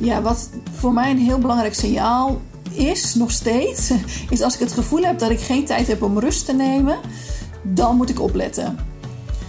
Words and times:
Ja, 0.00 0.22
wat 0.22 0.48
voor 0.78 0.92
mij 0.92 1.10
een 1.10 1.18
heel 1.18 1.38
belangrijk 1.38 1.74
signaal 1.74 2.40
is, 2.72 3.14
nog 3.14 3.30
steeds, 3.30 3.90
is 4.30 4.42
als 4.42 4.54
ik 4.54 4.60
het 4.60 4.72
gevoel 4.72 5.02
heb 5.02 5.18
dat 5.18 5.30
ik 5.30 5.40
geen 5.40 5.64
tijd 5.64 5.86
heb 5.86 6.02
om 6.02 6.18
rust 6.18 6.44
te 6.46 6.52
nemen, 6.52 6.98
dan 7.62 7.96
moet 7.96 8.10
ik 8.10 8.20
opletten. 8.20 8.78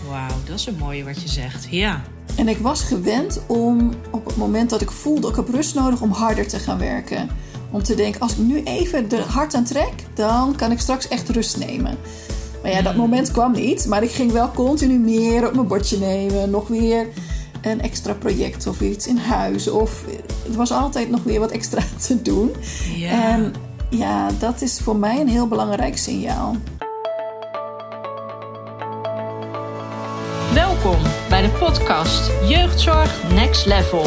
Wauw, 0.10 0.28
dat 0.46 0.60
is 0.60 0.66
een 0.66 0.78
mooie 0.80 1.04
wat 1.04 1.22
je 1.22 1.30
zegt. 1.30 1.68
Ja. 1.70 2.02
En 2.36 2.48
ik 2.48 2.58
was 2.58 2.82
gewend 2.84 3.42
om 3.48 3.92
op 4.12 4.26
het 4.26 4.36
moment 4.38 4.70
dat 4.70 4.82
ik 4.82 4.92
voelde 4.92 5.28
ik 5.30 5.36
heb 5.36 5.50
rust 5.50 5.76
nodig 5.76 6.02
om 6.02 6.12
harder 6.12 6.48
te 6.48 6.60
gaan 6.60 6.78
werken. 6.78 7.30
Om 7.72 7.84
te 7.84 7.96
denken, 7.96 8.22
als 8.22 8.32
ik 8.32 8.38
nu 8.38 8.64
even 8.64 9.12
er 9.12 9.22
hard 9.22 9.54
aan 9.54 9.64
trek, 9.64 9.94
dan 10.14 10.56
kan 10.56 10.72
ik 10.72 10.80
straks 10.80 11.08
echt 11.08 11.30
rust 11.30 11.58
nemen. 11.58 11.98
Maar 12.62 12.72
ja, 12.72 12.82
dat 12.82 12.94
Hmm. 12.94 13.02
moment 13.02 13.32
kwam 13.32 13.52
niet. 13.52 13.86
Maar 13.88 14.04
ik 14.04 14.12
ging 14.12 14.32
wel 14.32 14.52
continu 14.52 15.00
meer 15.00 15.48
op 15.48 15.54
mijn 15.54 15.68
bordje 15.68 15.98
nemen. 15.98 16.50
Nog 16.50 16.68
weer 16.68 17.08
een 17.62 17.82
extra 17.82 18.14
project 18.14 18.68
of 18.68 18.82
iets 18.82 19.08
in 19.08 19.18
huis. 19.18 19.70
Of 19.70 20.04
er 20.52 20.58
was 20.58 20.72
altijd 20.72 21.10
nog 21.10 21.24
weer 21.24 21.40
wat 21.40 21.52
extra 21.52 21.82
te 22.08 22.22
doen. 22.22 22.52
Ja. 22.96 23.32
En 23.32 23.54
ja, 23.90 24.30
dat 24.40 24.62
is 24.62 24.80
voor 24.80 24.96
mij 24.96 25.20
een 25.20 25.28
heel 25.28 25.48
belangrijk 25.48 25.98
signaal. 25.98 26.56
Welkom 30.54 30.98
bij 31.30 31.42
de 31.42 31.50
podcast 31.50 32.32
Jeugdzorg 32.48 33.32
Next 33.34 33.66
Level. 33.66 34.06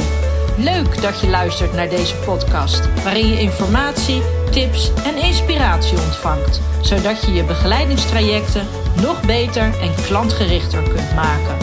Leuk 0.58 1.02
dat 1.02 1.20
je 1.20 1.28
luistert 1.28 1.72
naar 1.72 1.88
deze 1.88 2.14
podcast, 2.16 3.02
waarin 3.02 3.26
je 3.26 3.40
informatie, 3.40 4.22
tips 4.50 4.92
en 5.04 5.16
inspiratie 5.16 5.98
ontvangt, 5.98 6.60
zodat 6.82 7.24
je 7.24 7.32
je 7.32 7.44
begeleidingstrajecten 7.44 8.66
nog 9.02 9.26
beter 9.26 9.80
en 9.80 9.94
klantgerichter 10.06 10.82
kunt 10.82 11.14
maken. 11.14 11.58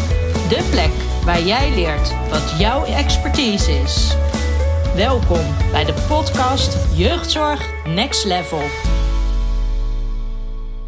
De 0.50 0.68
plek 0.70 0.92
waar 1.26 1.42
jij 1.42 1.72
leert 1.76 2.14
wat 2.30 2.54
jouw 2.58 2.86
expertise 2.86 3.72
is. 3.72 4.16
Welkom 4.96 5.56
bij 5.72 5.86
de 5.86 5.94
podcast 6.08 6.98
Jeugdzorg 6.98 7.86
Next 7.86 8.26
Level. 8.26 8.62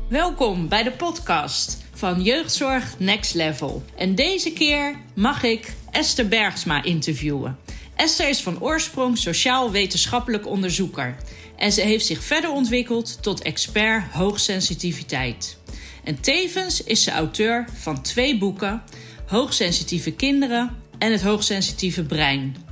Welkom 0.08 0.68
bij 0.68 0.84
de 0.84 0.92
podcast 0.92 1.78
van 1.94 2.22
Jeugdzorg 2.22 3.00
Next 3.00 3.34
Level. 3.34 3.84
En 3.98 4.16
deze 4.16 4.54
keer 4.54 4.96
mag 5.16 5.44
ik 5.44 5.74
Esther 5.92 6.28
Bergsma 6.28 6.84
interviewen. 6.84 7.58
Esther 7.96 8.30
is 8.30 8.42
van 8.42 8.62
oorsprong 8.62 9.18
sociaal-wetenschappelijk 9.18 10.48
onderzoeker. 10.48 11.16
En 11.56 11.72
ze 11.72 11.82
heeft 11.82 12.06
zich 12.06 12.24
verder 12.24 12.52
ontwikkeld 12.52 13.22
tot 13.22 13.42
expert 13.42 14.04
hoogsensitiviteit. 14.12 15.58
En 16.04 16.20
tevens 16.20 16.84
is 16.84 17.04
ze 17.04 17.12
auteur 17.12 17.66
van 17.74 18.02
twee 18.02 18.38
boeken: 18.38 18.84
Hoogsensitieve 19.28 20.12
kinderen 20.12 20.78
en 20.98 21.12
Het 21.12 21.22
hoogsensitieve 21.22 22.04
brein. 22.04 22.63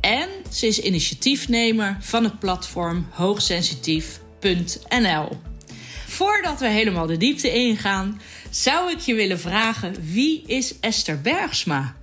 En 0.00 0.28
ze 0.52 0.66
is 0.66 0.80
initiatiefnemer 0.80 1.96
van 2.00 2.24
het 2.24 2.38
platform 2.38 3.06
hoogsensitief.nl. 3.10 5.28
Voordat 6.06 6.60
we 6.60 6.66
helemaal 6.66 7.06
de 7.06 7.16
diepte 7.16 7.52
ingaan, 7.52 8.20
zou 8.50 8.90
ik 8.90 8.98
je 8.98 9.14
willen 9.14 9.40
vragen: 9.40 9.94
wie 10.12 10.42
is 10.46 10.74
Esther 10.80 11.20
Bergsma? 11.20 11.96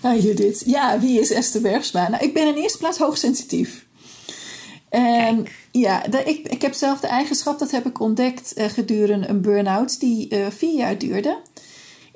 Ah, 0.00 0.22
Judith. 0.22 0.62
Ja, 0.66 1.00
wie 1.00 1.20
is 1.20 1.30
Esther 1.30 1.60
Bergsma? 1.60 2.08
Nou, 2.08 2.24
ik 2.24 2.34
ben 2.34 2.46
in 2.46 2.62
eerste 2.62 2.78
plaats 2.78 2.98
hoogsensitief. 2.98 3.86
En 4.88 5.42
Kijk. 5.42 5.54
ja, 5.70 6.04
ik, 6.24 6.48
ik 6.48 6.62
heb 6.62 6.74
zelf 6.74 7.00
de 7.00 7.06
eigenschap, 7.06 7.58
dat 7.58 7.70
heb 7.70 7.86
ik 7.86 8.00
ontdekt 8.00 8.52
eh, 8.52 8.68
gedurende 8.68 9.28
een 9.28 9.40
burn-out 9.40 10.00
die 10.00 10.28
eh, 10.28 10.46
vier 10.56 10.76
jaar 10.76 10.98
duurde. 10.98 11.38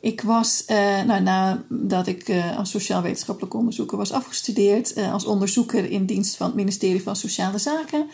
Ik 0.03 0.21
was, 0.21 0.65
eh, 0.65 1.03
nou, 1.03 1.23
nadat 1.69 2.07
ik 2.07 2.29
eh, 2.29 2.59
als 2.59 2.71
sociaal-wetenschappelijk 2.71 3.55
onderzoeker 3.55 3.99
was 3.99 4.13
afgestudeerd, 4.13 4.93
eh, 4.93 5.13
als 5.13 5.25
onderzoeker 5.25 5.91
in 5.91 6.07
dienst 6.07 6.37
van 6.37 6.47
het 6.47 6.57
ministerie 6.57 7.03
van 7.03 7.17
Sociale 7.17 7.59
Zaken. 7.59 8.07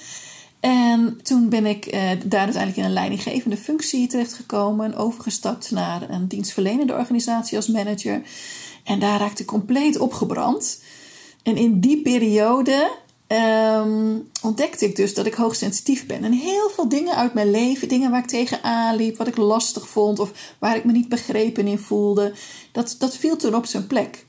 En 0.61 1.21
toen 1.23 1.49
ben 1.49 1.67
ik 1.67 1.87
eh, 1.87 2.01
daar 2.25 2.45
uiteindelijk 2.45 2.77
in 2.77 2.85
een 2.85 2.93
leidinggevende 2.93 3.57
functie 3.57 4.07
terechtgekomen, 4.07 4.95
overgestapt 4.95 5.71
naar 5.71 6.11
een 6.11 6.29
dienstverlenende 6.29 6.95
organisatie 6.95 7.57
als 7.57 7.67
manager. 7.67 8.23
En 8.85 8.99
daar 8.99 9.19
raakte 9.19 9.43
ik 9.43 9.49
compleet 9.49 9.99
opgebrand. 9.99 10.83
En 11.43 11.57
in 11.57 11.81
die 11.81 12.03
periode 12.03 12.91
ehm, 13.29 14.17
ontdekte 14.43 14.85
ik 14.85 14.97
dus 14.97 15.15
dat 15.15 15.27
ik 15.27 15.35
hoogsensitief 15.35 16.07
ben. 16.07 16.25
En 16.25 16.33
heel 16.33 16.71
veel 16.71 16.89
dingen 16.89 17.15
uit 17.15 17.35
mijn 17.35 17.51
leven, 17.51 17.89
dingen 17.89 18.11
waar 18.11 18.23
ik 18.23 18.27
tegenaan 18.27 18.97
liep, 18.97 19.17
wat 19.17 19.27
ik 19.27 19.37
lastig 19.37 19.89
vond 19.89 20.19
of 20.19 20.33
waar 20.59 20.77
ik 20.77 20.85
me 20.85 20.93
niet 20.93 21.09
begrepen 21.09 21.67
in 21.67 21.79
voelde, 21.79 22.33
dat, 22.73 22.97
dat 22.99 23.17
viel 23.17 23.37
toen 23.37 23.55
op 23.55 23.67
zijn 23.67 23.87
plek. 23.87 24.27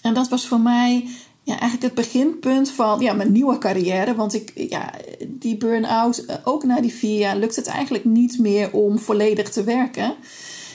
En 0.00 0.14
dat 0.14 0.28
was 0.28 0.46
voor 0.46 0.60
mij 0.60 1.08
ja, 1.42 1.60
eigenlijk 1.60 1.82
het 1.82 1.94
beginpunt 1.94 2.70
van 2.70 3.00
ja, 3.00 3.12
mijn 3.12 3.32
nieuwe 3.32 3.58
carrière. 3.58 4.14
Want 4.14 4.34
ik, 4.34 4.52
ja, 4.54 4.90
die 5.28 5.56
burn-out, 5.56 6.18
eh, 6.18 6.36
ook 6.44 6.64
na 6.64 6.80
die 6.80 6.92
vier 6.92 7.18
jaar, 7.18 7.36
lukt 7.36 7.56
het 7.56 7.66
eigenlijk 7.66 8.04
niet 8.04 8.38
meer 8.38 8.72
om 8.72 8.98
volledig 8.98 9.50
te 9.50 9.64
werken. 9.64 10.14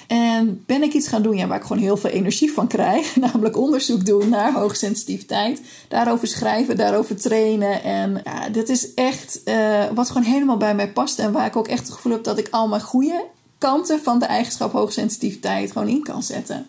En 0.08 0.64
ben 0.66 0.84
ik 0.84 0.94
iets 0.94 1.08
gaan 1.08 1.22
doen 1.22 1.38
ja, 1.38 1.48
waar 1.48 1.58
ik 1.58 1.66
gewoon 1.66 1.82
heel 1.82 1.98
veel 1.98 2.10
energie 2.10 2.52
van 2.52 2.68
krijg. 2.68 3.16
Namelijk 3.26 3.58
onderzoek 3.58 4.06
doen 4.06 4.30
naar 4.30 4.54
hoogsensitiviteit. 4.54 5.62
Daarover 5.88 6.28
schrijven, 6.28 6.78
daarover 6.78 7.16
trainen. 7.16 7.84
En 7.84 8.22
ja, 8.24 8.50
dit 8.50 8.70
is 8.70 8.94
echt 8.94 9.44
eh, 9.44 9.86
wat 9.94 10.08
gewoon 10.08 10.24
helemaal 10.24 10.58
bij 10.58 10.76
mij 10.76 10.92
past. 10.92 11.20
En 11.20 11.32
waar 11.32 11.46
ik 11.46 11.56
ook 11.56 11.68
echt 11.68 11.88
het 11.88 11.96
gevoel 11.96 12.12
heb 12.12 12.24
dat 12.24 12.38
ik 12.38 12.48
al 12.52 12.68
mijn 12.68 12.82
goede 12.82 13.26
kanten 13.58 14.00
van 14.04 14.20
de 14.20 14.26
eigenschap 14.26 14.72
hoogsensitiviteit 14.72 15.72
gewoon 15.72 15.88
in 15.88 16.04
kan 16.04 16.24
zetten. 16.24 16.68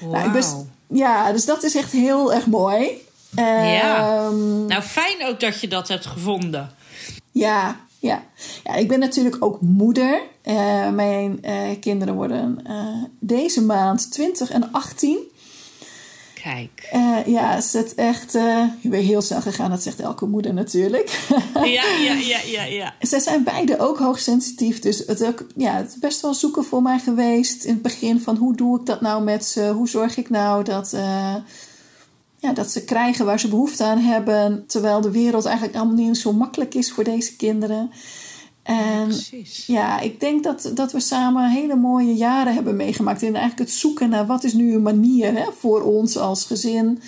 Nou, 0.00 0.42
ja, 0.88 1.32
dus 1.32 1.44
dat 1.44 1.62
is 1.62 1.74
echt 1.74 1.92
heel 1.92 2.34
erg 2.34 2.46
mooi. 2.46 2.90
Ja. 3.36 4.24
Ehm, 4.24 4.66
Nou, 4.66 4.82
fijn 4.82 5.26
ook 5.26 5.40
dat 5.40 5.60
je 5.60 5.68
dat 5.68 5.88
hebt 5.88 6.06
gevonden. 6.06 6.74
ja, 7.32 7.76
ja. 8.06 8.24
ja, 8.64 8.74
ik 8.74 8.88
ben 8.88 8.98
natuurlijk 8.98 9.36
ook 9.44 9.60
moeder. 9.60 10.20
Eh, 10.42 10.90
mijn 10.90 11.42
eh, 11.42 11.80
kinderen 11.80 12.14
worden 12.14 12.60
eh, 12.64 13.02
deze 13.20 13.62
maand 13.62 14.12
20 14.12 14.50
en 14.50 14.72
18. 14.72 15.18
Kijk. 16.34 16.88
Ja, 17.26 17.56
is 17.56 17.72
het 17.72 17.94
echt 17.94 18.34
eh 18.34 18.62
weer 18.82 19.02
heel 19.02 19.22
snel 19.22 19.40
gegaan. 19.40 19.70
Dat 19.70 19.82
zegt 19.82 20.00
elke 20.00 20.26
moeder 20.26 20.54
natuurlijk. 20.54 21.10
Ja, 21.54 21.84
ja, 22.04 22.12
ja, 22.12 22.38
ja, 22.46 22.64
ja. 22.64 22.94
Ze 23.00 23.20
zijn 23.20 23.44
beide 23.44 23.78
ook 23.78 23.98
hoogsensitief. 23.98 24.78
Dus 24.78 24.98
het, 25.06 25.20
is 25.20 25.26
ook, 25.26 25.46
ja, 25.56 25.76
het 25.76 25.88
is 25.88 25.98
best 25.98 26.20
wel 26.20 26.34
zoeken 26.34 26.64
voor 26.64 26.82
mij 26.82 26.98
geweest 26.98 27.64
in 27.64 27.72
het 27.72 27.82
begin 27.82 28.20
van 28.20 28.36
hoe 28.36 28.56
doe 28.56 28.80
ik 28.80 28.86
dat 28.86 29.00
nou 29.00 29.22
met 29.22 29.44
ze? 29.44 29.68
Hoe 29.68 29.88
zorg 29.88 30.16
ik 30.16 30.30
nou 30.30 30.64
dat, 30.64 30.96
ja, 32.38 32.52
dat 32.52 32.70
ze 32.70 32.84
krijgen 32.84 33.24
waar 33.24 33.40
ze 33.40 33.48
behoefte 33.48 33.84
aan 33.84 33.98
hebben? 33.98 34.64
Terwijl 34.66 35.00
de 35.00 35.10
wereld 35.10 35.44
eigenlijk 35.44 35.76
allemaal 35.76 35.94
niet 35.96 36.16
zo 36.16 36.32
makkelijk 36.32 36.74
is 36.74 36.92
voor 36.92 37.04
deze 37.04 37.36
kinderen. 37.36 37.90
En 38.66 39.12
ja, 39.66 40.00
ik 40.00 40.20
denk 40.20 40.44
dat, 40.44 40.70
dat 40.74 40.92
we 40.92 41.00
samen 41.00 41.50
hele 41.50 41.76
mooie 41.76 42.14
jaren 42.14 42.54
hebben 42.54 42.76
meegemaakt. 42.76 43.22
In 43.22 43.34
eigenlijk 43.34 43.68
het 43.70 43.78
zoeken 43.78 44.08
naar 44.08 44.26
wat 44.26 44.44
is 44.44 44.52
nu 44.52 44.74
een 44.74 44.82
manier 44.82 45.32
hè, 45.32 45.44
voor 45.58 45.82
ons 45.82 46.18
als 46.18 46.44
gezin. 46.44 47.00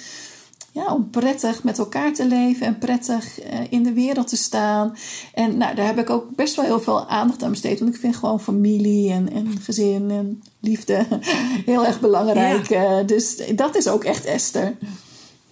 Ja, 0.73 0.95
om 0.95 1.11
prettig 1.11 1.63
met 1.63 1.79
elkaar 1.79 2.13
te 2.13 2.27
leven 2.27 2.67
en 2.67 2.79
prettig 2.79 3.41
eh, 3.41 3.59
in 3.69 3.83
de 3.83 3.93
wereld 3.93 4.29
te 4.29 4.37
staan. 4.37 4.97
En 5.35 5.57
nou, 5.57 5.75
daar 5.75 5.87
heb 5.87 5.99
ik 5.99 6.11
ook 6.11 6.37
best 6.37 6.57
wel 6.57 6.65
heel 6.65 6.81
veel 6.81 7.09
aandacht 7.09 7.43
aan 7.43 7.51
besteed. 7.51 7.79
Want 7.81 7.95
ik 7.95 8.01
vind 8.01 8.17
gewoon 8.17 8.41
familie 8.41 9.13
en, 9.13 9.33
en 9.33 9.59
gezin 9.63 10.11
en 10.11 10.43
liefde 10.61 11.07
heel 11.67 11.87
erg 11.87 12.01
belangrijk. 12.01 12.71
Eh, 12.71 12.97
dus 13.07 13.43
dat 13.55 13.77
is 13.77 13.89
ook 13.89 14.05
echt 14.05 14.25
Esther. 14.25 14.77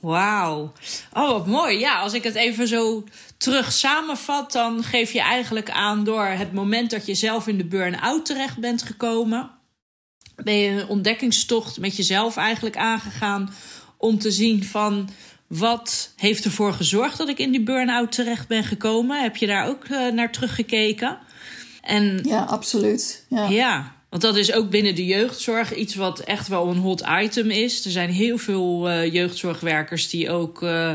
Wauw. 0.01 0.73
Oh, 1.12 1.31
wat 1.31 1.47
mooi. 1.47 1.79
Ja, 1.79 2.01
als 2.01 2.12
ik 2.12 2.23
het 2.23 2.34
even 2.34 2.69
zo 2.69 3.05
terug 3.37 3.73
samenvat, 3.73 4.53
dan 4.53 4.83
geef 4.83 5.12
je 5.12 5.21
eigenlijk 5.21 5.71
aan 5.71 6.05
door 6.05 6.25
het 6.25 6.53
moment 6.53 6.91
dat 6.91 7.07
je 7.07 7.15
zelf 7.15 7.47
in 7.47 7.59
de 7.59 7.65
burn-out 7.65 8.25
terecht 8.25 8.59
bent 8.59 8.83
gekomen. 8.83 9.51
Ben 10.37 10.55
je 10.55 10.71
een 10.71 10.89
ontdekkingstocht 10.89 11.79
met 11.79 11.97
jezelf 11.97 12.37
eigenlijk 12.37 12.77
aangegaan 12.77 13.55
om 13.97 14.19
te 14.19 14.31
zien 14.31 14.65
van 14.65 15.09
wat 15.47 16.12
heeft 16.17 16.44
ervoor 16.44 16.73
gezorgd 16.73 17.19
dat 17.19 17.29
ik 17.29 17.38
in 17.38 17.50
die 17.50 17.62
burn-out 17.62 18.12
terecht 18.12 18.49
ben 18.49 18.65
gekomen? 18.65 19.23
Heb 19.23 19.37
je 19.37 19.47
daar 19.47 19.69
ook 19.69 19.85
eh, 19.85 20.12
naar 20.12 20.32
teruggekeken? 20.32 21.19
En 21.82 22.20
Ja, 22.23 22.43
absoluut. 22.43 23.25
Ja. 23.29 23.49
ja, 23.49 23.95
want 24.11 24.23
dat 24.23 24.37
is 24.37 24.53
ook 24.53 24.70
binnen 24.70 24.94
de 24.94 25.05
jeugdzorg 25.05 25.75
iets 25.75 25.94
wat 25.94 26.20
echt 26.20 26.49
wel 26.49 26.69
een 26.69 26.76
hot 26.76 27.03
item 27.20 27.50
is. 27.50 27.85
Er 27.85 27.91
zijn 27.91 28.11
heel 28.11 28.38
veel 28.38 28.88
eh, 28.88 29.12
jeugdzorgwerkers 29.12 30.08
die 30.08 30.31
ook 30.31 30.62
eh, 30.62 30.93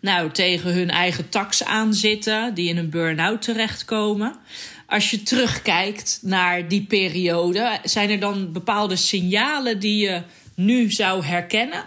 nou, 0.00 0.30
tegen 0.30 0.72
hun 0.72 0.90
eigen 0.90 1.28
tax 1.28 1.64
aanzitten, 1.64 2.54
die 2.54 2.68
in 2.68 2.76
een 2.76 2.90
burn-out 2.90 3.42
terechtkomen. 3.42 4.34
Als 4.86 5.10
je 5.10 5.22
terugkijkt 5.22 6.18
naar 6.22 6.68
die 6.68 6.86
periode, 6.86 7.78
zijn 7.84 8.10
er 8.10 8.20
dan 8.20 8.52
bepaalde 8.52 8.96
signalen 8.96 9.78
die 9.78 10.04
je 10.04 10.22
nu 10.54 10.90
zou 10.90 11.24
herkennen? 11.24 11.84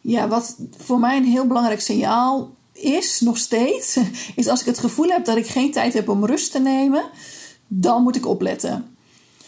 Ja, 0.00 0.28
wat 0.28 0.56
voor 0.76 0.98
mij 0.98 1.16
een 1.16 1.24
heel 1.24 1.46
belangrijk 1.46 1.80
signaal 1.80 2.54
is, 2.72 3.20
nog 3.20 3.38
steeds, 3.38 3.98
is 4.36 4.48
als 4.48 4.60
ik 4.60 4.66
het 4.66 4.78
gevoel 4.78 5.08
heb 5.08 5.24
dat 5.24 5.36
ik 5.36 5.46
geen 5.46 5.72
tijd 5.72 5.92
heb 5.92 6.08
om 6.08 6.26
rust 6.26 6.52
te 6.52 6.60
nemen, 6.60 7.04
dan 7.66 8.02
moet 8.02 8.16
ik 8.16 8.26
opletten. 8.26 8.95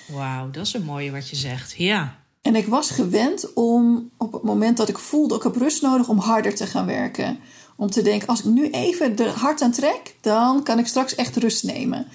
Wauw, 0.08 0.50
dat 0.50 0.66
is 0.66 0.74
een 0.74 0.84
mooie 0.84 1.10
wat 1.10 1.28
je 1.28 1.36
zegt. 1.36 1.74
Ja. 1.76 2.16
En 2.42 2.56
ik 2.56 2.66
was 2.66 2.90
gewend 2.90 3.52
om 3.54 4.10
op 4.16 4.32
het 4.32 4.42
moment 4.42 4.76
dat 4.76 4.88
ik 4.88 4.98
voelde, 4.98 5.34
ik 5.34 5.42
heb 5.42 5.56
rust 5.56 5.82
nodig 5.82 6.08
om 6.08 6.18
harder 6.18 6.54
te 6.54 6.66
gaan 6.66 6.86
werken. 6.86 7.38
Om 7.76 7.90
te 7.90 8.02
denken, 8.02 8.28
als 8.28 8.38
ik 8.38 8.44
nu 8.44 8.70
even 8.70 9.16
de 9.16 9.28
hard 9.28 9.62
aan 9.62 9.70
trek, 9.72 10.14
dan 10.20 10.62
kan 10.62 10.78
ik 10.78 10.86
straks 10.86 11.14
echt 11.14 11.36
rust 11.36 11.64
nemen. 11.64 12.06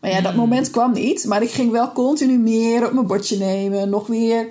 Maar 0.00 0.10
ja, 0.10 0.20
dat 0.20 0.32
Hmm. 0.32 0.40
moment 0.40 0.70
kwam 0.70 0.92
niet. 0.92 1.24
Maar 1.24 1.42
ik 1.42 1.50
ging 1.50 1.70
wel 1.70 1.92
continu 1.92 2.38
meer 2.38 2.86
op 2.86 2.92
mijn 2.92 3.06
bordje 3.06 3.36
nemen. 3.38 3.88
Nog 3.88 4.06
weer 4.06 4.48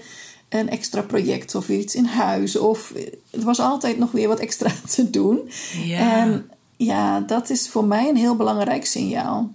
een 0.50 0.70
extra 0.70 1.02
project 1.02 1.56
of 1.56 1.70
iets 1.70 1.96
in 1.96 2.06
huis. 2.06 2.58
Of 2.58 2.94
er 3.32 3.44
was 3.44 3.60
altijd 3.60 3.98
nog 3.98 4.12
weer 4.12 4.28
wat 4.28 4.40
extra 4.40 4.72
te 4.96 5.10
doen. 5.10 5.50
Ja. 5.84 6.18
En 6.22 6.50
ja, 6.78 7.20
dat 7.20 7.50
is 7.50 7.70
voor 7.70 7.86
mij 7.86 8.10
een 8.10 8.16
heel 8.16 8.36
belangrijk 8.36 8.86
signaal. 8.86 9.52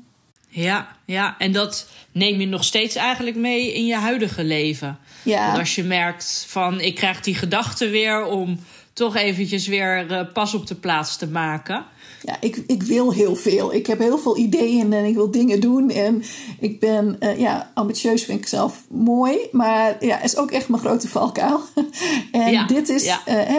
Ja, 0.55 0.97
ja, 1.05 1.35
en 1.39 1.53
dat 1.53 1.87
neem 2.13 2.41
je 2.41 2.47
nog 2.47 2.65
steeds 2.65 2.95
eigenlijk 2.95 3.37
mee 3.37 3.75
in 3.75 3.87
je 3.87 3.95
huidige 3.95 4.45
leven. 4.45 4.99
Ja. 5.23 5.47
Want 5.47 5.59
als 5.59 5.75
je 5.75 5.83
merkt 5.83 6.45
van 6.49 6.81
ik 6.81 6.95
krijg 6.95 7.21
die 7.21 7.35
gedachte 7.35 7.89
weer 7.89 8.25
om 8.25 8.59
toch 8.93 9.17
eventjes 9.17 9.67
weer 9.67 10.11
eh, 10.11 10.33
pas 10.33 10.55
op 10.55 10.67
de 10.67 10.75
plaats 10.75 11.17
te 11.17 11.27
maken. 11.27 11.85
Ja, 12.23 12.37
ik, 12.41 12.63
ik 12.67 12.83
wil 12.83 13.13
heel 13.13 13.37
veel. 13.37 13.75
Ik 13.75 13.87
heb 13.87 13.99
heel 13.99 14.19
veel 14.19 14.37
ideeën 14.37 14.93
en 14.93 15.05
ik 15.05 15.15
wil 15.15 15.31
dingen 15.31 15.61
doen. 15.61 15.91
En 15.91 16.23
ik 16.59 16.81
ben, 16.81 17.17
eh, 17.19 17.39
ja, 17.39 17.71
ambitieus 17.75 18.25
vind 18.25 18.39
ik 18.39 18.47
zelf 18.47 18.85
mooi. 18.89 19.39
Maar 19.53 20.05
ja, 20.05 20.23
is 20.23 20.37
ook 20.37 20.51
echt 20.51 20.69
mijn 20.69 20.83
grote 20.83 21.09
valkuil. 21.09 21.61
en 22.33 22.51
Ja, 22.51 22.67
dit 22.67 22.89
is 22.89 23.05
ja. 23.05 23.21
eh, 23.25 23.57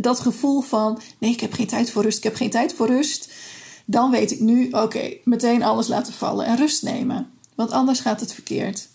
dat 0.00 0.20
gevoel 0.20 0.60
van... 0.60 1.00
Nee, 1.18 1.30
ik 1.30 1.40
heb 1.40 1.52
geen 1.52 1.66
tijd 1.66 1.90
voor 1.90 2.02
rust. 2.02 2.18
Ik 2.18 2.24
heb 2.24 2.34
geen 2.34 2.50
tijd 2.50 2.74
voor 2.74 2.86
rust. 2.86 3.32
Dan 3.86 4.10
weet 4.10 4.30
ik 4.30 4.40
nu, 4.40 4.70
oké, 4.70 5.16
meteen 5.24 5.62
alles 5.62 5.88
laten 5.88 6.12
vallen 6.12 6.46
en 6.46 6.56
rust 6.56 6.82
nemen. 6.82 7.30
Want 7.54 7.70
anders 7.70 8.00
gaat 8.00 8.20
het 8.20 8.32
verkeerd. 8.32 8.88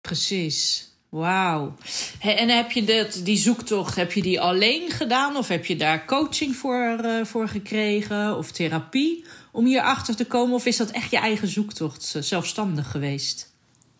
Precies. 0.00 0.92
Wauw. 1.08 1.74
En 2.20 2.48
heb 2.48 2.70
je 2.70 2.84
dat, 2.84 3.20
die 3.22 3.36
zoektocht, 3.36 3.96
heb 3.96 4.12
je 4.12 4.22
die 4.22 4.40
alleen 4.40 4.90
gedaan? 4.90 5.36
Of 5.36 5.48
heb 5.48 5.64
je 5.64 5.76
daar 5.76 6.04
coaching 6.06 6.56
voor, 6.56 6.98
eh, 7.02 7.24
voor 7.24 7.48
gekregen? 7.48 8.36
Of 8.36 8.50
therapie 8.50 9.24
om 9.52 9.64
hierachter 9.64 10.16
te 10.16 10.24
komen? 10.24 10.54
Of 10.54 10.66
is 10.66 10.76
dat 10.76 10.90
echt 10.90 11.10
je 11.10 11.16
eigen 11.16 11.48
zoektocht, 11.48 12.12
eh, 12.14 12.22
zelfstandig 12.22 12.90
geweest? 12.90 13.52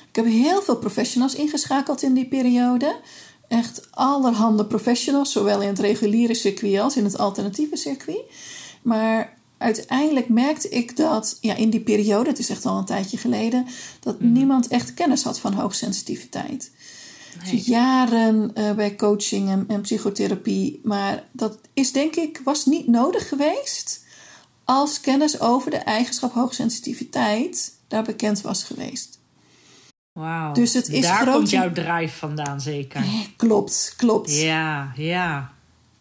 Ik 0.08 0.17
heb 0.17 0.25
heel 0.25 0.62
veel 0.62 0.76
professionals 0.76 1.35
ingeschakeld 1.35 2.02
in 2.02 2.14
die 2.14 2.26
periode. 2.26 3.00
Echt 3.49 3.88
allerhande 3.91 4.67
professionals, 4.67 5.32
zowel 5.32 5.61
in 5.62 5.69
het 5.69 5.79
reguliere 5.79 6.35
circuit 6.35 6.81
als 6.81 6.96
in 6.96 7.05
het 7.05 7.19
alternatieve 7.19 7.76
circuit. 7.76 8.23
Maar 8.82 9.33
uiteindelijk 9.59 10.29
merkte 10.29 10.69
ik 10.69 10.97
dat 10.97 11.39
ja, 11.41 11.55
in 11.55 11.71
die 11.71 11.81
periode, 11.81 12.29
het 12.31 12.39
is 12.39 12.49
echt 12.51 12.67
al 12.67 12.79
een 12.79 12.85
tijdje 12.85 13.17
geleden, 13.17 13.67
dat 14.01 14.21
niemand 14.21 14.69
echt 14.69 14.95
kennis 14.95 15.23
had 15.23 15.41
van 15.41 15.53
hoogsensitiviteit. 15.53 16.71
Dus 17.51 17.67
jaren 17.67 18.55
eh, 18.55 18.73
bij 18.73 18.97
coaching 18.97 19.49
en, 19.51 19.65
en 19.69 19.81
psychotherapie, 19.81 20.81
maar 20.83 21.25
dat 21.33 21.59
is 21.73 21.93
denk 21.93 22.15
ik 22.17 22.41
was 22.45 22.67
niet 22.67 22.87
nodig 22.87 23.29
geweest 23.29 24.05
als 24.65 25.01
kennis 25.01 25.41
over 25.41 25.71
de 25.71 25.77
eigenschap 25.77 26.33
hoogsensitiviteit 26.33 27.73
daar 27.89 28.03
bekend 28.03 28.41
was 28.41 28.65
geweest. 28.65 29.19
Wauw. 30.12 30.53
Dus 30.53 30.73
het 30.75 30.89
is 30.89 31.03
Daar 31.03 31.21
groot- 31.21 31.35
komt 31.35 31.51
jouw 31.51 31.73
drive 31.73 32.17
vandaan, 32.17 32.61
zeker. 32.61 33.01
Eh, 33.01 33.21
Klopt, 33.37 33.95
klopt. 33.97 34.35
Ja, 34.37 34.93
ja. 34.97 35.53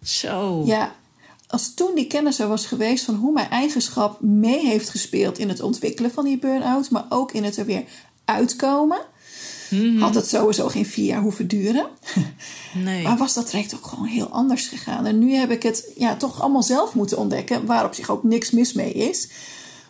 Zo. 0.04 0.64
Ja, 0.66 0.96
als 1.54 1.74
toen 1.74 1.96
die 1.96 2.08
kennis 2.08 2.40
er 2.40 2.48
was 2.48 2.66
geweest 2.66 3.06
van 3.06 3.16
hoe 3.16 3.32
mijn 3.32 3.50
eigenschap 3.50 4.22
mee 4.22 4.66
heeft 4.66 4.90
gespeeld 4.90 5.38
in 5.38 5.50
het 5.50 5.62
ontwikkelen 5.62 6.12
van 6.12 6.26
die 6.26 6.38
burn-out, 6.38 6.90
maar 6.90 7.06
ook 7.10 7.32
in 7.32 7.44
het 7.44 7.58
er 7.58 7.66
weer 7.66 7.84
uitkomen, 8.26 9.00
had 10.00 10.16
het 10.16 10.28
sowieso 10.28 10.68
geen 10.68 10.86
vier 10.86 11.06
jaar 11.06 11.22
hoeven 11.22 11.48
duren. 11.48 11.88
Nee. 12.84 13.04
Maar 13.04 13.18
was 13.18 13.34
dat 13.34 13.48
traject 13.48 13.76
ook 13.76 13.86
gewoon 13.86 14.06
heel 14.06 14.28
anders 14.28 14.68
gegaan. 14.68 15.06
En 15.06 15.20
nu 15.20 15.34
heb 15.34 15.52
ik 15.52 15.64
het 15.64 15.92
ja, 15.96 16.16
toch 16.16 16.42
allemaal 16.42 16.64
zelf 16.64 16.94
moeten 16.94 17.18
ontdekken, 17.18 17.66
waar 17.66 17.86
op 17.86 17.94
zich 17.94 18.10
ook 18.10 18.24
niks 18.24 18.52
mis 18.52 18.74
mee 18.74 18.94
is. 18.94 19.30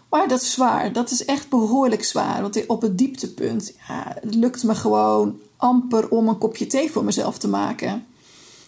Maar 0.10 0.28
dat 0.28 0.42
is 0.42 0.52
zwaar. 0.52 0.94
Dat 0.94 1.12
is 1.12 1.26
echt 1.26 1.50
behoorlijk 1.50 2.04
zwaar. 2.04 2.42
Want 2.42 2.66
op 2.66 2.82
het 2.82 2.98
dieptepunt 2.98 3.74
ja, 3.88 4.18
het 4.22 4.36
lukt 4.36 4.64
me 4.64 4.76
gewoon 4.76 5.40
amper 5.58 6.10
om 6.10 6.28
een 6.28 6.38
kopje 6.38 6.68
thee 6.68 6.92
voor 6.92 7.04
mezelf 7.04 7.38
te 7.38 7.48
maken. 7.48 8.06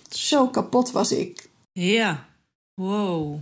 Zo 0.10 0.48
kapot 0.48 0.92
was 0.92 1.12
ik. 1.12 1.50
Ja, 1.72 2.26
wow. 2.76 3.42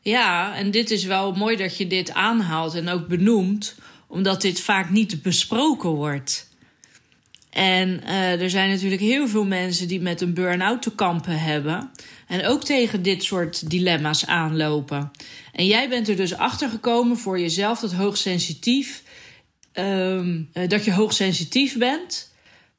Ja, 0.00 0.56
en 0.56 0.70
dit 0.70 0.90
is 0.90 1.04
wel 1.04 1.32
mooi 1.32 1.56
dat 1.56 1.76
je 1.76 1.86
dit 1.86 2.12
aanhaalt 2.12 2.74
en 2.74 2.88
ook 2.88 3.08
benoemt, 3.08 3.74
omdat 4.06 4.40
dit 4.40 4.60
vaak 4.60 4.90
niet 4.90 5.22
besproken 5.22 5.90
wordt. 5.90 6.48
En 7.50 8.02
eh, 8.04 8.42
er 8.42 8.50
zijn 8.50 8.70
natuurlijk 8.70 9.00
heel 9.00 9.28
veel 9.28 9.44
mensen 9.44 9.88
die 9.88 10.00
met 10.00 10.20
een 10.20 10.34
burn-out 10.34 10.82
te 10.82 10.94
kampen 10.94 11.40
hebben. 11.40 11.90
En 12.26 12.46
ook 12.46 12.64
tegen 12.64 13.02
dit 13.02 13.24
soort 13.24 13.70
dilemma's 13.70 14.26
aanlopen. 14.26 15.10
En 15.52 15.66
jij 15.66 15.88
bent 15.88 16.08
er 16.08 16.16
dus 16.16 16.34
achter 16.34 16.68
gekomen 16.68 17.16
voor 17.16 17.40
jezelf 17.40 17.80
dat 17.80 17.92
hoogsensitief. 17.92 19.02
eh, 19.72 20.68
dat 20.68 20.84
je 20.84 20.92
hoogsensitief 20.92 21.76
bent. 21.76 22.27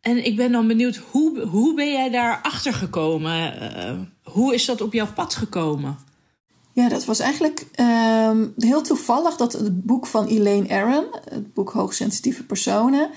En 0.02 0.26
ik 0.26 0.36
ben 0.36 0.52
dan 0.52 0.68
benieuwd, 0.68 0.96
hoe, 0.96 1.40
hoe 1.40 1.74
ben 1.74 1.92
jij 1.92 2.10
daar 2.10 2.40
achter 2.42 2.74
gekomen? 2.74 3.62
Eh, 3.76 3.94
hoe 4.24 4.54
is 4.54 4.66
dat 4.66 4.82
op 4.82 4.94
jouw 4.94 5.14
pad 5.14 5.36
gekomen? 5.36 5.98
Ja, 6.72 6.90
dat 6.90 7.06
was 7.06 7.20
eigenlijk 7.20 7.66
ehm, 7.72 8.48
heel 8.58 8.82
toevallig 8.82 9.36
dat 9.36 9.54
het 9.54 9.86
boek 9.86 10.06
van 10.06 10.26
Elaine 10.26 10.70
Aron, 10.70 11.06
het 11.30 11.54
boek 11.54 11.72
Hoogsensitieve 11.72 12.44
Personen, 12.44 13.10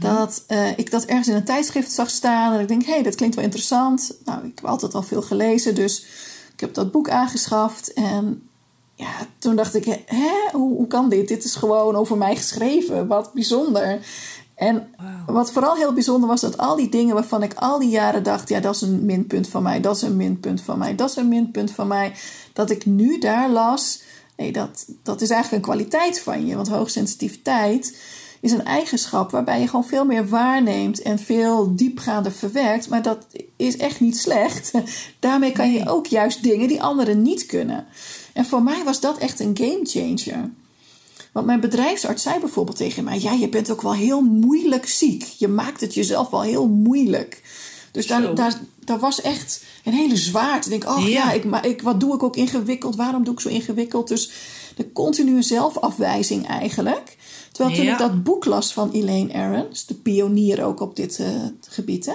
dat 0.00 0.44
eh, 0.46 0.78
ik 0.78 0.90
dat 0.90 1.04
ergens 1.04 1.28
in 1.28 1.34
een 1.34 1.44
tijdschrift 1.44 1.92
zag 1.92 2.10
staan. 2.10 2.52
En 2.54 2.60
ik 2.60 2.68
denk, 2.68 2.84
hé, 2.84 2.92
hey, 2.92 3.02
dat 3.02 3.14
klinkt 3.14 3.34
wel 3.34 3.44
interessant. 3.44 4.16
Nou, 4.24 4.46
ik 4.46 4.52
heb 4.54 4.64
altijd 4.64 4.94
al 4.94 5.02
veel 5.02 5.22
gelezen, 5.22 5.74
dus 5.74 6.04
ik 6.52 6.60
heb 6.60 6.74
dat 6.74 6.92
boek 6.92 7.08
aangeschaft. 7.08 7.92
En 7.92 8.48
ja, 8.94 9.26
toen 9.38 9.56
dacht 9.56 9.74
ik, 9.74 9.84
hè, 10.06 10.30
hoe, 10.52 10.76
hoe 10.76 10.86
kan 10.86 11.08
dit? 11.08 11.28
Dit 11.28 11.44
is 11.44 11.54
gewoon 11.54 11.96
over 11.96 12.16
mij 12.16 12.36
geschreven. 12.36 13.06
Wat 13.06 13.32
bijzonder. 13.32 14.00
En 14.60 14.88
wat 15.26 15.52
vooral 15.52 15.74
heel 15.74 15.92
bijzonder 15.92 16.28
was, 16.28 16.40
dat 16.40 16.58
al 16.58 16.76
die 16.76 16.88
dingen 16.88 17.14
waarvan 17.14 17.42
ik 17.42 17.54
al 17.54 17.78
die 17.78 17.88
jaren 17.88 18.22
dacht: 18.22 18.48
ja, 18.48 18.60
dat 18.60 18.74
is 18.74 18.80
een 18.80 19.04
minpunt 19.04 19.48
van 19.48 19.62
mij, 19.62 19.80
dat 19.80 19.96
is 19.96 20.02
een 20.02 20.16
minpunt 20.16 20.60
van 20.60 20.78
mij, 20.78 20.94
dat 20.94 21.10
is 21.10 21.16
een 21.16 21.28
minpunt 21.28 21.70
van 21.70 21.86
mij. 21.86 22.12
Dat 22.52 22.70
ik 22.70 22.86
nu 22.86 23.18
daar 23.18 23.50
las: 23.50 24.02
nee, 24.36 24.52
dat, 24.52 24.86
dat 25.02 25.20
is 25.20 25.30
eigenlijk 25.30 25.66
een 25.66 25.72
kwaliteit 25.72 26.20
van 26.20 26.46
je. 26.46 26.56
Want 26.56 26.68
hoogsensitiviteit 26.68 27.98
is 28.40 28.52
een 28.52 28.64
eigenschap 28.64 29.30
waarbij 29.30 29.60
je 29.60 29.68
gewoon 29.68 29.86
veel 29.86 30.04
meer 30.04 30.28
waarneemt 30.28 31.02
en 31.02 31.18
veel 31.18 31.76
diepgaander 31.76 32.32
verwerkt. 32.32 32.88
Maar 32.88 33.02
dat 33.02 33.26
is 33.56 33.76
echt 33.76 34.00
niet 34.00 34.18
slecht. 34.18 34.70
Daarmee 35.18 35.52
kan 35.52 35.72
je 35.72 35.88
ook 35.88 36.06
juist 36.06 36.42
dingen 36.42 36.68
die 36.68 36.82
anderen 36.82 37.22
niet 37.22 37.46
kunnen. 37.46 37.86
En 38.32 38.44
voor 38.44 38.62
mij 38.62 38.84
was 38.84 39.00
dat 39.00 39.18
echt 39.18 39.40
een 39.40 39.56
game 39.56 39.80
changer. 39.82 40.50
Want 41.32 41.46
mijn 41.46 41.60
bedrijfsarts 41.60 42.22
zei 42.22 42.40
bijvoorbeeld 42.40 42.76
tegen 42.76 43.04
mij: 43.04 43.18
Ja, 43.20 43.32
je 43.32 43.48
bent 43.48 43.70
ook 43.70 43.82
wel 43.82 43.94
heel 43.94 44.20
moeilijk 44.20 44.86
ziek. 44.88 45.22
Je 45.22 45.48
maakt 45.48 45.80
het 45.80 45.94
jezelf 45.94 46.30
wel 46.30 46.42
heel 46.42 46.68
moeilijk. 46.68 47.42
Dus 47.92 48.06
daar, 48.06 48.34
daar, 48.34 48.60
daar 48.84 48.98
was 48.98 49.20
echt 49.20 49.64
een 49.84 49.92
hele 49.92 50.16
zwaarte. 50.16 50.72
Ik 50.74 50.80
denk, 50.80 50.96
oh 50.96 51.02
ja, 51.02 51.08
Ja. 51.08 51.32
ik, 51.32 51.44
maar 51.44 51.66
ik, 51.66 51.82
wat 51.82 52.00
doe 52.00 52.14
ik 52.14 52.22
ook 52.22 52.36
ingewikkeld? 52.36 52.96
Waarom 52.96 53.24
doe 53.24 53.34
ik 53.34 53.40
zo 53.40 53.48
ingewikkeld? 53.48 54.08
Dus 54.08 54.30
de 54.76 54.92
continue 54.92 55.42
zelfafwijzing 55.42 56.46
eigenlijk. 56.48 57.16
Terwijl 57.52 57.76
toen 57.76 57.84
Ja. 57.84 57.92
ik 57.92 57.98
dat 57.98 58.22
boek 58.22 58.44
las 58.44 58.72
van 58.72 58.90
Elaine 58.90 59.32
Aron, 59.34 59.66
dus 59.70 59.86
de 59.86 59.94
pionier 59.94 60.64
ook 60.64 60.80
op 60.80 60.96
dit 60.96 61.18
eh, 61.18 61.28
gebied, 61.68 62.06
hè, 62.06 62.14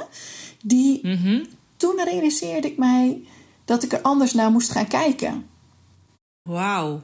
die, 0.63 0.99
Mhm. 1.07 1.43
toen 1.77 2.01
realiseerde 2.03 2.67
ik 2.67 2.77
mij 2.77 3.21
dat 3.65 3.83
ik 3.83 3.93
er 3.93 4.01
anders 4.01 4.33
naar 4.33 4.51
moest 4.51 4.69
gaan 4.69 4.87
kijken. 4.87 5.45
Wauw. 6.49 7.01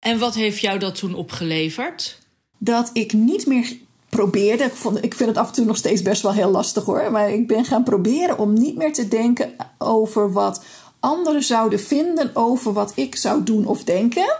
En 0.00 0.18
wat 0.18 0.34
heeft 0.34 0.60
jou 0.60 0.78
dat 0.78 0.94
toen 0.94 1.14
opgeleverd? 1.14 2.20
dat 2.62 2.90
ik 2.92 3.12
niet 3.12 3.46
meer 3.46 3.76
probeerde. 4.08 4.64
Ik, 4.64 4.74
vond, 4.74 5.04
ik 5.04 5.14
vind 5.14 5.28
het 5.28 5.38
af 5.38 5.48
en 5.48 5.54
toe 5.54 5.64
nog 5.64 5.76
steeds 5.76 6.02
best 6.02 6.22
wel 6.22 6.32
heel 6.32 6.50
lastig 6.50 6.84
hoor. 6.84 7.10
Maar 7.10 7.30
ik 7.30 7.46
ben 7.46 7.64
gaan 7.64 7.82
proberen 7.82 8.38
om 8.38 8.52
niet 8.52 8.76
meer 8.76 8.92
te 8.92 9.08
denken 9.08 9.52
over 9.78 10.32
wat 10.32 10.64
anderen 11.00 11.42
zouden 11.42 11.80
vinden 11.80 12.30
over 12.34 12.72
wat 12.72 12.92
ik 12.94 13.16
zou 13.16 13.44
doen 13.44 13.66
of 13.66 13.84
denken. 13.84 14.36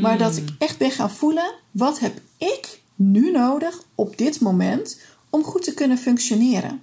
Maar 0.00 0.18
dat 0.18 0.36
ik 0.36 0.48
echt 0.58 0.78
ben 0.78 0.90
gaan 0.90 1.10
voelen: 1.10 1.52
wat 1.70 1.98
heb 1.98 2.20
ik 2.36 2.80
nu 2.94 3.30
nodig 3.30 3.82
op 3.94 4.18
dit 4.18 4.40
moment 4.40 5.00
om 5.30 5.44
goed 5.44 5.62
te 5.62 5.74
kunnen 5.74 5.98
functioneren? 5.98 6.82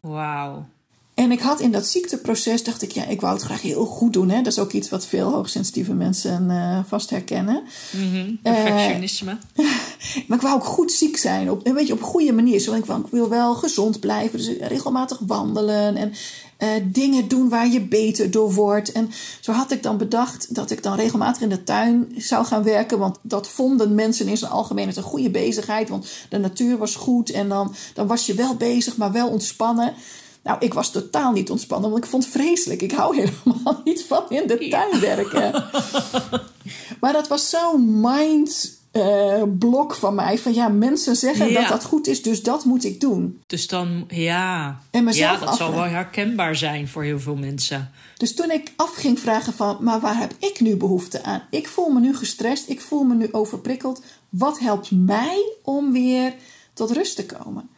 Wauw. 0.00 0.66
En 1.18 1.32
ik 1.32 1.40
had 1.40 1.60
in 1.60 1.72
dat 1.72 1.86
ziekteproces, 1.86 2.64
dacht 2.64 2.82
ik, 2.82 2.90
ja, 2.90 3.04
ik 3.04 3.20
wou 3.20 3.34
het 3.34 3.42
graag 3.42 3.62
heel 3.62 3.84
goed 3.84 4.12
doen. 4.12 4.28
Hè? 4.28 4.36
Dat 4.36 4.52
is 4.52 4.58
ook 4.58 4.72
iets 4.72 4.88
wat 4.88 5.06
veel 5.06 5.30
hoogsensitieve 5.30 5.92
mensen 5.92 6.50
eh, 6.50 6.78
vast 6.86 7.10
herkennen. 7.10 7.62
Mhm. 7.90 8.34
Perfectionisme. 8.42 9.38
maar 10.26 10.36
ik 10.36 10.42
wou 10.42 10.54
ook 10.54 10.64
goed 10.64 10.92
ziek 10.92 11.16
zijn. 11.16 11.50
Op, 11.50 11.66
een 11.66 11.74
beetje 11.74 11.92
op 11.92 11.98
een 11.98 12.04
goede 12.04 12.32
manier. 12.32 12.60
Zo, 12.60 12.72
ik, 12.72 12.84
ik 12.84 13.10
wil 13.10 13.28
wel 13.28 13.54
gezond 13.54 14.00
blijven. 14.00 14.38
Dus 14.38 14.50
regelmatig 14.60 15.18
wandelen. 15.26 15.96
En 15.96 16.12
uh, 16.58 16.68
dingen 16.84 17.28
doen 17.28 17.48
waar 17.48 17.68
je 17.68 17.80
beter 17.80 18.30
door 18.30 18.54
wordt. 18.54 18.92
En 18.92 19.10
zo 19.40 19.52
had 19.52 19.70
ik 19.70 19.82
dan 19.82 19.96
bedacht 19.96 20.54
dat 20.54 20.70
ik 20.70 20.82
dan 20.82 20.96
regelmatig 20.96 21.42
in 21.42 21.48
de 21.48 21.64
tuin 21.64 22.14
zou 22.16 22.44
gaan 22.44 22.62
werken. 22.62 22.98
Want 22.98 23.18
dat 23.22 23.48
vonden 23.48 23.94
mensen 23.94 24.28
in 24.28 24.36
zijn 24.36 24.50
algemeenheid 24.50 24.96
een 24.96 25.02
goede 25.02 25.30
bezigheid. 25.30 25.88
Want 25.88 26.08
de 26.28 26.38
natuur 26.38 26.78
was 26.78 26.94
goed. 26.94 27.30
En 27.30 27.48
dan, 27.48 27.74
dan 27.94 28.06
was 28.06 28.26
je 28.26 28.34
wel 28.34 28.54
bezig, 28.54 28.96
maar 28.96 29.12
wel 29.12 29.28
ontspannen. 29.28 29.94
Nou, 30.48 30.60
ik 30.60 30.74
was 30.74 30.90
totaal 30.90 31.32
niet 31.32 31.50
ontspannen, 31.50 31.90
want 31.90 32.04
ik 32.04 32.10
vond 32.10 32.24
het 32.24 32.32
vreselijk. 32.32 32.82
Ik 32.82 32.92
hou 32.92 33.16
helemaal 33.16 33.80
niet 33.84 34.04
van 34.04 34.24
in 34.28 34.46
de 34.46 34.68
tuin 34.68 35.00
werken. 35.00 35.64
maar 37.00 37.12
dat 37.12 37.28
was 37.28 37.50
zo'n 37.50 38.00
mind 38.00 38.78
uh, 38.92 39.42
blok 39.58 39.94
van 39.94 40.14
mij. 40.14 40.38
Van 40.38 40.54
ja, 40.54 40.68
mensen 40.68 41.16
zeggen 41.16 41.52
dat 41.54 41.68
dat 41.68 41.84
goed 41.84 42.06
is, 42.06 42.22
dus 42.22 42.42
dat 42.42 42.64
moet 42.64 42.84
ik 42.84 43.00
doen. 43.00 43.42
Dus 43.46 43.66
dan, 43.66 44.04
ja. 44.08 44.80
En 44.90 45.12
ja, 45.12 45.36
dat 45.36 45.56
zal 45.56 45.70
wel 45.70 45.82
herkenbaar 45.82 46.56
zijn 46.56 46.88
voor 46.88 47.02
heel 47.02 47.20
veel 47.20 47.36
mensen. 47.36 47.90
Dus 48.16 48.34
toen 48.34 48.50
ik 48.50 48.72
af 48.76 48.94
ging 48.94 49.20
vragen 49.20 49.52
van, 49.52 49.76
maar 49.80 50.00
waar 50.00 50.18
heb 50.18 50.34
ik 50.38 50.60
nu 50.60 50.76
behoefte 50.76 51.22
aan? 51.22 51.42
Ik 51.50 51.68
voel 51.68 51.88
me 51.88 52.00
nu 52.00 52.16
gestrest, 52.16 52.68
ik 52.68 52.80
voel 52.80 53.02
me 53.02 53.14
nu 53.14 53.28
overprikkeld. 53.32 54.02
Wat 54.28 54.58
helpt 54.58 54.90
mij 54.90 55.52
om 55.62 55.92
weer 55.92 56.34
tot 56.72 56.90
rust 56.90 57.16
te 57.16 57.26
komen? 57.26 57.68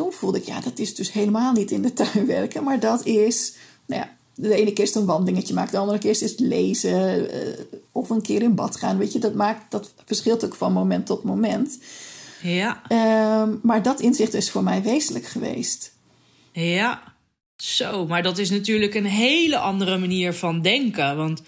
Toen 0.00 0.12
voelde 0.12 0.38
ik, 0.38 0.44
ja, 0.44 0.60
dat 0.60 0.78
is 0.78 0.94
dus 0.94 1.12
helemaal 1.12 1.52
niet 1.52 1.70
in 1.70 1.82
de 1.82 1.92
tuin 1.92 2.26
werken, 2.26 2.64
maar 2.64 2.80
dat 2.80 3.06
is, 3.06 3.54
nou 3.86 4.00
ja, 4.00 4.16
de 4.34 4.54
ene 4.54 4.72
keer 4.72 4.84
is 4.84 4.90
het 4.90 4.98
een 4.98 5.08
wandelingetje 5.08 5.54
maken, 5.54 5.72
de 5.72 5.78
andere 5.78 5.98
keer 5.98 6.10
is 6.10 6.20
het 6.20 6.40
lezen 6.40 7.20
uh, 7.20 7.58
of 7.92 8.10
een 8.10 8.22
keer 8.22 8.42
in 8.42 8.54
bad 8.54 8.76
gaan. 8.76 8.98
Weet 8.98 9.12
je, 9.12 9.18
dat, 9.18 9.34
maakt, 9.34 9.70
dat 9.70 9.92
verschilt 10.04 10.44
ook 10.44 10.54
van 10.54 10.72
moment 10.72 11.06
tot 11.06 11.22
moment. 11.22 11.78
Ja. 12.42 12.82
Uh, 12.88 13.54
maar 13.62 13.82
dat 13.82 14.00
inzicht 14.00 14.34
is 14.34 14.50
voor 14.50 14.62
mij 14.62 14.82
wezenlijk 14.82 15.26
geweest. 15.26 15.92
Ja, 16.52 17.02
zo. 17.56 18.06
Maar 18.06 18.22
dat 18.22 18.38
is 18.38 18.50
natuurlijk 18.50 18.94
een 18.94 19.06
hele 19.06 19.58
andere 19.58 19.98
manier 19.98 20.34
van 20.34 20.62
denken. 20.62 21.16
Want 21.16 21.42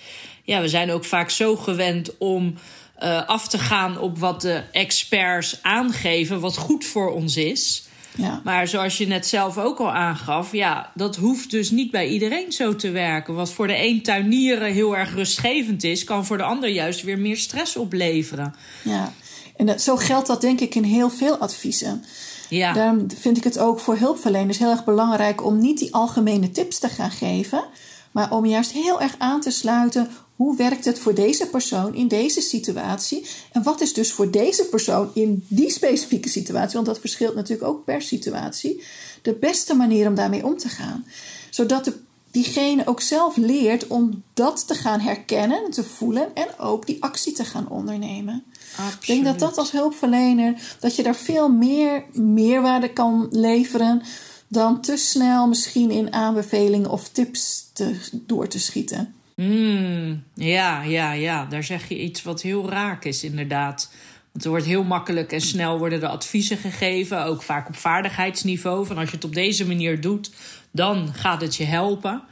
ja, 0.44 0.60
we 0.60 0.68
zijn 0.68 0.90
ook 0.90 1.04
vaak 1.04 1.30
zo 1.30 1.56
gewend 1.56 2.18
om 2.18 2.54
uh, 3.02 3.28
af 3.28 3.48
te 3.48 3.58
gaan 3.58 3.98
op 3.98 4.18
wat 4.18 4.40
de 4.40 4.62
experts 4.72 5.58
aangeven, 5.62 6.40
wat 6.40 6.56
goed 6.56 6.84
voor 6.84 7.12
ons 7.12 7.36
is. 7.36 7.90
Ja. 8.16 8.40
Maar 8.44 8.68
zoals 8.68 8.98
je 8.98 9.06
net 9.06 9.26
zelf 9.26 9.58
ook 9.58 9.78
al 9.78 9.92
aangaf, 9.92 10.52
ja, 10.52 10.90
dat 10.94 11.16
hoeft 11.16 11.50
dus 11.50 11.70
niet 11.70 11.90
bij 11.90 12.08
iedereen 12.08 12.52
zo 12.52 12.76
te 12.76 12.90
werken. 12.90 13.34
Wat 13.34 13.52
voor 13.52 13.66
de 13.66 13.86
een 13.86 14.02
tuinieren 14.02 14.72
heel 14.72 14.96
erg 14.96 15.14
rustgevend 15.14 15.84
is, 15.84 16.04
kan 16.04 16.26
voor 16.26 16.36
de 16.36 16.42
ander 16.42 16.68
juist 16.68 17.02
weer 17.02 17.18
meer 17.18 17.36
stress 17.36 17.76
opleveren. 17.76 18.54
Ja, 18.82 19.12
en 19.56 19.66
dat, 19.66 19.82
zo 19.82 19.96
geldt 19.96 20.26
dat 20.26 20.40
denk 20.40 20.60
ik 20.60 20.74
in 20.74 20.84
heel 20.84 21.10
veel 21.10 21.36
adviezen. 21.36 22.04
Ja. 22.48 22.72
Daarom 22.72 23.06
vind 23.20 23.36
ik 23.36 23.44
het 23.44 23.58
ook 23.58 23.80
voor 23.80 23.96
hulpverleners 23.96 24.58
heel 24.58 24.70
erg 24.70 24.84
belangrijk 24.84 25.44
om 25.44 25.60
niet 25.60 25.78
die 25.78 25.94
algemene 25.94 26.50
tips 26.50 26.78
te 26.78 26.88
gaan 26.88 27.10
geven, 27.10 27.64
maar 28.10 28.30
om 28.30 28.46
juist 28.46 28.72
heel 28.72 29.00
erg 29.00 29.14
aan 29.18 29.40
te 29.40 29.50
sluiten 29.50 30.08
hoe 30.42 30.56
werkt 30.56 30.84
het 30.84 30.98
voor 30.98 31.14
deze 31.14 31.46
persoon 31.46 31.94
in 31.94 32.08
deze 32.08 32.40
situatie? 32.40 33.26
En 33.52 33.62
wat 33.62 33.80
is 33.80 33.92
dus 33.92 34.12
voor 34.12 34.30
deze 34.30 34.64
persoon 34.64 35.10
in 35.14 35.44
die 35.48 35.70
specifieke 35.70 36.28
situatie, 36.28 36.74
want 36.74 36.86
dat 36.86 36.98
verschilt 36.98 37.34
natuurlijk 37.34 37.68
ook 37.68 37.84
per 37.84 38.02
situatie, 38.02 38.82
de 39.22 39.32
beste 39.32 39.74
manier 39.74 40.08
om 40.08 40.14
daarmee 40.14 40.44
om 40.44 40.56
te 40.56 40.68
gaan? 40.68 41.06
Zodat 41.50 41.84
de, 41.84 41.94
diegene 42.30 42.86
ook 42.86 43.00
zelf 43.00 43.36
leert 43.36 43.86
om 43.86 44.22
dat 44.34 44.66
te 44.66 44.74
gaan 44.74 45.00
herkennen 45.00 45.64
en 45.64 45.70
te 45.70 45.84
voelen 45.84 46.34
en 46.34 46.58
ook 46.58 46.86
die 46.86 47.02
actie 47.02 47.32
te 47.32 47.44
gaan 47.44 47.68
ondernemen. 47.68 48.44
Absoluut. 48.70 49.00
Ik 49.00 49.06
denk 49.06 49.24
dat 49.24 49.38
dat 49.38 49.58
als 49.58 49.72
hulpverlener, 49.72 50.76
dat 50.80 50.96
je 50.96 51.02
daar 51.02 51.16
veel 51.16 51.48
meer 51.48 52.04
meerwaarde 52.12 52.92
kan 52.92 53.26
leveren 53.30 54.02
dan 54.48 54.80
te 54.80 54.96
snel 54.96 55.48
misschien 55.48 55.90
in 55.90 56.12
aanbevelingen 56.12 56.90
of 56.90 57.08
tips 57.08 57.66
te, 57.72 57.96
door 58.12 58.48
te 58.48 58.58
schieten. 58.58 59.14
Mm, 59.42 60.24
ja, 60.34 60.82
ja, 60.82 61.12
ja. 61.12 61.44
Daar 61.44 61.64
zeg 61.64 61.88
je 61.88 61.98
iets 61.98 62.22
wat 62.22 62.42
heel 62.42 62.70
raak 62.70 63.04
is, 63.04 63.24
inderdaad. 63.24 63.90
Want 64.32 64.44
er 64.44 64.50
wordt 64.50 64.66
heel 64.66 64.84
makkelijk 64.84 65.32
en 65.32 65.40
snel 65.40 65.78
worden 65.78 66.00
de 66.00 66.08
adviezen 66.08 66.56
gegeven, 66.56 67.24
ook 67.24 67.42
vaak 67.42 67.68
op 67.68 67.76
vaardigheidsniveau. 67.76 68.86
Van 68.86 68.98
als 68.98 69.08
je 69.08 69.14
het 69.14 69.24
op 69.24 69.34
deze 69.34 69.66
manier 69.66 70.00
doet, 70.00 70.30
dan 70.70 71.14
gaat 71.14 71.40
het 71.40 71.56
je 71.56 71.64
helpen. 71.64 72.22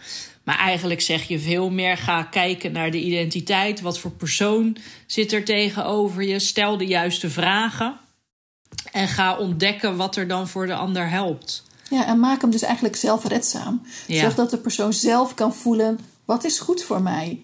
Maar 0.45 0.59
eigenlijk 0.59 1.01
zeg 1.01 1.29
je 1.29 1.39
veel 1.39 1.71
meer: 1.71 1.97
ga 1.97 2.23
kijken 2.23 2.73
naar 2.73 2.91
de 2.91 3.01
identiteit. 3.01 3.81
Wat 3.81 3.99
voor 3.99 4.11
persoon 4.11 4.77
zit 5.07 5.33
er 5.33 5.45
tegenover 5.45 6.23
je? 6.23 6.39
Stel 6.39 6.77
de 6.77 6.87
juiste 6.87 7.31
vragen. 7.31 7.99
En 8.93 9.09
ga 9.09 9.37
ontdekken 9.37 9.97
wat 9.97 10.17
er 10.17 10.29
dan 10.29 10.49
voor 10.49 10.67
de 10.67 10.75
ander 10.75 11.11
helpt. 11.11 11.65
Ja, 11.91 12.07
en 12.07 12.21
maak 12.21 12.41
hem 12.41 12.51
dus 12.51 12.63
eigenlijk 12.63 12.97
zelfredzaam. 12.97 13.83
Ja. 14.07 14.21
Zorg 14.21 14.35
dat 14.35 14.51
de 14.51 14.59
persoon 14.59 14.93
zelf 14.93 15.35
kan 15.35 15.55
voelen 15.55 15.99
wat 16.31 16.45
is 16.45 16.59
goed 16.59 16.83
voor 16.83 17.03
mij? 17.03 17.43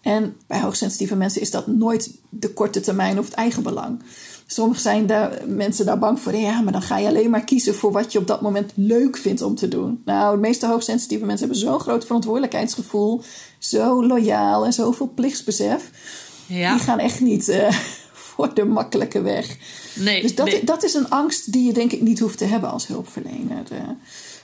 En 0.00 0.36
bij 0.46 0.60
hoogsensitieve 0.60 1.16
mensen 1.16 1.40
is 1.40 1.50
dat 1.50 1.66
nooit 1.66 2.10
de 2.28 2.52
korte 2.52 2.80
termijn 2.80 3.18
of 3.18 3.24
het 3.24 3.34
eigen 3.34 3.62
belang. 3.62 4.02
Sommige 4.46 4.80
zijn 4.80 5.06
daar, 5.06 5.42
mensen 5.46 5.86
daar 5.86 5.98
bang 5.98 6.20
voor. 6.20 6.34
Ja, 6.34 6.60
maar 6.60 6.72
dan 6.72 6.82
ga 6.82 6.98
je 6.98 7.08
alleen 7.08 7.30
maar 7.30 7.44
kiezen 7.44 7.74
voor 7.74 7.92
wat 7.92 8.12
je 8.12 8.18
op 8.18 8.26
dat 8.26 8.40
moment 8.40 8.72
leuk 8.74 9.16
vindt 9.16 9.42
om 9.42 9.54
te 9.54 9.68
doen. 9.68 10.02
Nou, 10.04 10.34
de 10.34 10.40
meeste 10.40 10.66
hoogsensitieve 10.66 11.24
mensen 11.24 11.46
hebben 11.46 11.66
zo'n 11.66 11.80
groot 11.80 12.04
verantwoordelijkheidsgevoel. 12.04 13.22
Zo 13.58 14.06
loyaal 14.06 14.64
en 14.64 14.72
zoveel 14.72 15.12
plichtsbesef. 15.14 15.90
Ja. 16.46 16.74
Die 16.74 16.82
gaan 16.82 16.98
echt 16.98 17.20
niet 17.20 17.48
uh, 17.48 17.70
voor 18.26 18.54
de 18.54 18.64
makkelijke 18.64 19.20
weg. 19.20 19.56
Nee, 19.94 20.22
dus 20.22 20.34
dat, 20.34 20.46
nee. 20.46 20.64
dat 20.64 20.82
is 20.82 20.94
een 20.94 21.10
angst 21.10 21.52
die 21.52 21.66
je 21.66 21.72
denk 21.72 21.92
ik 21.92 22.00
niet 22.00 22.18
hoeft 22.18 22.38
te 22.38 22.44
hebben 22.44 22.70
als 22.70 22.86
hulpverlener. 22.86 23.64
Uh, 23.72 23.78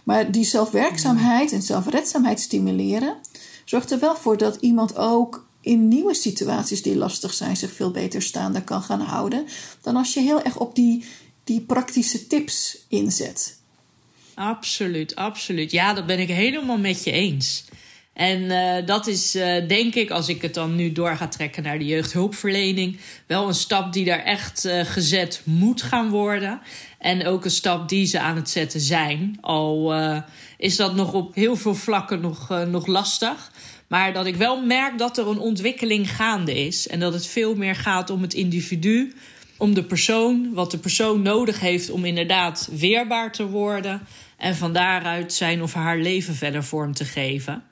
maar 0.04 0.30
die 0.30 0.44
zelfwerkzaamheid 0.44 1.52
en 1.52 1.62
zelfredzaamheid 1.62 2.40
stimuleren 2.40 3.16
zorgt 3.64 3.90
er 3.90 3.98
wel 3.98 4.16
voor 4.16 4.36
dat 4.36 4.56
iemand 4.60 4.96
ook 4.96 5.46
in 5.60 5.88
nieuwe 5.88 6.14
situaties 6.14 6.82
die 6.82 6.96
lastig 6.96 7.34
zijn 7.34 7.56
zich 7.56 7.72
veel 7.72 7.90
beter 7.90 8.22
staande 8.22 8.62
kan 8.62 8.82
gaan 8.82 9.00
houden 9.00 9.46
dan 9.82 9.96
als 9.96 10.14
je 10.14 10.20
heel 10.20 10.42
erg 10.42 10.56
op 10.56 10.74
die, 10.74 11.04
die 11.44 11.60
praktische 11.60 12.26
tips 12.26 12.78
inzet. 12.88 13.60
Absoluut, 14.34 15.14
absoluut. 15.14 15.70
Ja, 15.70 15.94
dat 15.94 16.06
ben 16.06 16.18
ik 16.18 16.28
helemaal 16.28 16.78
met 16.78 17.04
je 17.04 17.10
eens. 17.10 17.64
En 18.12 18.40
uh, 18.40 18.86
dat 18.86 19.06
is 19.06 19.36
uh, 19.36 19.68
denk 19.68 19.94
ik, 19.94 20.10
als 20.10 20.28
ik 20.28 20.42
het 20.42 20.54
dan 20.54 20.76
nu 20.76 20.92
door 20.92 21.16
ga 21.16 21.28
trekken 21.28 21.62
naar 21.62 21.78
de 21.78 21.84
jeugdhulpverlening, 21.84 22.98
wel 23.26 23.48
een 23.48 23.54
stap 23.54 23.92
die 23.92 24.04
daar 24.04 24.24
echt 24.24 24.64
uh, 24.64 24.80
gezet 24.84 25.40
moet 25.44 25.82
gaan 25.82 26.10
worden. 26.10 26.60
En 26.98 27.26
ook 27.26 27.44
een 27.44 27.50
stap 27.50 27.88
die 27.88 28.06
ze 28.06 28.20
aan 28.20 28.36
het 28.36 28.50
zetten 28.50 28.80
zijn. 28.80 29.38
Al 29.40 29.94
is 30.56 30.76
dat 30.76 30.94
nog 30.94 31.12
op 31.12 31.34
heel 31.34 31.56
veel 31.56 31.74
vlakken 31.74 32.20
nog, 32.20 32.48
nog 32.66 32.86
lastig. 32.86 33.50
Maar 33.88 34.12
dat 34.12 34.26
ik 34.26 34.36
wel 34.36 34.64
merk 34.64 34.98
dat 34.98 35.18
er 35.18 35.28
een 35.28 35.38
ontwikkeling 35.38 36.10
gaande 36.10 36.64
is. 36.66 36.88
En 36.88 37.00
dat 37.00 37.12
het 37.12 37.26
veel 37.26 37.54
meer 37.54 37.74
gaat 37.74 38.10
om 38.10 38.22
het 38.22 38.34
individu, 38.34 39.14
om 39.56 39.74
de 39.74 39.84
persoon, 39.84 40.52
wat 40.52 40.70
de 40.70 40.78
persoon 40.78 41.22
nodig 41.22 41.60
heeft 41.60 41.90
om 41.90 42.04
inderdaad 42.04 42.68
weerbaar 42.72 43.32
te 43.32 43.46
worden. 43.46 44.02
En 44.36 44.56
van 44.56 44.72
daaruit 44.72 45.32
zijn 45.32 45.62
of 45.62 45.74
haar 45.74 45.98
leven 45.98 46.34
verder 46.34 46.64
vorm 46.64 46.94
te 46.94 47.04
geven. 47.04 47.62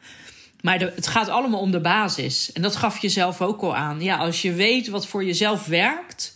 Maar 0.63 0.79
de, 0.79 0.93
het 0.95 1.07
gaat 1.07 1.29
allemaal 1.29 1.61
om 1.61 1.71
de 1.71 1.81
basis. 1.81 2.53
En 2.53 2.63
dat 2.63 2.77
gaf 2.77 2.99
je 2.99 3.09
zelf 3.09 3.41
ook 3.41 3.63
al 3.63 3.77
aan. 3.77 4.03
Ja, 4.03 4.17
als 4.17 4.43
je 4.43 4.53
weet 4.53 4.89
wat 4.89 5.07
voor 5.07 5.25
jezelf 5.25 5.67
werkt, 5.67 6.35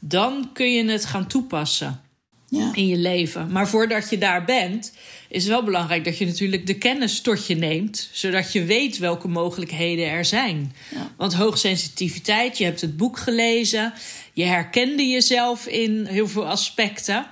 dan 0.00 0.50
kun 0.52 0.72
je 0.72 0.84
het 0.84 1.04
gaan 1.04 1.26
toepassen 1.26 2.00
ja. 2.48 2.70
in 2.74 2.86
je 2.86 2.96
leven. 2.96 3.52
Maar 3.52 3.68
voordat 3.68 4.10
je 4.10 4.18
daar 4.18 4.44
bent, 4.44 4.92
is 5.28 5.42
het 5.42 5.52
wel 5.52 5.64
belangrijk 5.64 6.04
dat 6.04 6.18
je 6.18 6.26
natuurlijk 6.26 6.66
de 6.66 6.78
kennis 6.78 7.20
tot 7.20 7.46
je 7.46 7.56
neemt, 7.56 8.08
zodat 8.12 8.52
je 8.52 8.64
weet 8.64 8.98
welke 8.98 9.28
mogelijkheden 9.28 10.08
er 10.08 10.24
zijn. 10.24 10.74
Ja. 10.94 11.10
Want 11.16 11.34
hoogsensitiviteit, 11.34 12.58
je 12.58 12.64
hebt 12.64 12.80
het 12.80 12.96
boek 12.96 13.18
gelezen, 13.18 13.92
je 14.32 14.44
herkende 14.44 15.08
jezelf 15.08 15.66
in 15.66 16.06
heel 16.06 16.28
veel 16.28 16.46
aspecten. 16.46 17.26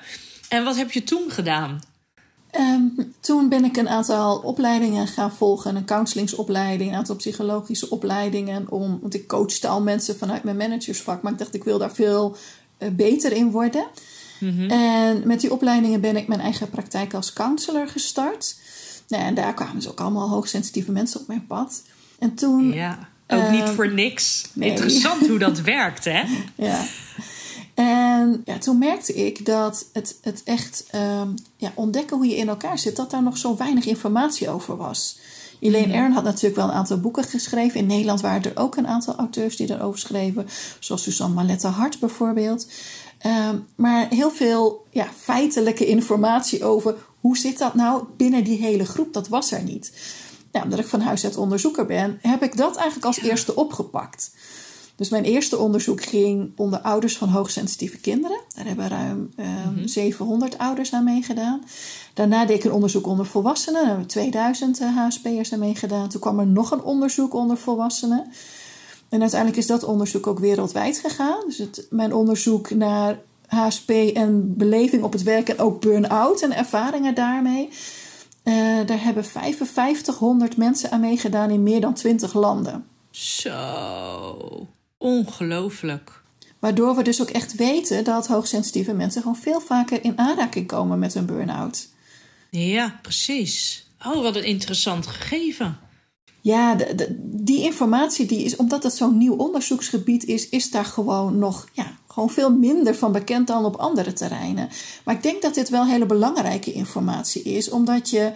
En 0.49 0.65
wat 0.65 0.77
heb 0.77 0.93
je 0.93 1.05
toen 1.05 1.31
gedaan? 1.31 1.81
Um, 2.59 3.15
toen 3.21 3.49
ben 3.49 3.65
ik 3.65 3.77
een 3.77 3.89
aantal 3.89 4.39
opleidingen 4.39 5.07
gaan 5.07 5.33
volgen. 5.33 5.77
Een 5.77 5.85
counseling,opleiding 5.85 6.91
een 6.91 6.97
aantal 6.97 7.17
psychologische 7.17 7.91
opleidingen. 7.91 8.71
Om, 8.71 8.99
want 9.01 9.15
ik 9.15 9.29
coachte 9.29 9.69
al 9.69 9.83
mensen 9.83 10.19
vanuit 10.19 10.43
mijn 10.45 10.57
managersvak. 10.57 11.23
Maar 11.23 11.33
ik 11.33 11.39
dacht, 11.39 11.55
ik 11.55 11.65
wil 11.65 11.79
daar 11.79 11.95
veel 11.95 12.37
uh, 12.79 12.89
beter 12.89 13.33
in 13.33 13.51
worden. 13.51 13.87
Mm-hmm. 14.39 14.71
En 14.71 15.23
met 15.27 15.41
die 15.41 15.53
opleidingen 15.53 16.01
ben 16.01 16.17
ik 16.17 16.29
mijn 16.29 16.41
eigen 16.41 16.71
praktijk 16.71 17.15
als 17.15 17.33
counselor 17.33 17.89
gestart. 17.89 18.57
Nou, 19.09 19.25
en 19.25 19.35
daar 19.35 19.55
kwamen 19.55 19.75
dus 19.75 19.89
ook 19.89 20.01
allemaal 20.01 20.29
hoogsensitieve 20.29 20.93
mensen 20.93 21.21
op 21.21 21.27
mijn 21.27 21.47
pad. 21.47 21.83
En 22.19 22.35
toen... 22.35 22.73
Ja, 22.73 23.09
ook 23.27 23.51
niet 23.51 23.69
voor 23.69 23.93
niks. 23.93 24.49
Nee. 24.53 24.71
Interessant 24.71 25.27
hoe 25.27 25.39
dat 25.39 25.61
werkt, 25.61 26.05
hè? 26.05 26.23
Ja. 26.55 26.85
En 28.23 28.43
ja, 28.45 28.59
toen 28.59 28.79
merkte 28.79 29.15
ik 29.15 29.47
dat 29.47 29.87
het, 29.93 30.19
het 30.23 30.43
echt 30.45 30.85
um, 30.95 31.35
ja, 31.57 31.73
ontdekken 31.75 32.17
hoe 32.17 32.27
je 32.27 32.37
in 32.37 32.49
elkaar 32.49 32.79
zit, 32.79 32.97
dat 32.97 33.11
daar 33.11 33.23
nog 33.23 33.37
zo 33.37 33.57
weinig 33.57 33.87
informatie 33.87 34.51
over 34.51 34.77
was. 34.77 35.19
Elaine. 35.61 35.93
Ern 35.93 36.13
had 36.13 36.25
natuurlijk 36.25 36.57
wel 36.57 36.65
een 36.65 36.75
aantal 36.75 37.01
boeken 37.01 37.25
geschreven. 37.25 37.81
In 37.81 37.87
Nederland 37.87 38.21
waren 38.21 38.43
er 38.43 38.61
ook 38.61 38.77
een 38.77 38.87
aantal 38.87 39.15
auteurs 39.15 39.57
die 39.57 39.67
daarover 39.67 39.99
schreven, 39.99 40.47
zoals 40.79 41.03
Suzanne 41.03 41.35
Maletta 41.35 41.71
Hart 41.71 41.99
bijvoorbeeld. 41.99 42.67
Ehm, 43.19 43.57
maar 43.75 44.09
heel 44.09 44.31
veel 44.31 44.87
ja, 44.91 45.07
feitelijke 45.17 45.87
informatie 45.87 46.65
over 46.65 46.95
hoe 47.21 47.37
zit 47.37 47.59
dat 47.59 47.75
nou 47.75 48.05
binnen 48.17 48.45
die 48.45 48.59
hele 48.59 48.85
groep, 48.85 49.13
dat 49.13 49.29
was 49.29 49.53
er 49.53 49.63
niet. 49.63 49.93
Ja, 50.53 50.63
omdat 50.63 50.79
ik 50.79 50.87
van 50.87 51.01
huis 51.01 51.25
uit 51.25 51.37
onderzoeker 51.37 51.87
ben, 51.87 52.19
heb 52.23 52.43
ik 52.43 52.57
dat 52.57 52.77
eigenlijk 52.77 53.07
als 53.07 53.21
eerste 53.21 53.55
opgepakt. 53.57 54.31
Dus 55.03 55.11
mijn 55.11 55.25
eerste 55.25 55.59
onderzoek 55.59 56.03
ging 56.03 56.53
onder 56.57 56.81
ouders 56.81 57.17
van 57.17 57.29
hoogsensitieve 57.29 57.99
kinderen. 57.99 58.41
Daar 58.55 58.67
hebben 58.67 58.89
ruim 58.89 59.31
700 59.85 60.53
ehm, 60.53 60.63
ouders 60.63 60.93
aan 60.93 61.05
meegedaan. 61.05 61.65
Daarna 62.15 62.45
deed 62.45 62.57
ik 62.57 62.65
een 62.65 62.73
onderzoek 62.73 63.07
onder 63.07 63.27
volwassenen. 63.27 63.81
Daar 63.81 63.89
hebben 63.89 64.07
2000 64.07 64.81
HSP'ers 64.81 65.53
aan 65.53 65.59
meegedaan. 65.59 66.09
Toen 66.09 66.21
kwam 66.21 66.39
er 66.39 66.47
nog 66.47 66.71
een 66.71 66.83
onderzoek 66.83 67.35
onder 67.35 67.57
volwassenen. 67.57 68.33
En 69.09 69.21
uiteindelijk 69.21 69.61
is 69.61 69.67
dat 69.67 69.85
onderzoek 69.85 70.27
ook 70.27 70.39
wereldwijd 70.39 70.99
gegaan. 70.99 71.41
Dus 71.47 71.59
het, 71.59 71.87
mijn 71.91 72.15
onderzoek 72.15 72.71
naar 72.71 73.19
HSP 73.47 73.91
en 73.91 74.57
beleving 74.57 75.03
op 75.03 75.13
het 75.13 75.23
werk 75.23 75.49
en 75.49 75.59
ook 75.59 75.81
burn-out 75.81 76.43
en 76.43 76.57
ervaringen 76.57 77.15
daarmee. 77.15 77.69
Uh, 78.45 78.55
daar 78.87 79.03
hebben 79.03 79.25
5500 79.25 80.57
mensen 80.57 80.91
aan 80.91 81.01
meegedaan 81.01 81.51
in 81.51 81.63
meer 81.63 81.81
dan 81.81 81.95
20 81.95 82.35
landen. 82.35 82.85
Zo, 83.11 84.67
ongelooflijk. 85.03 86.23
Waardoor 86.59 86.97
we 86.97 87.03
dus 87.03 87.21
ook 87.21 87.31
echt 87.31 87.55
weten 87.55 88.05
dat 88.05 88.27
hoogsensitieve 88.27 88.95
mensen 88.95 89.23
gewoon 89.23 89.37
veel 89.37 89.61
vaker 89.61 90.05
in 90.05 90.19
aanraking 90.19 90.67
komen 90.67 90.99
met 90.99 91.15
een 91.15 91.27
burn-out. 91.27 91.89
Ja, 92.51 92.99
precies. 93.03 93.87
Oh, 94.07 94.23
wat 94.23 94.37
een 94.37 94.45
interessant 94.45 95.07
gegeven. 95.07 95.79
Ja, 96.41 96.75
de, 96.75 97.07
die 97.21 97.63
informatie 97.63 98.27
die 98.27 98.45
is, 98.45 98.57
omdat 98.57 98.83
het 98.83 98.95
zo'n 98.95 99.19
nieuw 99.19 99.37
onderzoeksgebied 99.37 100.25
is, 100.25 100.49
is 100.49 100.71
daar 100.71 100.85
gewoon 100.85 101.39
nog 101.39 101.69
ja, 101.73 101.99
gewoon 102.07 102.31
veel 102.31 102.53
minder 102.53 102.95
van 102.95 103.13
bekend 103.13 103.47
dan 103.47 103.65
op 103.65 103.77
andere 103.77 104.13
terreinen. 104.13 104.69
Maar 105.05 105.15
ik 105.15 105.23
denk 105.23 105.43
dat 105.43 105.55
dit 105.55 105.69
wel 105.69 105.87
hele 105.87 106.07
belangrijke 106.07 106.73
informatie 106.73 107.43
is, 107.43 107.71
omdat 107.71 108.11
je, 108.11 108.33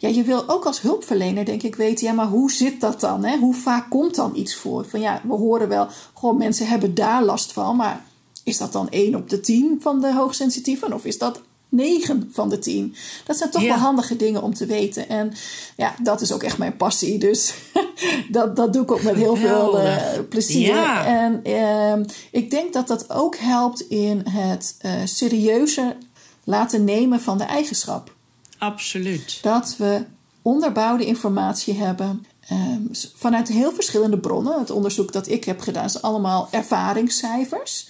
ja, 0.00 0.08
je 0.08 0.22
wil 0.22 0.48
ook 0.48 0.64
als 0.64 0.80
hulpverlener, 0.80 1.44
denk 1.44 1.62
ik, 1.62 1.76
weten, 1.76 2.06
ja, 2.06 2.12
maar 2.12 2.26
hoe 2.26 2.52
zit 2.52 2.80
dat 2.80 3.00
dan? 3.00 3.24
Hè? 3.24 3.38
Hoe 3.38 3.54
vaak 3.54 3.90
komt 3.90 4.14
dan 4.14 4.36
iets 4.36 4.54
voor? 4.54 4.84
Van 4.84 5.00
ja, 5.00 5.20
we 5.24 5.32
horen 5.32 5.68
wel, 5.68 5.86
gewoon 6.14 6.36
mensen 6.36 6.66
hebben 6.66 6.94
daar 6.94 7.24
last 7.24 7.52
van, 7.52 7.76
maar 7.76 8.04
is 8.44 8.58
dat 8.58 8.72
dan 8.72 8.88
1 8.90 9.14
op 9.14 9.30
de 9.30 9.40
10 9.40 9.78
van 9.80 10.00
de 10.00 10.14
hoogsensitieven? 10.14 10.92
Of 10.92 11.04
is 11.04 11.18
dat 11.18 11.40
9 11.68 12.28
van 12.32 12.48
de 12.48 12.58
10. 12.58 12.94
Dat 13.24 13.36
zijn 13.36 13.50
toch 13.50 13.62
wel 13.62 13.76
handige 13.76 14.16
dingen 14.16 14.42
om 14.42 14.54
te 14.54 14.66
weten. 14.66 15.08
En 15.08 15.32
ja, 15.76 15.94
dat 16.02 16.20
is 16.20 16.32
ook 16.32 16.42
echt 16.42 16.58
mijn 16.58 16.76
passie. 16.76 17.18
Dus 17.18 17.54
dat, 18.30 18.56
dat 18.56 18.72
doe 18.72 18.82
ik 18.82 18.90
ook 18.90 19.02
met 19.02 19.16
heel 19.16 19.36
veel 19.36 19.80
uh, 19.80 19.96
plezier. 20.28 20.74
Ja. 20.74 21.04
En 21.06 21.40
uh, 21.44 22.06
ik 22.30 22.50
denk 22.50 22.72
dat 22.72 22.88
dat 22.88 23.10
ook 23.10 23.36
helpt 23.36 23.80
in 23.80 24.22
het 24.28 24.76
uh, 24.82 24.92
serieuzer 25.04 25.96
laten 26.44 26.84
nemen 26.84 27.20
van 27.20 27.38
de 27.38 27.44
eigenschap. 27.44 28.18
Absoluut. 28.60 29.38
Dat 29.42 29.74
we 29.78 30.04
onderbouwde 30.42 31.06
informatie 31.06 31.74
hebben. 31.74 32.26
Ehm, 32.48 32.82
vanuit 33.14 33.48
heel 33.48 33.72
verschillende 33.72 34.18
bronnen. 34.18 34.58
Het 34.58 34.70
onderzoek 34.70 35.12
dat 35.12 35.28
ik 35.28 35.44
heb 35.44 35.60
gedaan 35.60 35.84
is 35.84 36.02
allemaal 36.02 36.48
ervaringscijfers. 36.50 37.88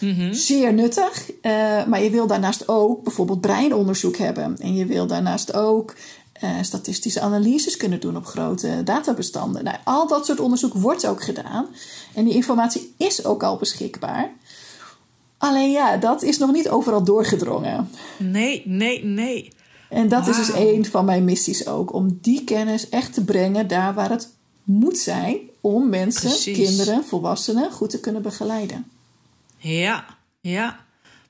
Mhm. 0.00 0.32
Zeer 0.32 0.72
nuttig. 0.72 1.30
Uh, 1.30 1.84
maar 1.84 2.02
je 2.02 2.10
wil 2.10 2.26
daarnaast 2.26 2.68
ook 2.68 3.02
bijvoorbeeld 3.02 3.40
breinonderzoek 3.40 4.16
hebben. 4.16 4.56
En 4.60 4.74
je 4.74 4.86
wil 4.86 5.06
daarnaast 5.06 5.54
ook 5.54 5.94
uh, 6.44 6.50
statistische 6.62 7.20
analyses 7.20 7.76
kunnen 7.76 8.00
doen 8.00 8.16
op 8.16 8.26
grote 8.26 8.80
databestanden. 8.84 9.64
Nou, 9.64 9.76
al 9.84 10.06
dat 10.06 10.26
soort 10.26 10.40
onderzoek 10.40 10.74
wordt 10.74 11.06
ook 11.06 11.22
gedaan. 11.22 11.66
En 12.14 12.24
die 12.24 12.34
informatie 12.34 12.94
is 12.96 13.24
ook 13.24 13.42
al 13.42 13.56
beschikbaar. 13.56 14.30
Alleen 15.38 15.70
ja, 15.70 15.96
dat 15.96 16.22
is 16.22 16.38
nog 16.38 16.52
niet 16.52 16.68
overal 16.68 17.04
doorgedrongen. 17.04 17.90
Nee, 18.18 18.62
nee, 18.64 19.04
nee. 19.04 19.52
En 19.92 20.08
dat 20.08 20.28
is 20.28 20.36
dus 20.36 20.52
een 20.52 20.86
van 20.86 21.04
mijn 21.04 21.24
missies 21.24 21.66
ook. 21.66 21.92
Om 21.92 22.18
die 22.20 22.44
kennis 22.44 22.88
echt 22.88 23.14
te 23.14 23.24
brengen 23.24 23.68
daar 23.68 23.94
waar 23.94 24.10
het 24.10 24.28
moet 24.64 24.98
zijn. 24.98 25.38
Om 25.60 25.88
mensen, 25.88 26.54
kinderen, 26.54 27.04
volwassenen 27.04 27.72
goed 27.72 27.90
te 27.90 28.00
kunnen 28.00 28.22
begeleiden. 28.22 28.90
Ja, 29.56 30.04
ja. 30.40 30.84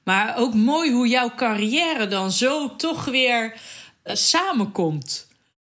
Maar 0.04 0.37
ook 0.37 0.54
mooi 0.54 0.92
hoe 0.92 1.09
jouw 1.09 1.35
carrière 1.37 2.09
dan 2.09 2.33
zo 2.33 2.76
toch 2.76 3.04
weer 3.04 3.52
uh, 4.04 4.14
samenkomt. 4.14 5.26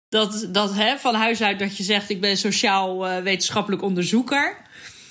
Dat, 0.09 0.47
dat 0.52 0.75
hè, 0.75 0.99
van 0.99 1.14
huis 1.14 1.43
uit 1.43 1.59
dat 1.59 1.76
je 1.76 1.83
zegt: 1.83 2.11
ik 2.11 2.21
ben 2.21 2.37
sociaal-wetenschappelijk 2.37 3.83
eh, 3.83 3.88
onderzoeker. 3.88 4.57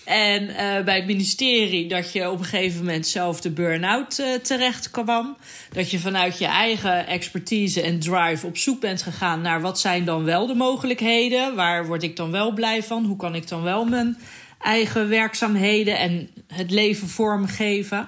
En 0.06 0.44
uh, 0.44 0.84
bij 0.84 0.96
het 0.96 1.06
ministerie 1.06 1.88
dat 1.88 2.12
je 2.12 2.30
op 2.30 2.39
een 2.39 2.46
gegeven 2.46 2.80
moment 2.80 3.08
zelf 3.08 3.41
de 3.41 3.52
burn-out 3.52 4.24
terecht 4.41 4.91
kwam. 4.91 5.38
Dat 5.72 5.91
je 5.91 6.00
vanuit 6.00 6.38
je 6.38 6.46
eigen 6.46 7.08
expertise 7.08 7.82
en 7.82 8.00
drive 8.00 8.46
op 8.46 8.58
zoek 8.58 8.82
bent 8.82 9.02
gegaan 9.02 9.41
naar 9.41 9.62
wat 9.62 9.80
zijn 9.80 10.06
dan 10.06 10.24
wel 10.24 10.48
de 10.48 10.56
mogelijkheden? 10.56 11.56
Waar 11.56 11.86
word 11.86 12.04
ik 12.04 12.15
dan 12.15 12.32
wel 12.32 12.52
blij 12.52 12.84
van? 12.84 13.06
Hoe 13.06 13.18
kan 13.18 13.36
ik 13.36 13.48
dan 13.48 13.62
wel 13.62 13.86
mijn 13.86 14.18
eigen 14.65 15.10
werkzaamheden 15.10 15.98
en 15.98 16.30
het 16.48 16.72
leven 16.72 17.08
vormgeven. 17.08 18.08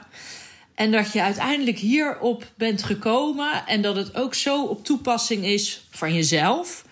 En 0.75 0.91
dat 0.91 1.13
je 1.13 1.21
uiteindelijk 1.21 1.77
hierop 1.77 2.51
bent 2.55 2.83
gekomen 2.83 3.65
en 3.65 3.81
dat 3.81 3.95
het 3.95 4.15
ook 4.15 4.33
zo 4.33 4.65
op 4.65 4.85
toepassing 4.85 5.45
is 5.45 5.87
van 5.89 6.13
jezelf, 6.13 6.85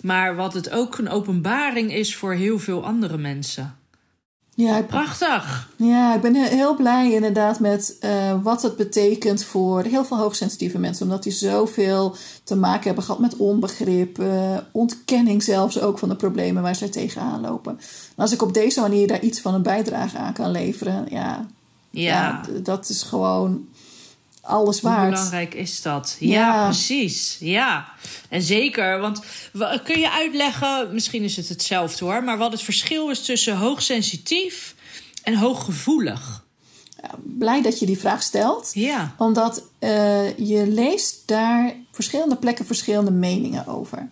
maar 0.00 0.36
wat 0.36 0.54
het 0.54 0.70
ook 0.70 0.98
een 0.98 1.08
openbaring 1.08 1.92
is 1.94 2.16
voor 2.16 2.34
heel 2.34 2.58
veel 2.58 2.84
andere 2.84 3.18
mensen. 3.18 3.76
Ja, 4.54 4.82
Prachtig. 4.82 5.68
Ja, 5.76 6.14
ik 6.14 6.20
ben 6.20 6.34
heel 6.34 6.76
blij 6.76 7.12
inderdaad 7.12 7.60
met 7.60 7.96
uh, 8.04 8.42
wat 8.42 8.62
het 8.62 8.76
betekent 8.76 9.44
voor 9.44 9.82
heel 9.82 10.04
veel 10.04 10.16
hoogsensitieve 10.16 10.78
mensen. 10.78 11.04
Omdat 11.04 11.22
die 11.22 11.32
zoveel 11.32 12.16
te 12.44 12.56
maken 12.56 12.84
hebben 12.84 13.04
gehad 13.04 13.20
met 13.20 13.36
onbegrip, 13.36 14.18
uh, 14.18 14.56
ontkenning 14.72 15.42
zelfs 15.42 15.80
ook 15.80 15.98
van 15.98 16.08
de 16.08 16.16
problemen 16.16 16.62
waar 16.62 16.74
zij 16.74 16.88
tegenaan 16.88 17.40
lopen. 17.40 17.72
En 18.16 18.22
als 18.22 18.32
ik 18.32 18.42
op 18.42 18.54
deze 18.54 18.80
manier 18.80 19.06
daar 19.06 19.22
iets 19.22 19.40
van 19.40 19.54
een 19.54 19.62
bijdrage 19.62 20.18
aan 20.18 20.32
kan 20.32 20.50
leveren, 20.50 21.06
ja, 21.10 21.46
ja. 21.90 22.02
ja 22.50 22.60
dat 22.62 22.88
is 22.88 23.02
gewoon 23.02 23.66
alles 24.42 24.80
waard. 24.80 25.00
Hoe 25.00 25.10
belangrijk 25.10 25.54
is 25.54 25.82
dat? 25.82 26.16
Ja, 26.18 26.64
precies. 26.64 27.36
Ja, 27.40 27.88
en 28.28 28.42
zeker. 28.42 29.00
Want 29.00 29.20
kun 29.84 30.00
je 30.00 30.10
uitleggen, 30.10 30.88
misschien 30.92 31.22
is 31.22 31.36
het 31.36 31.48
hetzelfde 31.48 32.04
hoor, 32.04 32.24
maar 32.24 32.38
wat 32.38 32.52
het 32.52 32.62
verschil 32.62 33.10
is 33.10 33.24
tussen 33.24 33.56
hoogsensitief 33.56 34.74
en 35.22 35.36
hooggevoelig? 35.36 36.42
blij 37.22 37.62
dat 37.62 37.78
je 37.78 37.86
die 37.86 37.98
vraag 37.98 38.22
stelt. 38.22 38.70
Ja. 38.74 39.14
Omdat 39.18 39.62
uh, 39.80 40.38
je 40.38 40.66
leest 40.66 41.22
daar 41.26 41.74
verschillende 41.92 42.36
plekken 42.36 42.66
verschillende 42.66 43.10
meningen 43.10 43.66
over. 43.66 44.10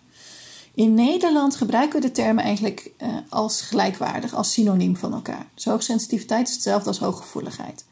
In 0.73 0.93
Nederland 0.93 1.55
gebruiken 1.55 2.01
we 2.01 2.07
de 2.07 2.13
termen 2.13 2.43
eigenlijk 2.43 2.91
uh, 2.97 3.07
als 3.29 3.61
gelijkwaardig, 3.61 4.33
als 4.33 4.51
synoniem 4.51 4.97
van 4.97 5.13
elkaar. 5.13 5.45
Dus 5.53 5.65
hoogsensitiviteit 5.65 6.47
is 6.47 6.53
hetzelfde 6.53 6.87
als 6.87 6.99
hooggevoeligheid. 6.99 7.85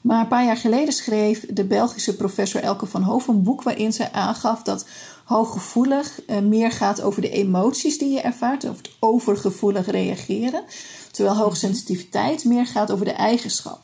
Maar 0.00 0.20
een 0.20 0.28
paar 0.28 0.44
jaar 0.44 0.56
geleden 0.56 0.94
schreef 0.94 1.46
de 1.48 1.64
Belgische 1.64 2.16
professor 2.16 2.62
Elke 2.62 2.86
van 2.86 3.02
Hoof 3.02 3.28
een 3.28 3.42
boek 3.42 3.62
waarin 3.62 3.92
zij 3.92 4.12
aangaf 4.12 4.62
dat 4.62 4.86
hooggevoelig 5.24 6.20
uh, 6.26 6.38
meer 6.38 6.72
gaat 6.72 7.02
over 7.02 7.22
de 7.22 7.30
emoties 7.30 7.98
die 7.98 8.10
je 8.10 8.20
ervaart, 8.20 8.64
of 8.64 8.76
het 8.76 8.90
overgevoelig 8.98 9.86
reageren, 9.86 10.62
terwijl 11.10 11.36
hoogsensitiviteit 11.36 12.44
meer 12.44 12.66
gaat 12.66 12.90
over 12.90 13.04
de 13.04 13.12
eigenschap. 13.12 13.80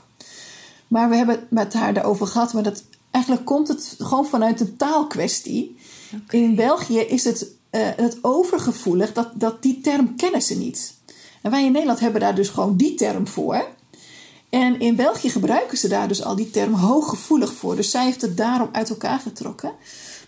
Maar 0.88 1.08
we 1.08 1.16
hebben 1.16 1.34
het 1.34 1.50
met 1.50 1.72
haar 1.72 1.94
daarover 1.94 2.26
gehad, 2.26 2.52
maar 2.52 2.62
dat, 2.62 2.84
eigenlijk 3.10 3.44
komt 3.44 3.68
het 3.68 3.94
gewoon 3.98 4.26
vanuit 4.26 4.58
de 4.58 4.76
taalkwestie. 4.76 5.76
In 6.30 6.54
België 6.54 6.98
is 6.98 7.24
het, 7.24 7.46
uh, 7.70 7.80
het 7.96 8.18
overgevoelig, 8.20 9.12
dat, 9.12 9.28
dat 9.34 9.62
die 9.62 9.80
term 9.80 10.16
kennen 10.16 10.42
ze 10.42 10.58
niet. 10.58 10.94
En 11.42 11.50
wij 11.50 11.64
in 11.64 11.72
Nederland 11.72 12.00
hebben 12.00 12.20
daar 12.20 12.34
dus 12.34 12.48
gewoon 12.48 12.76
die 12.76 12.94
term 12.94 13.28
voor. 13.28 13.66
En 14.56 14.80
in 14.80 14.96
België 14.96 15.30
gebruiken 15.30 15.78
ze 15.78 15.88
daar 15.88 16.08
dus 16.08 16.22
al 16.22 16.36
die 16.36 16.50
term 16.50 16.74
hooggevoelig 16.74 17.52
voor. 17.52 17.76
Dus 17.76 17.90
zij 17.90 18.04
heeft 18.04 18.22
het 18.22 18.36
daarom 18.36 18.68
uit 18.72 18.88
elkaar 18.90 19.18
getrokken. 19.18 19.72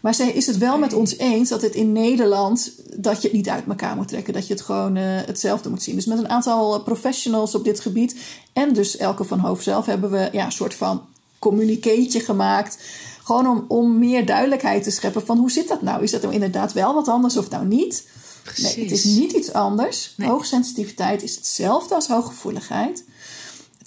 Maar 0.00 0.14
zij 0.14 0.30
is 0.30 0.46
het 0.46 0.58
wel 0.58 0.78
met 0.78 0.92
ons 0.92 1.16
eens 1.16 1.48
dat 1.48 1.62
het 1.62 1.74
in 1.74 1.92
Nederland 1.92 2.72
dat 2.94 3.22
je 3.22 3.28
het 3.28 3.36
niet 3.36 3.48
uit 3.48 3.64
elkaar 3.68 3.96
moet 3.96 4.08
trekken. 4.08 4.32
Dat 4.32 4.46
je 4.46 4.52
het 4.52 4.62
gewoon 4.62 4.96
uh, 4.96 5.02
hetzelfde 5.04 5.70
moet 5.70 5.82
zien. 5.82 5.94
Dus 5.94 6.06
met 6.06 6.18
een 6.18 6.28
aantal 6.28 6.82
professionals 6.82 7.54
op 7.54 7.64
dit 7.64 7.80
gebied 7.80 8.16
en 8.52 8.72
dus 8.72 8.96
Elke 8.96 9.24
van 9.24 9.38
Hoofd 9.38 9.62
zelf 9.62 9.86
hebben 9.86 10.10
we 10.10 10.28
ja, 10.32 10.44
een 10.44 10.52
soort 10.52 10.74
van 10.74 11.02
communicatie 11.38 12.20
gemaakt. 12.20 12.78
Gewoon 13.22 13.48
om, 13.48 13.64
om 13.68 13.98
meer 13.98 14.26
duidelijkheid 14.26 14.82
te 14.82 14.90
scheppen 14.90 15.26
van 15.26 15.38
hoe 15.38 15.50
zit 15.50 15.68
dat 15.68 15.82
nou? 15.82 16.02
Is 16.02 16.10
dat 16.10 16.22
nou 16.22 16.34
inderdaad 16.34 16.72
wel 16.72 16.94
wat 16.94 17.08
anders 17.08 17.36
of 17.36 17.50
nou 17.50 17.66
niet? 17.66 18.06
Precies. 18.42 18.76
Nee, 18.76 18.84
het 18.84 18.92
is 18.92 19.04
niet 19.04 19.32
iets 19.32 19.52
anders. 19.52 20.14
Nee. 20.16 20.28
Hoogsensitiviteit 20.28 21.22
is 21.22 21.34
hetzelfde 21.34 21.94
als 21.94 22.06
hooggevoeligheid. 22.06 23.04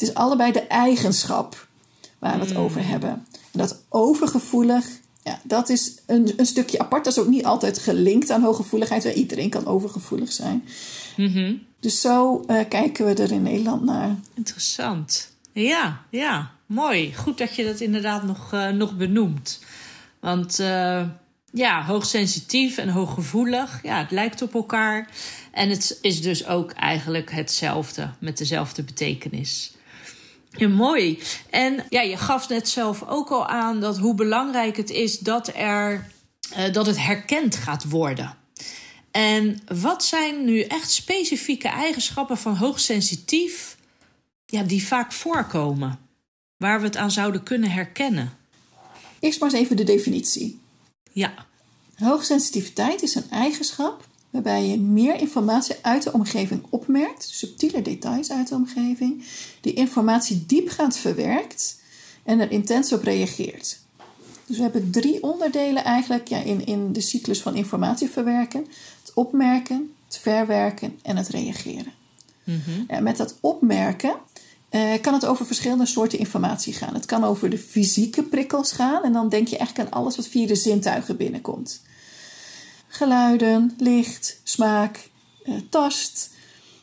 Het 0.01 0.09
is 0.09 0.15
allebei 0.15 0.51
de 0.51 0.67
eigenschap 0.67 1.67
waar 2.19 2.33
we 2.33 2.45
het 2.45 2.53
mm. 2.53 2.57
over 2.57 2.87
hebben. 2.87 3.09
En 3.51 3.59
dat 3.59 3.83
overgevoelig, 3.89 4.85
ja, 5.23 5.39
dat 5.43 5.69
is 5.69 5.95
een, 6.05 6.33
een 6.37 6.45
stukje 6.45 6.79
apart. 6.79 7.03
Dat 7.03 7.13
is 7.13 7.19
ook 7.19 7.27
niet 7.27 7.45
altijd 7.45 7.79
gelinkt 7.79 8.29
aan 8.29 8.41
hooggevoeligheid. 8.41 9.03
Iedereen 9.03 9.49
kan 9.49 9.65
overgevoelig 9.65 10.31
zijn. 10.31 10.63
Mm 11.17 11.33
-hmm. 11.33 11.61
Dus 11.79 12.01
zo 12.01 12.43
uh, 12.47 12.59
kijken 12.69 13.05
we 13.05 13.13
er 13.13 13.31
in 13.31 13.41
Nederland 13.41 13.83
naar. 13.83 14.15
Interessant. 14.33 15.31
Ja, 15.53 16.01
ja, 16.09 16.51
mooi. 16.65 17.15
Goed 17.15 17.37
dat 17.37 17.55
je 17.55 17.65
dat 17.65 17.79
inderdaad 17.79 18.23
nog, 18.23 18.53
uh, 18.53 18.69
nog 18.69 18.97
benoemt. 18.97 19.59
Want 20.19 20.59
uh, 20.59 21.03
ja, 21.51 21.85
hoogsensitief 21.85 22.77
en 22.77 22.89
hooggevoelig, 22.89 23.79
ja, 23.83 23.99
het 23.99 24.11
lijkt 24.11 24.41
op 24.41 24.53
elkaar. 24.53 25.09
En 25.51 25.69
het 25.69 25.97
is 26.01 26.21
dus 26.21 26.47
ook 26.47 26.71
eigenlijk 26.71 27.31
hetzelfde, 27.31 28.09
met 28.19 28.37
dezelfde 28.37 28.83
betekenis. 28.83 29.71
Ja, 30.57 30.67
mooi. 30.67 31.19
En 31.49 31.85
ja, 31.89 32.01
je 32.01 32.17
gaf 32.17 32.49
net 32.49 32.69
zelf 32.69 33.03
ook 33.07 33.29
al 33.29 33.47
aan 33.47 33.79
dat 33.79 33.97
hoe 33.97 34.15
belangrijk 34.15 34.77
het 34.77 34.89
is 34.89 35.19
dat, 35.19 35.51
er, 35.55 36.07
uh, 36.57 36.73
dat 36.73 36.85
het 36.85 36.99
herkend 36.99 37.55
gaat 37.55 37.89
worden. 37.89 38.37
En 39.11 39.61
wat 39.81 40.03
zijn 40.03 40.45
nu 40.45 40.61
echt 40.61 40.91
specifieke 40.91 41.67
eigenschappen 41.67 42.37
van 42.37 42.55
hoogsensitief 42.55 43.77
ja, 44.45 44.63
die 44.63 44.85
vaak 44.85 45.11
voorkomen, 45.11 45.99
waar 46.57 46.79
we 46.79 46.85
het 46.85 46.97
aan 46.97 47.11
zouden 47.11 47.43
kunnen 47.43 47.71
herkennen? 47.71 48.37
Eerst 49.19 49.39
maar 49.39 49.49
eens 49.49 49.59
even 49.59 49.75
de 49.75 49.83
definitie. 49.83 50.59
Ja. 51.11 51.33
Hoogsensitiviteit 51.95 53.01
is 53.01 53.15
een 53.15 53.29
eigenschap 53.29 54.07
waarbij 54.31 54.67
je 54.67 54.79
meer 54.79 55.19
informatie 55.19 55.75
uit 55.81 56.03
de 56.03 56.13
omgeving 56.13 56.63
opmerkt, 56.69 57.27
subtiele 57.31 57.81
details 57.81 58.31
uit 58.31 58.47
de 58.47 58.55
omgeving, 58.55 59.23
die 59.61 59.73
informatie 59.73 60.45
diepgaand 60.45 60.97
verwerkt 60.97 61.79
en 62.23 62.39
er 62.39 62.51
intens 62.51 62.93
op 62.93 63.03
reageert. 63.03 63.79
Dus 64.45 64.57
we 64.57 64.63
hebben 64.63 64.91
drie 64.91 65.23
onderdelen 65.23 65.83
eigenlijk 65.83 66.27
ja, 66.27 66.37
in, 66.37 66.65
in 66.65 66.93
de 66.93 67.01
cyclus 67.01 67.41
van 67.41 67.55
informatie 67.55 68.09
verwerken: 68.09 68.67
het 69.01 69.11
opmerken, 69.13 69.91
het 70.05 70.17
verwerken 70.17 70.99
en 71.01 71.17
het 71.17 71.27
reageren. 71.27 71.93
Mm 72.43 72.83
En 72.87 73.03
met 73.03 73.17
dat 73.17 73.37
opmerken 73.39 74.13
uh, 74.71 74.93
kan 75.01 75.13
het 75.13 75.25
over 75.25 75.45
verschillende 75.45 75.85
soorten 75.85 76.19
informatie 76.19 76.73
gaan. 76.73 76.93
Het 76.93 77.05
kan 77.05 77.23
over 77.23 77.49
de 77.49 77.57
fysieke 77.57 78.23
prikkels 78.23 78.71
gaan 78.71 79.03
en 79.03 79.13
dan 79.13 79.29
denk 79.29 79.47
je 79.47 79.57
eigenlijk 79.57 79.89
aan 79.89 80.01
alles 80.01 80.15
wat 80.15 80.27
via 80.27 80.47
de 80.47 80.55
zintuigen 80.55 81.17
binnenkomt 81.17 81.81
geluiden, 82.91 83.73
licht, 83.77 84.39
smaak, 84.43 85.09
uh, 85.45 85.55
tast. 85.69 86.29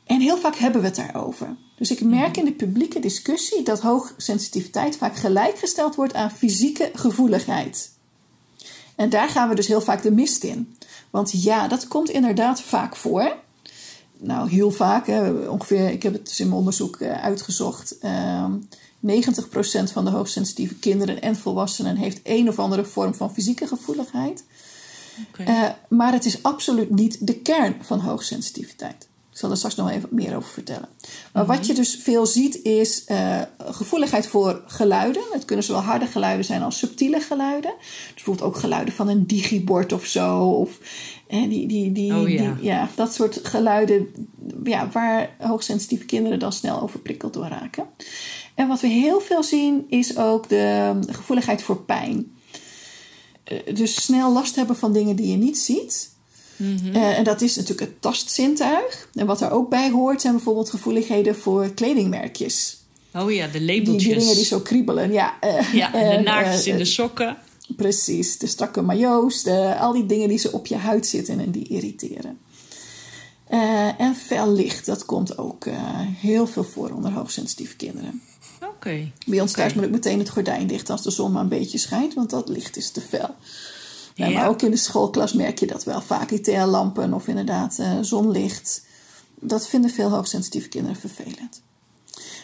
En 0.07 0.21
heel 0.21 0.38
vaak 0.38 0.57
hebben 0.57 0.81
we 0.81 0.87
het 0.87 0.97
daarover. 0.97 1.57
Dus 1.77 1.90
ik 1.90 2.01
merk 2.01 2.31
mhm. 2.31 2.38
in 2.38 2.44
de 2.44 2.53
publieke 2.53 3.01
discussie 3.01 3.62
dat 3.62 3.81
hoogsensitiviteit 3.81 4.97
vaak 4.97 5.16
gelijkgesteld 5.16 5.94
wordt 5.94 6.14
aan 6.14 6.31
fysieke 6.31 6.90
gevoeligheid. 6.94 7.90
En 8.97 9.11
daar 9.11 9.29
gaan 9.29 9.49
we 9.49 9.55
dus 9.55 9.66
heel 9.66 9.81
vaak 9.81 10.03
de 10.03 10.11
mist 10.11 10.44
in. 10.44 10.77
Want 11.11 11.42
ja, 11.42 11.68
dat 11.68 11.88
komt 11.88 12.11
inderdaad 12.11 12.61
vaak 12.61 12.97
voor. 12.97 13.37
Nou, 14.18 14.51
heel 14.51 14.71
vaak. 14.71 15.07
Hè, 15.07 15.31
ongeveer, 15.49 15.90
ik 15.90 16.03
heb 16.03 16.12
het 16.12 16.27
dus 16.27 16.40
in 16.40 16.47
mijn 16.47 16.59
onderzoek 16.59 17.01
uh, 17.01 17.23
uitgezocht. 17.23 17.97
Uh, 18.03 18.44
90% 19.07 19.92
van 19.92 20.05
de 20.05 20.11
hoogsensitieve 20.11 20.75
kinderen 20.75 21.23
en 21.23 21.37
volwassenen 21.37 21.97
heeft 21.97 22.21
een 22.23 22.49
of 22.49 22.59
andere 22.59 22.85
vorm 22.85 23.14
van 23.14 23.33
fysieke 23.33 23.66
gevoeligheid. 23.66 24.44
Uh, 25.38 25.68
maar 25.88 26.12
het 26.12 26.24
is 26.24 26.42
absoluut 26.42 26.90
niet 26.90 27.26
de 27.26 27.35
kern 27.35 27.76
van 27.81 27.98
hoogsensitiviteit. 27.98 29.09
Ik 29.38 29.44
zal 29.44 29.52
er 29.52 29.61
straks 29.61 29.76
nog 29.76 29.90
even 29.90 30.09
meer 30.12 30.37
over 30.37 30.50
vertellen. 30.50 30.88
Maar 31.33 31.46
wat 31.46 31.59
mhm. 31.59 31.66
je 31.66 31.74
dus 31.74 31.98
veel 32.02 32.26
ziet 32.26 32.62
is 32.62 33.04
uh, 33.09 33.40
gevoeligheid 33.59 34.26
voor 34.26 34.62
geluiden. 34.66 35.22
Het 35.33 35.44
kunnen 35.44 35.64
zowel 35.64 35.83
harde 35.83 36.07
geluiden 36.07 36.44
zijn 36.44 36.62
als 36.62 36.78
subtiele 36.78 37.20
geluiden. 37.20 37.74
Dus 37.78 38.12
bijvoorbeeld 38.14 38.46
ook 38.46 38.57
geluiden 38.57 38.94
van 38.94 39.09
een 39.09 39.26
digibord 39.26 39.92
of 39.92 40.04
zo. 40.07 40.38
Of 40.38 40.78
eh, 41.26 41.48
die, 41.48 41.68
die, 41.68 41.92
die, 41.92 42.14
oh, 42.14 42.28
ja. 42.28 42.54
Die, 42.54 42.64
ja, 42.64 42.88
dat 42.94 43.14
soort 43.14 43.40
geluiden 43.42 44.09
ja, 44.64 44.88
waar 44.92 45.31
hoogsensitieve 45.38 46.04
kinderen 46.04 46.38
dan 46.38 46.52
snel 46.52 46.81
overprikkeld 46.81 47.33
door 47.33 47.48
raken. 47.48 47.87
En 48.54 48.68
wat 48.68 48.81
we 48.81 48.87
heel 48.87 49.20
veel 49.20 49.42
zien 49.42 49.85
is 49.88 50.16
ook 50.16 50.48
de 50.48 50.94
gevoeligheid 51.07 51.62
voor 51.62 51.83
pijn. 51.83 52.38
Eh, 53.48 53.74
dus 53.74 54.02
snel 54.02 54.32
last 54.32 54.56
hebben 54.56 54.76
van 54.76 54.92
dingen 54.92 55.16
die 55.16 55.30
je 55.30 55.37
niet 55.37 55.58
ziet. 55.58 56.11
Mhm. 56.56 56.94
Eh, 56.94 57.18
en 57.18 57.24
dat 57.24 57.40
is 57.40 57.56
natuurlijk 57.56 57.90
het 57.90 58.02
tastzintuig. 58.02 59.08
En 59.14 59.26
wat 59.26 59.40
er 59.40 59.50
ook 59.50 59.68
bij 59.68 59.90
hoort 59.90 60.20
zijn 60.20 60.34
bijvoorbeeld 60.34 60.70
gevoeligheden 60.70 61.37
voor 61.37 61.68
kledingmerkjes. 61.68 62.76
Oh 63.14 63.32
ja, 63.32 63.46
de 63.46 63.61
labeltjes. 63.61 64.04
Die, 64.04 64.18
dingen 64.18 64.34
die 64.34 64.44
zo 64.44 64.61
kriebelen. 64.61 65.12
Ja, 65.12 65.38
uh, 65.44 65.74
ja 65.74 65.94
en 65.94 66.16
de 66.16 66.22
naakjes 66.22 66.66
in 66.66 66.76
de 66.76 66.84
sokken. 66.84 67.37
Precies, 67.76 68.38
de 68.38 68.46
strakke 68.46 68.82
majo's, 68.82 69.42
de, 69.42 69.76
al 69.78 69.92
die 69.92 70.06
dingen 70.06 70.28
die 70.28 70.38
ze 70.38 70.52
op 70.52 70.66
je 70.66 70.76
huid 70.76 71.06
zitten 71.06 71.40
en 71.40 71.50
die 71.50 71.68
irriteren. 71.68 72.38
en 73.98 74.14
fel 74.14 74.52
licht, 74.52 74.87
dat 74.87 75.04
komt 75.04 75.38
ook 75.38 75.66
heel 76.20 76.46
veel 76.46 76.64
voor 76.64 76.90
onder 76.90 77.12
hoogsensitieve 77.12 77.76
kinderen. 77.76 78.22
Oké. 78.88 79.11
Bij 79.27 79.40
ons 79.40 79.53
thuis 79.53 79.74
moet 79.74 79.85
ik 79.85 79.90
meteen 79.90 80.18
het 80.18 80.31
gordijn 80.31 80.66
dicht 80.66 80.90
als 80.90 81.03
de 81.03 81.11
zon 81.11 81.33
maar 81.33 81.42
een 81.42 81.48
beetje 81.48 81.79
schijnt, 81.79 82.14
want 82.14 82.31
dat 82.31 82.48
licht 82.48 82.77
is 82.77 82.90
te 82.90 83.01
fel. 83.01 83.35
Ja, 84.14 84.31
Maar 84.31 84.48
ook 84.48 84.62
in 84.62 84.70
de 84.70 84.77
schoolklas 84.77 85.33
merk 85.33 85.59
je 85.59 85.66
dat 85.66 85.85
wel 85.85 86.01
vaak. 86.01 86.31
ITL-lampen 86.31 87.12
of 87.12 87.29
inderdaad 87.29 87.79
uh, 87.81 87.98
zonlicht. 88.01 88.85
Dat 89.40 89.68
vinden 89.68 89.90
veel 89.90 90.11
hoogsensitieve 90.11 90.68
kinderen 90.68 90.96
vervelend. 90.96 91.62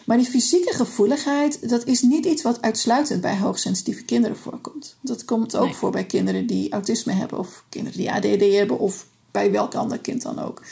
Maar 0.04 0.16
die 0.16 0.26
fysieke 0.26 0.74
gevoeligheid, 0.74 1.68
dat 1.68 1.84
is 1.84 2.02
niet 2.02 2.26
iets 2.26 2.42
wat 2.42 2.62
uitsluitend 2.62 3.20
bij 3.20 3.38
hoogsensitieve 3.38 4.04
kinderen 4.04 4.36
voorkomt. 4.36 4.96
Dat 5.00 5.24
komt 5.24 5.56
ook 5.56 5.74
voor 5.74 5.90
bij 5.90 6.04
kinderen 6.04 6.46
die 6.46 6.72
autisme 6.72 7.12
hebben 7.12 7.38
of 7.38 7.64
kinderen 7.68 7.98
die 7.98 8.12
ADD 8.12 8.52
hebben 8.52 8.78
of 8.78 9.06
bij 9.30 9.50
welk 9.50 9.74
ander 9.74 9.98
kind 9.98 10.22
dan 10.22 10.38
ook. 10.38 10.62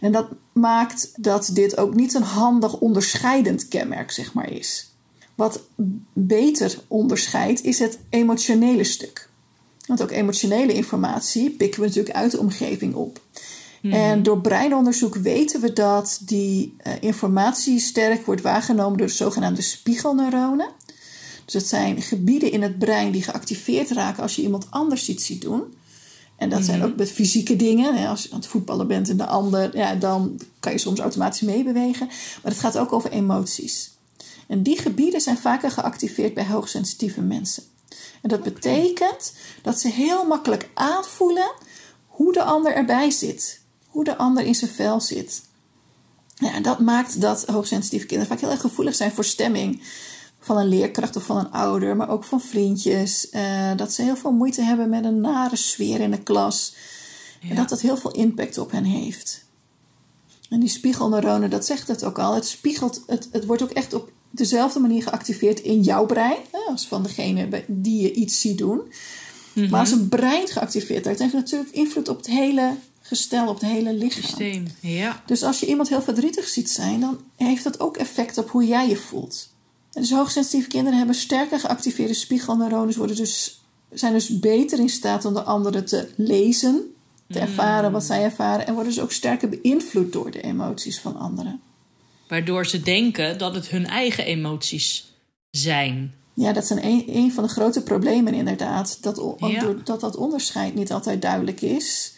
En 0.00 0.12
dat 0.12 0.28
maakt 0.52 1.12
dat 1.16 1.50
dit 1.52 1.76
ook 1.76 1.94
niet 1.94 2.14
een 2.14 2.22
handig 2.22 2.78
onderscheidend 2.78 3.68
kenmerk 3.68 4.10
zeg 4.10 4.32
maar, 4.32 4.50
is. 4.50 4.95
Wat 5.36 5.60
beter 6.12 6.78
onderscheidt 6.88 7.64
is 7.64 7.78
het 7.78 7.98
emotionele 8.10 8.84
stuk. 8.84 9.28
Want 9.86 10.02
ook 10.02 10.10
emotionele 10.10 10.72
informatie 10.72 11.50
pikken 11.50 11.80
we 11.80 11.86
natuurlijk 11.86 12.16
uit 12.16 12.30
de 12.30 12.38
omgeving 12.38 12.94
op. 12.94 13.20
Mhm. 13.82 13.94
En 13.94 14.22
door 14.22 14.40
breinonderzoek 14.40 15.14
weten 15.14 15.60
we 15.60 15.72
dat 15.72 16.18
die 16.22 16.76
uh, 16.86 16.92
informatie 17.00 17.78
sterk 17.78 18.26
wordt 18.26 18.42
waargenomen 18.42 18.98
door 18.98 19.06
de 19.06 19.12
zogenaamde 19.12 19.62
spiegelneuronen. 19.62 20.68
Dus 21.44 21.54
dat 21.54 21.66
zijn 21.66 22.02
gebieden 22.02 22.52
in 22.52 22.62
het 22.62 22.78
brein 22.78 23.12
die 23.12 23.22
geactiveerd 23.22 23.90
raken 23.90 24.22
als 24.22 24.36
je 24.36 24.42
iemand 24.42 24.66
anders 24.70 25.08
iets 25.08 25.26
ziet 25.26 25.42
doen. 25.42 25.62
En 26.36 26.48
dat 26.48 26.64
zijn 26.64 26.78
mhm. 26.78 26.88
ook 26.88 26.96
met 26.96 27.10
fysieke 27.10 27.56
dingen. 27.56 28.06
Als 28.06 28.22
je 28.22 28.30
aan 28.30 28.38
het 28.38 28.48
voetballen 28.48 28.86
bent 28.86 29.08
en 29.08 29.16
de 29.16 29.26
ander, 29.26 29.76
ja, 29.76 29.94
dan 29.94 30.40
kan 30.60 30.72
je 30.72 30.78
soms 30.78 30.98
automatisch 30.98 31.40
meebewegen. 31.40 32.06
Maar 32.42 32.52
het 32.52 32.60
gaat 32.60 32.78
ook 32.78 32.92
over 32.92 33.10
emoties. 33.10 33.95
En 34.46 34.62
die 34.62 34.78
gebieden 34.78 35.20
zijn 35.20 35.38
vaker 35.38 35.70
geactiveerd 35.70 36.34
bij 36.34 36.46
hoogsensitieve 36.46 37.20
mensen. 37.20 37.62
En 38.22 38.28
dat 38.28 38.42
betekent 38.42 39.32
dat 39.62 39.80
ze 39.80 39.88
heel 39.88 40.26
makkelijk 40.26 40.70
aanvoelen 40.74 41.52
hoe 42.06 42.32
de 42.32 42.42
ander 42.42 42.74
erbij 42.74 43.10
zit. 43.10 43.60
Hoe 43.86 44.04
de 44.04 44.16
ander 44.16 44.44
in 44.44 44.54
zijn 44.54 44.70
vel 44.70 45.00
zit. 45.00 45.42
Ja, 46.34 46.52
en 46.52 46.62
dat 46.62 46.80
maakt 46.80 47.20
dat 47.20 47.46
hoogsensitieve 47.46 48.06
kinderen 48.06 48.32
vaak 48.32 48.40
heel 48.40 48.50
erg 48.50 48.60
gevoelig 48.60 48.94
zijn 48.94 49.12
voor 49.12 49.24
stemming 49.24 49.82
van 50.40 50.56
een 50.56 50.68
leerkracht 50.68 51.16
of 51.16 51.24
van 51.24 51.36
een 51.36 51.50
ouder, 51.50 51.96
maar 51.96 52.08
ook 52.08 52.24
van 52.24 52.40
vriendjes. 52.40 53.28
Uh, 53.32 53.76
dat 53.76 53.92
ze 53.92 54.02
heel 54.02 54.16
veel 54.16 54.32
moeite 54.32 54.62
hebben 54.62 54.88
met 54.88 55.04
een 55.04 55.20
nare 55.20 55.56
sfeer 55.56 56.00
in 56.00 56.10
de 56.10 56.22
klas. 56.22 56.74
En 57.48 57.56
dat 57.56 57.68
dat 57.68 57.80
heel 57.80 57.96
veel 57.96 58.10
impact 58.10 58.58
op 58.58 58.70
hen 58.70 58.84
heeft. 58.84 59.44
En 60.48 60.60
die 60.60 60.68
spiegelneuronen, 60.68 61.50
dat 61.50 61.66
zegt 61.66 61.88
het 61.88 62.04
ook 62.04 62.18
al. 62.18 62.34
Het 62.34 62.46
spiegelt, 62.46 63.02
het, 63.06 63.28
het 63.32 63.44
wordt 63.46 63.62
ook 63.62 63.70
echt 63.70 63.94
op 63.94 64.12
dezelfde 64.36 64.80
manier 64.80 65.02
geactiveerd 65.02 65.60
in 65.60 65.82
jouw 65.82 66.06
brein. 66.06 66.36
Als 66.68 66.86
van 66.86 67.02
degene 67.02 67.64
die 67.66 68.02
je 68.02 68.12
iets 68.12 68.40
ziet 68.40 68.58
doen. 68.58 68.80
Mhm. 69.52 69.70
Maar 69.70 69.80
als 69.80 69.90
een 69.90 70.08
brein 70.08 70.48
geactiveerd 70.48 71.04
wordt, 71.04 71.18
heeft 71.20 71.32
het 71.32 71.42
natuurlijk 71.42 71.74
invloed 71.74 72.08
op 72.08 72.16
het 72.16 72.26
hele 72.26 72.76
gestel, 73.00 73.48
op 73.48 73.60
het 73.60 73.70
hele 73.70 73.94
lichaam. 73.94 74.22
Systeem, 74.22 74.66
ja. 74.80 75.22
Dus 75.26 75.42
als 75.42 75.60
je 75.60 75.66
iemand 75.66 75.88
heel 75.88 76.02
verdrietig 76.02 76.48
ziet 76.48 76.70
zijn, 76.70 77.00
dan 77.00 77.18
heeft 77.36 77.64
dat 77.64 77.80
ook 77.80 77.96
effect 77.96 78.38
op 78.38 78.50
hoe 78.50 78.66
jij 78.66 78.88
je 78.88 78.96
voelt. 78.96 79.48
En 79.92 80.00
dus 80.00 80.10
hoogsensitieve 80.10 80.68
kinderen 80.68 80.98
hebben 80.98 81.16
sterker 81.16 81.60
geactiveerde 81.60 82.14
spiegelneuronen, 82.14 82.96
worden 82.96 83.16
dus, 83.16 83.64
zijn 83.90 84.12
dus 84.12 84.38
beter 84.38 84.78
in 84.78 84.88
staat 84.88 85.24
om 85.24 85.34
de 85.34 85.42
anderen 85.42 85.84
te 85.84 86.08
lezen, 86.16 86.94
te 87.28 87.38
ervaren 87.38 87.92
wat 87.92 88.04
zij 88.04 88.22
ervaren 88.22 88.66
en 88.66 88.74
worden 88.74 88.92
dus 88.92 89.02
ook 89.02 89.12
sterker 89.12 89.48
beïnvloed 89.48 90.12
door 90.12 90.30
de 90.30 90.40
emoties 90.40 91.00
van 91.00 91.16
anderen. 91.16 91.60
Waardoor 92.28 92.66
ze 92.66 92.82
denken 92.82 93.38
dat 93.38 93.54
het 93.54 93.68
hun 93.68 93.86
eigen 93.86 94.24
emoties 94.24 95.12
zijn. 95.50 96.14
Ja, 96.34 96.52
dat 96.52 96.66
zijn 96.66 96.84
een, 96.84 97.04
een 97.06 97.32
van 97.32 97.44
de 97.44 97.50
grote 97.50 97.82
problemen 97.82 98.34
inderdaad. 98.34 98.98
Dat, 99.02 99.36
dat 99.84 100.00
dat 100.00 100.16
onderscheid 100.16 100.74
niet 100.74 100.92
altijd 100.92 101.22
duidelijk 101.22 101.60
is, 101.60 102.14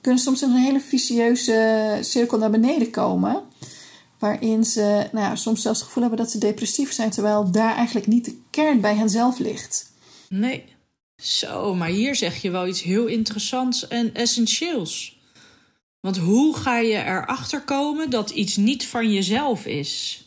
kunnen 0.00 0.20
soms 0.20 0.42
in 0.42 0.50
een 0.50 0.56
hele 0.56 0.80
vicieuze 0.80 1.98
cirkel 2.00 2.38
naar 2.38 2.50
beneden 2.50 2.90
komen. 2.90 3.42
Waarin 4.18 4.64
ze 4.64 5.08
nou 5.12 5.24
ja, 5.24 5.36
soms 5.36 5.62
zelfs 5.62 5.78
het 5.78 5.88
gevoel 5.88 6.02
hebben 6.02 6.24
dat 6.24 6.30
ze 6.30 6.38
depressief 6.38 6.92
zijn, 6.92 7.10
terwijl 7.10 7.50
daar 7.50 7.76
eigenlijk 7.76 8.06
niet 8.06 8.24
de 8.24 8.38
kern 8.50 8.80
bij 8.80 8.94
henzelf 8.94 9.38
ligt. 9.38 9.92
Nee. 10.28 10.64
Zo, 11.22 11.74
maar 11.74 11.88
hier 11.88 12.14
zeg 12.14 12.42
je 12.42 12.50
wel 12.50 12.66
iets 12.66 12.82
heel 12.82 13.06
interessants 13.06 13.88
en 13.88 14.14
essentieels. 14.14 15.15
Want 16.06 16.18
hoe 16.18 16.56
ga 16.56 16.78
je 16.78 17.04
erachter 17.04 17.60
komen 17.60 18.10
dat 18.10 18.30
iets 18.30 18.56
niet 18.56 18.86
van 18.86 19.12
jezelf 19.12 19.66
is? 19.66 20.24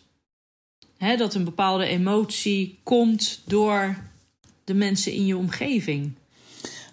dat 1.17 1.33
een 1.33 1.43
bepaalde 1.43 1.85
emotie 1.85 2.79
komt 2.83 3.41
door 3.45 3.97
de 4.63 4.73
mensen 4.73 5.11
in 5.11 5.25
je 5.25 5.37
omgeving? 5.37 6.11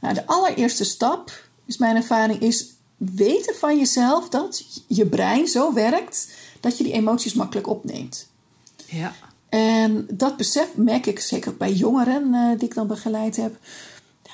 Nou, 0.00 0.14
de 0.14 0.26
allereerste 0.26 0.84
stap, 0.84 1.48
is 1.64 1.76
mijn 1.76 1.96
ervaring, 1.96 2.40
is 2.40 2.66
weten 2.96 3.54
van 3.54 3.78
jezelf 3.78 4.28
dat 4.28 4.82
je 4.86 5.06
brein 5.06 5.46
zo 5.46 5.72
werkt 5.72 6.34
dat 6.60 6.78
je 6.78 6.84
die 6.84 6.92
emoties 6.92 7.34
makkelijk 7.34 7.66
opneemt. 7.66 8.28
Ja. 8.84 9.14
En 9.48 10.06
dat 10.10 10.36
besef 10.36 10.76
merk 10.76 11.06
ik 11.06 11.20
zeker 11.20 11.56
bij 11.56 11.72
jongeren 11.72 12.34
uh, 12.34 12.58
die 12.58 12.68
ik 12.68 12.74
dan 12.74 12.86
begeleid 12.86 13.36
heb. 13.36 13.56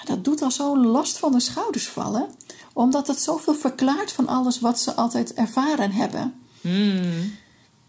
Dat 0.04 0.24
doet 0.24 0.42
al 0.42 0.50
zo'n 0.50 0.86
last 0.86 1.18
van 1.18 1.32
de 1.32 1.40
schouders 1.40 1.88
vallen. 1.88 2.28
Omdat 2.72 3.06
het 3.06 3.20
zoveel 3.20 3.54
verklaart 3.54 4.12
van 4.12 4.26
alles 4.26 4.60
wat 4.60 4.80
ze 4.80 4.94
altijd 4.94 5.34
ervaren 5.34 5.92
hebben. 5.92 6.34
Hmm. 6.60 7.32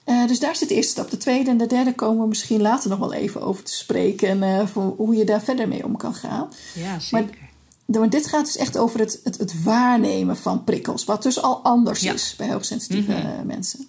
Uh, 0.05 0.27
dus 0.27 0.39
daar 0.39 0.55
zit 0.55 0.69
de 0.69 0.75
eerste 0.75 0.91
stap. 0.91 1.09
De 1.09 1.17
tweede 1.17 1.49
en 1.49 1.57
de 1.57 1.67
derde 1.67 1.93
komen 1.93 2.21
we 2.21 2.27
misschien 2.27 2.61
later 2.61 2.89
nog 2.89 2.99
wel 2.99 3.13
even 3.13 3.41
over 3.41 3.63
te 3.63 3.73
spreken. 3.73 4.27
En 4.27 4.41
uh, 4.41 4.67
voor 4.67 4.93
hoe 4.97 5.15
je 5.15 5.25
daar 5.25 5.41
verder 5.41 5.67
mee 5.67 5.85
om 5.85 5.97
kan 5.97 6.13
gaan. 6.13 6.49
Ja, 6.73 6.99
zeker. 6.99 7.37
Maar, 7.85 7.99
maar 7.99 8.09
dit 8.09 8.27
gaat 8.27 8.45
dus 8.45 8.57
echt 8.57 8.77
over 8.77 8.99
het, 8.99 9.19
het, 9.23 9.37
het, 9.37 9.63
waarnemen 9.63 10.37
van 10.37 10.63
prikkels. 10.63 11.03
Wat 11.03 11.23
dus 11.23 11.41
al 11.41 11.63
anders 11.63 11.99
ja. 11.99 12.13
is 12.13 12.35
bij 12.37 12.51
hoogsensitieve 12.51 13.11
mm 13.11 13.17
-hmm. 13.17 13.45
mensen. 13.45 13.87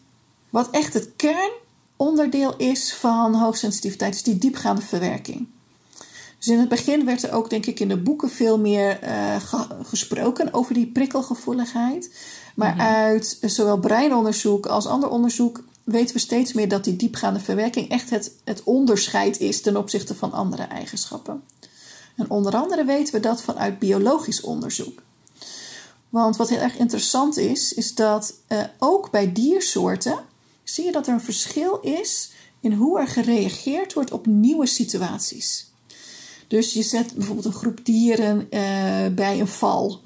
Wat 0.50 0.70
echt 0.70 0.94
het 0.94 1.08
kernonderdeel 1.16 2.56
is 2.56 2.94
van 2.94 3.34
hoogsensitiviteit, 3.34 4.14
is 4.14 4.22
die 4.22 4.38
diepgaande 4.38 4.82
verwerking. 4.82 5.46
Dus 6.44 6.52
in 6.52 6.59
het 6.59 6.68
begin 6.68 7.04
werd 7.04 7.22
er 7.22 7.33
ook, 7.33 7.50
denk 7.50 7.66
ik, 7.66 7.80
in 7.80 7.88
de 7.88 7.96
boeken 7.96 8.30
veel 8.30 8.59
meer 8.59 9.02
uh, 9.02 9.37
ge 9.37 9.66
gesproken 9.83 10.52
over 10.52 10.74
die 10.74 10.87
prikkelgevoeligheid. 10.87 12.11
Maar 12.54 12.74
mm 12.74 12.80
-hmm. 12.80 12.88
uit 12.88 13.38
zowel 13.40 13.78
breinonderzoek 13.78 14.66
als 14.66 14.87
ander 14.87 15.09
onderzoek 15.09 15.64
weten 15.85 16.14
we 16.14 16.20
steeds 16.20 16.52
meer 16.52 16.68
dat 16.68 16.85
die 16.85 16.96
diepgaande 16.96 17.40
verwerking 17.40 17.88
echt 17.88 18.11
het, 18.11 18.33
het 18.44 18.62
onderscheid 18.62 19.40
is 19.40 19.61
ten 19.61 19.76
opzichte 19.76 20.14
van 20.14 20.33
andere 20.33 20.62
eigenschappen. 20.62 21.42
En 22.16 22.30
onder 22.30 22.57
andere 22.57 22.85
weten 22.85 23.14
we 23.14 23.20
dat 23.20 23.42
vanuit 23.42 23.78
biologisch 23.78 24.40
onderzoek. 24.40 25.02
Want 26.09 26.37
wat 26.37 26.48
heel 26.48 26.59
erg 26.59 26.76
interessant 26.76 27.37
is, 27.37 27.74
is 27.74 27.94
dat 27.94 28.35
uh, 28.48 28.62
ook 28.78 29.11
bij 29.11 29.33
diersoorten 29.33 30.18
zie 30.64 30.85
je 30.85 30.92
dat 30.92 31.07
er 31.07 31.12
een 31.12 31.20
verschil 31.20 31.78
is 31.80 32.30
in 32.61 32.72
hoe 32.72 33.00
er 33.00 33.09
gereageerd 33.09 33.92
wordt 33.92 34.12
op 34.12 34.26
nieuwe 34.26 34.66
situaties. 34.66 35.72
Dus 36.48 36.72
je 36.72 36.83
zet 36.83 37.14
bijvoorbeeld 37.14 37.46
een 37.46 37.52
groep 37.52 37.85
dieren 37.85 38.46
uh, 38.50 39.07
bij 39.14 39.40
een 39.40 39.48
val. 39.48 40.00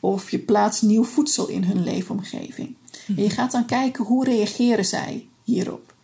Of 0.00 0.30
je 0.30 0.38
plaatst 0.38 0.82
nieuw 0.82 1.04
voedsel 1.04 1.48
in 1.48 1.64
hun 1.64 1.84
leefomgeving. 1.84 2.76
En 3.06 3.22
je 3.22 3.30
gaat 3.30 3.52
dan 3.52 3.66
kijken 3.66 4.04
hoe 4.04 4.24
reageren 4.24 4.84
zij 4.84 5.26
hierop. 5.42 5.94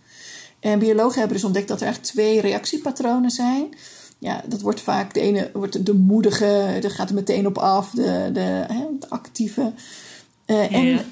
En 0.61 0.79
biologen 0.79 1.19
hebben 1.19 1.37
dus 1.37 1.47
ontdekt 1.47 1.69
dat 1.69 1.81
er 1.81 1.87
echt 1.87 2.03
twee 2.03 2.41
reactiepatronen 2.41 3.31
zijn. 3.31 3.69
Ja, 4.19 4.43
dat 4.47 4.61
wordt 4.61 4.81
vaak 4.81 5.15
de 5.15 5.21
ene 5.21 5.51
wordt 5.53 5.87
de 5.87 5.95
moedige, 5.95 6.79
daar 6.81 6.91
gaat 6.91 7.09
er 7.09 7.15
meteen 7.15 7.47
op 7.47 7.59
af, 7.59 7.91
de, 7.91 8.31
de, 8.33 8.41
hè, 8.41 8.87
de 8.99 9.09
actieve. 9.09 9.73
Uh, 10.47 10.75
en 10.75 10.87
ja. 10.87 11.03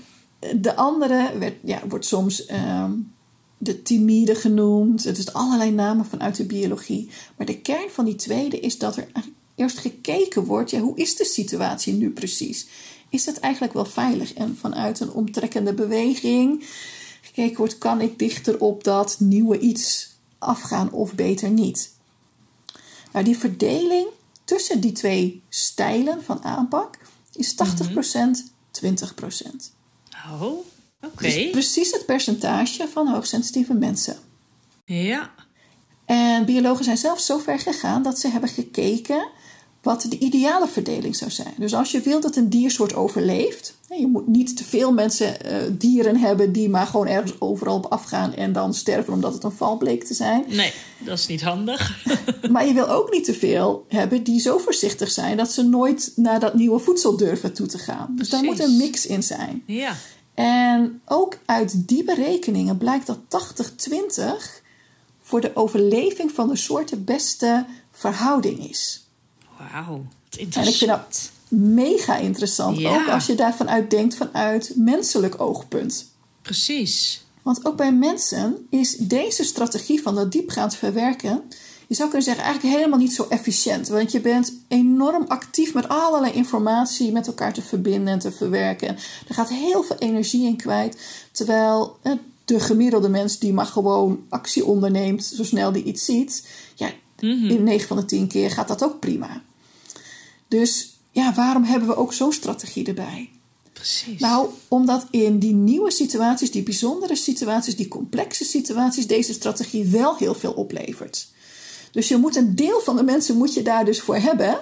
de 0.56 0.76
andere 0.76 1.38
werd, 1.38 1.54
ja, 1.64 1.80
wordt 1.88 2.04
soms 2.04 2.50
um, 2.50 3.12
de 3.58 3.82
timide 3.82 4.34
genoemd. 4.34 5.04
Het 5.04 5.18
is 5.18 5.32
allerlei 5.32 5.70
namen 5.70 6.06
vanuit 6.06 6.36
de 6.36 6.44
biologie. 6.44 7.10
Maar 7.36 7.46
de 7.46 7.60
kern 7.60 7.90
van 7.90 8.04
die 8.04 8.16
tweede 8.16 8.60
is 8.60 8.78
dat 8.78 8.96
er 8.96 9.08
eerst 9.54 9.78
gekeken 9.78 10.44
wordt, 10.44 10.70
ja, 10.70 10.80
hoe 10.80 10.96
is 10.96 11.16
de 11.16 11.24
situatie 11.24 11.94
nu 11.94 12.10
precies? 12.10 12.66
Is 13.08 13.26
het 13.26 13.40
eigenlijk 13.40 13.74
wel 13.74 13.84
veilig? 13.84 14.34
En 14.34 14.56
vanuit 14.56 15.00
een 15.00 15.12
omtrekkende 15.12 15.74
beweging 15.74 16.64
gekeken 17.22 17.56
wordt, 17.56 17.78
kan 17.78 18.00
ik 18.00 18.18
dichter 18.18 18.60
op 18.60 18.84
dat 18.84 19.16
nieuwe 19.20 19.58
iets 19.58 20.10
afgaan 20.38 20.92
of 20.92 21.14
beter 21.14 21.50
niet? 21.50 21.92
Nou, 23.12 23.24
die 23.24 23.38
verdeling 23.38 24.06
tussen 24.44 24.80
die 24.80 24.92
twee 24.92 25.42
stijlen 25.48 26.24
van 26.24 26.44
aanpak 26.44 26.98
is 27.32 27.54
80%, 27.54 27.56
mm 27.90 28.02
-hmm. 28.12 28.34
20%. 28.82 29.72
Oh, 30.40 30.58
oké. 31.02 31.12
Okay. 31.14 31.42
Dus 31.42 31.50
precies 31.50 31.92
het 31.92 32.06
percentage 32.06 32.88
van 32.88 33.08
hoogsensitieve 33.08 33.74
mensen. 33.74 34.16
Ja. 34.84 35.30
En 36.04 36.44
biologen 36.44 36.84
zijn 36.84 36.96
zelfs 36.96 37.26
zo 37.26 37.38
ver 37.38 37.58
gegaan 37.58 38.02
dat 38.02 38.18
ze 38.18 38.28
hebben 38.28 38.50
gekeken 38.50 39.28
wat 39.82 40.06
de 40.08 40.18
ideale 40.18 40.68
verdeling 40.68 41.16
zou 41.16 41.30
zijn. 41.30 41.54
Dus 41.58 41.74
als 41.74 41.90
je 41.90 42.00
wil 42.00 42.20
dat 42.20 42.36
een 42.36 42.48
diersoort 42.48 42.94
overleeft, 42.94 43.76
je 43.88 44.06
moet 44.06 44.26
niet 44.26 44.56
te 44.56 44.64
veel 44.64 44.92
mensen, 44.92 45.36
uh, 45.46 45.56
dieren 45.70 46.16
hebben 46.16 46.52
die 46.52 46.68
maar 46.68 46.86
gewoon 46.86 47.06
ergens 47.06 47.40
overal 47.40 47.76
op 47.76 47.86
afgaan 47.86 48.34
en 48.34 48.52
dan 48.52 48.74
sterven 48.74 49.12
omdat 49.12 49.32
het 49.32 49.44
een 49.44 49.52
val 49.52 49.76
bleek 49.76 50.04
te 50.04 50.14
zijn. 50.14 50.44
Nee, 50.48 50.72
dat 50.98 51.18
is 51.18 51.26
niet 51.26 51.42
handig. 51.42 52.06
maar 52.52 52.66
je 52.66 52.72
wil 52.72 52.88
ook 52.88 53.12
niet 53.12 53.24
te 53.24 53.34
veel 53.34 53.84
hebben 53.88 54.22
die 54.22 54.40
zo 54.40 54.58
voorzichtig 54.58 55.10
zijn 55.10 55.36
dat 55.36 55.52
ze 55.52 55.62
nooit 55.62 56.12
naar 56.14 56.40
dat 56.40 56.54
nieuwe 56.54 56.78
voedsel 56.78 57.16
durven 57.16 57.52
toe 57.52 57.66
te 57.66 57.78
gaan. 57.78 58.14
Dus 58.16 58.28
daar 58.28 58.42
moet 58.42 58.60
een 58.60 58.76
mix 58.76 59.06
in 59.06 59.22
zijn. 59.22 59.62
Ja. 59.66 59.96
En 60.44 61.00
ook 61.04 61.38
uit 61.46 61.88
die 61.88 62.04
berekeningen 62.04 62.78
blijkt 62.78 63.06
dat 63.06 63.18
80-20 63.88 63.92
voor 65.22 65.40
de 65.40 65.56
overleving 65.56 66.32
van 66.32 66.48
de 66.48 66.56
soort 66.56 66.88
de 66.88 66.96
beste 66.96 67.66
verhouding 67.92 68.70
is. 68.70 69.06
Wauw, 69.58 70.04
interessant. 70.36 70.66
En 70.66 70.72
ik 70.72 70.78
vind 70.78 70.90
dat 70.90 71.30
mega 71.48 72.16
interessant. 72.16 72.78
Ja. 72.78 72.94
Ook 72.94 73.08
als 73.08 73.26
je 73.26 73.34
daarvan 73.34 73.68
uit 73.70 73.90
denkt 73.90 74.14
vanuit 74.14 74.72
menselijk 74.76 75.40
oogpunt. 75.40 76.06
Precies. 76.42 77.24
Want 77.42 77.66
ook 77.66 77.76
bij 77.76 77.92
mensen 77.92 78.66
is 78.70 78.96
deze 78.96 79.44
strategie 79.44 80.02
van 80.02 80.14
dat 80.14 80.32
diepgaand 80.32 80.74
verwerken... 80.76 81.42
je 81.88 81.94
zou 81.94 82.08
kunnen 82.08 82.26
zeggen 82.26 82.44
eigenlijk 82.44 82.74
helemaal 82.74 82.98
niet 82.98 83.12
zo 83.12 83.26
efficiënt. 83.28 83.88
Want 83.88 84.12
je 84.12 84.20
bent 84.20 84.52
enorm 84.68 85.24
actief 85.28 85.74
met 85.74 85.88
allerlei 85.88 86.32
informatie 86.32 87.12
met 87.12 87.26
elkaar 87.26 87.52
te 87.52 87.62
verbinden 87.62 88.12
en 88.12 88.18
te 88.18 88.32
verwerken. 88.32 88.96
Er 89.28 89.34
gaat 89.34 89.48
heel 89.48 89.82
veel 89.82 89.96
energie 89.98 90.46
in 90.46 90.56
kwijt. 90.56 90.98
Terwijl 91.32 91.98
de 92.44 92.60
gemiddelde 92.60 93.08
mens 93.08 93.38
die 93.38 93.52
maar 93.52 93.66
gewoon 93.66 94.24
actie 94.28 94.64
onderneemt... 94.64 95.24
zo 95.24 95.44
snel 95.44 95.72
die 95.72 95.82
iets 95.84 96.04
ziet... 96.04 96.48
Ja, 96.74 96.90
mm 97.20 97.40
-hmm. 97.40 97.50
in 97.50 97.62
9 97.62 97.88
van 97.88 97.96
de 97.96 98.04
10 98.04 98.28
keer 98.28 98.50
gaat 98.50 98.68
dat 98.68 98.84
ook 98.84 99.00
prima. 99.00 99.42
Dus 100.48 100.96
ja, 101.10 101.34
waarom 101.34 101.64
hebben 101.64 101.88
we 101.88 101.96
ook 101.96 102.12
zo'n 102.12 102.32
strategie 102.32 102.86
erbij? 102.86 103.30
Precies. 103.72 104.20
Nou, 104.20 104.48
omdat 104.68 105.06
in 105.10 105.38
die 105.38 105.54
nieuwe 105.54 105.90
situaties, 105.90 106.50
die 106.50 106.62
bijzondere 106.62 107.16
situaties, 107.16 107.76
die 107.76 107.88
complexe 107.88 108.44
situaties, 108.44 109.06
deze 109.06 109.32
strategie 109.32 109.86
wel 109.86 110.16
heel 110.16 110.34
veel 110.34 110.52
oplevert. 110.52 111.28
Dus 111.98 112.08
je 112.08 112.16
moet 112.16 112.36
een 112.36 112.54
deel 112.54 112.80
van 112.80 112.96
de 112.96 113.02
mensen 113.02 113.36
moet 113.36 113.54
je 113.54 113.62
daar 113.62 113.84
dus 113.84 114.00
voor 114.00 114.16
hebben. 114.16 114.58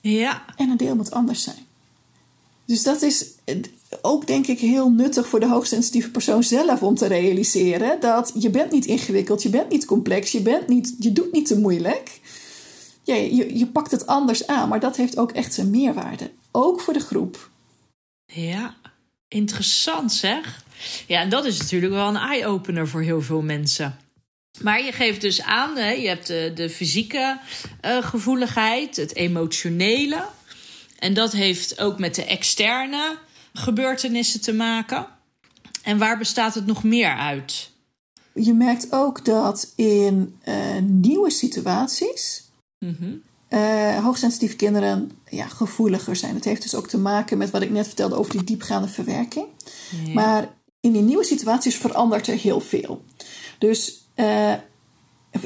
Ja. 0.00 0.44
En 0.56 0.70
een 0.70 0.76
deel 0.76 0.96
moet 0.96 1.10
anders 1.10 1.42
zijn. 1.42 1.66
Dus 2.64 2.82
dat 2.82 3.02
is 3.02 3.26
ook 4.02 4.26
denk 4.26 4.46
ik 4.46 4.58
heel 4.58 4.90
nuttig 4.90 5.28
voor 5.28 5.40
de 5.40 5.48
hoogsensitieve 5.48 6.10
persoon 6.10 6.42
zelf 6.42 6.82
om 6.82 6.94
te 6.94 7.06
realiseren 7.06 8.00
dat 8.00 8.32
je 8.34 8.50
bent 8.50 8.70
niet 8.70 8.86
ingewikkeld, 8.86 9.42
je 9.42 9.48
bent 9.48 9.68
niet 9.68 9.84
complex, 9.84 10.32
je, 10.32 10.40
bent 10.40 10.68
niet, 10.68 10.94
je 10.98 11.12
doet 11.12 11.32
niet 11.32 11.46
te 11.46 11.58
moeilijk 11.58 12.20
ja, 13.02 13.14
je, 13.14 13.58
je 13.58 13.66
pakt 13.66 13.90
het 13.90 14.06
anders 14.06 14.46
aan, 14.46 14.68
maar 14.68 14.80
dat 14.80 14.96
heeft 14.96 15.18
ook 15.18 15.32
echt 15.32 15.54
zijn 15.54 15.70
meerwaarde. 15.70 16.30
Ook 16.50 16.80
voor 16.80 16.92
de 16.92 17.00
groep. 17.00 17.50
Ja, 18.24 18.74
interessant 19.28 20.12
zeg. 20.12 20.64
Ja, 21.06 21.20
en 21.20 21.28
dat 21.28 21.44
is 21.44 21.58
natuurlijk 21.58 21.92
wel 21.92 22.08
een 22.08 22.16
eye-opener 22.16 22.88
voor 22.88 23.02
heel 23.02 23.22
veel 23.22 23.42
mensen. 23.42 23.98
Maar 24.62 24.84
je 24.84 24.92
geeft 24.92 25.20
dus 25.20 25.42
aan, 25.42 25.76
hè, 25.76 25.90
je 25.90 26.08
hebt 26.08 26.26
de, 26.26 26.52
de 26.54 26.70
fysieke 26.70 27.38
uh, 27.84 28.02
gevoeligheid, 28.02 28.96
het 28.96 29.14
emotionele. 29.14 30.24
En 30.98 31.14
dat 31.14 31.32
heeft 31.32 31.80
ook 31.80 31.98
met 31.98 32.14
de 32.14 32.24
externe 32.24 33.18
gebeurtenissen 33.52 34.40
te 34.40 34.52
maken. 34.52 35.06
En 35.82 35.98
waar 35.98 36.18
bestaat 36.18 36.54
het 36.54 36.66
nog 36.66 36.84
meer 36.84 37.16
uit? 37.16 37.70
Je 38.34 38.54
merkt 38.54 38.92
ook 38.92 39.24
dat 39.24 39.72
in 39.76 40.38
uh, 40.48 40.54
nieuwe 40.80 41.30
situaties 41.30 42.50
Mm 42.82 42.96
-hmm. 42.98 43.22
uh, 43.48 44.04
hoogsensitieve 44.04 44.56
kinderen 44.56 45.10
ja, 45.30 45.46
gevoeliger 45.46 46.16
zijn. 46.16 46.34
Het 46.34 46.44
heeft 46.44 46.62
dus 46.62 46.74
ook 46.74 46.88
te 46.88 46.98
maken 46.98 47.38
met 47.38 47.50
wat 47.50 47.62
ik 47.62 47.70
net 47.70 47.86
vertelde 47.86 48.14
over 48.14 48.32
die 48.32 48.44
diepgaande 48.44 48.88
verwerking. 48.88 49.46
Ja. 50.04 50.12
Maar 50.12 50.54
in 50.80 50.92
die 50.92 51.02
nieuwe 51.02 51.24
situaties 51.24 51.76
verandert 51.76 52.26
er 52.26 52.36
heel 52.36 52.60
veel. 52.60 53.04
Dus 53.58 54.01
uh, 54.16 54.54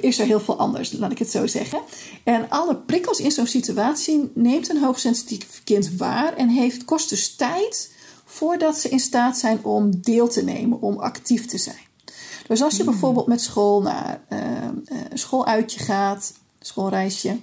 is 0.00 0.18
er 0.18 0.26
heel 0.26 0.40
veel 0.40 0.58
anders, 0.58 0.92
laat 0.92 1.10
ik 1.10 1.18
het 1.18 1.30
zo 1.30 1.46
zeggen. 1.46 1.80
En 2.24 2.50
alle 2.50 2.76
prikkels 2.76 3.20
in 3.20 3.30
zo'n 3.30 3.46
situatie 3.46 4.30
neemt 4.34 4.70
een 4.70 4.82
hoogsensitief 4.82 5.60
kind 5.64 5.96
waar 5.96 6.34
en 6.34 6.48
heeft, 6.48 6.84
kost 6.84 7.08
dus 7.08 7.34
tijd 7.34 7.94
voordat 8.24 8.78
ze 8.78 8.88
in 8.88 9.00
staat 9.00 9.38
zijn 9.38 9.64
om 9.64 10.00
deel 10.00 10.28
te 10.28 10.44
nemen, 10.44 10.80
om 10.80 10.98
actief 10.98 11.46
te 11.46 11.58
zijn. 11.58 11.84
Dus 12.46 12.62
als 12.62 12.76
je 12.76 12.82
mm. 12.82 12.90
bijvoorbeeld 12.90 13.26
met 13.26 13.40
school 13.40 13.82
naar 13.82 14.20
uh, 14.28 14.38
een 15.08 15.18
schooluitje 15.18 15.80
gaat, 15.80 16.32
schoolreisje. 16.60 17.38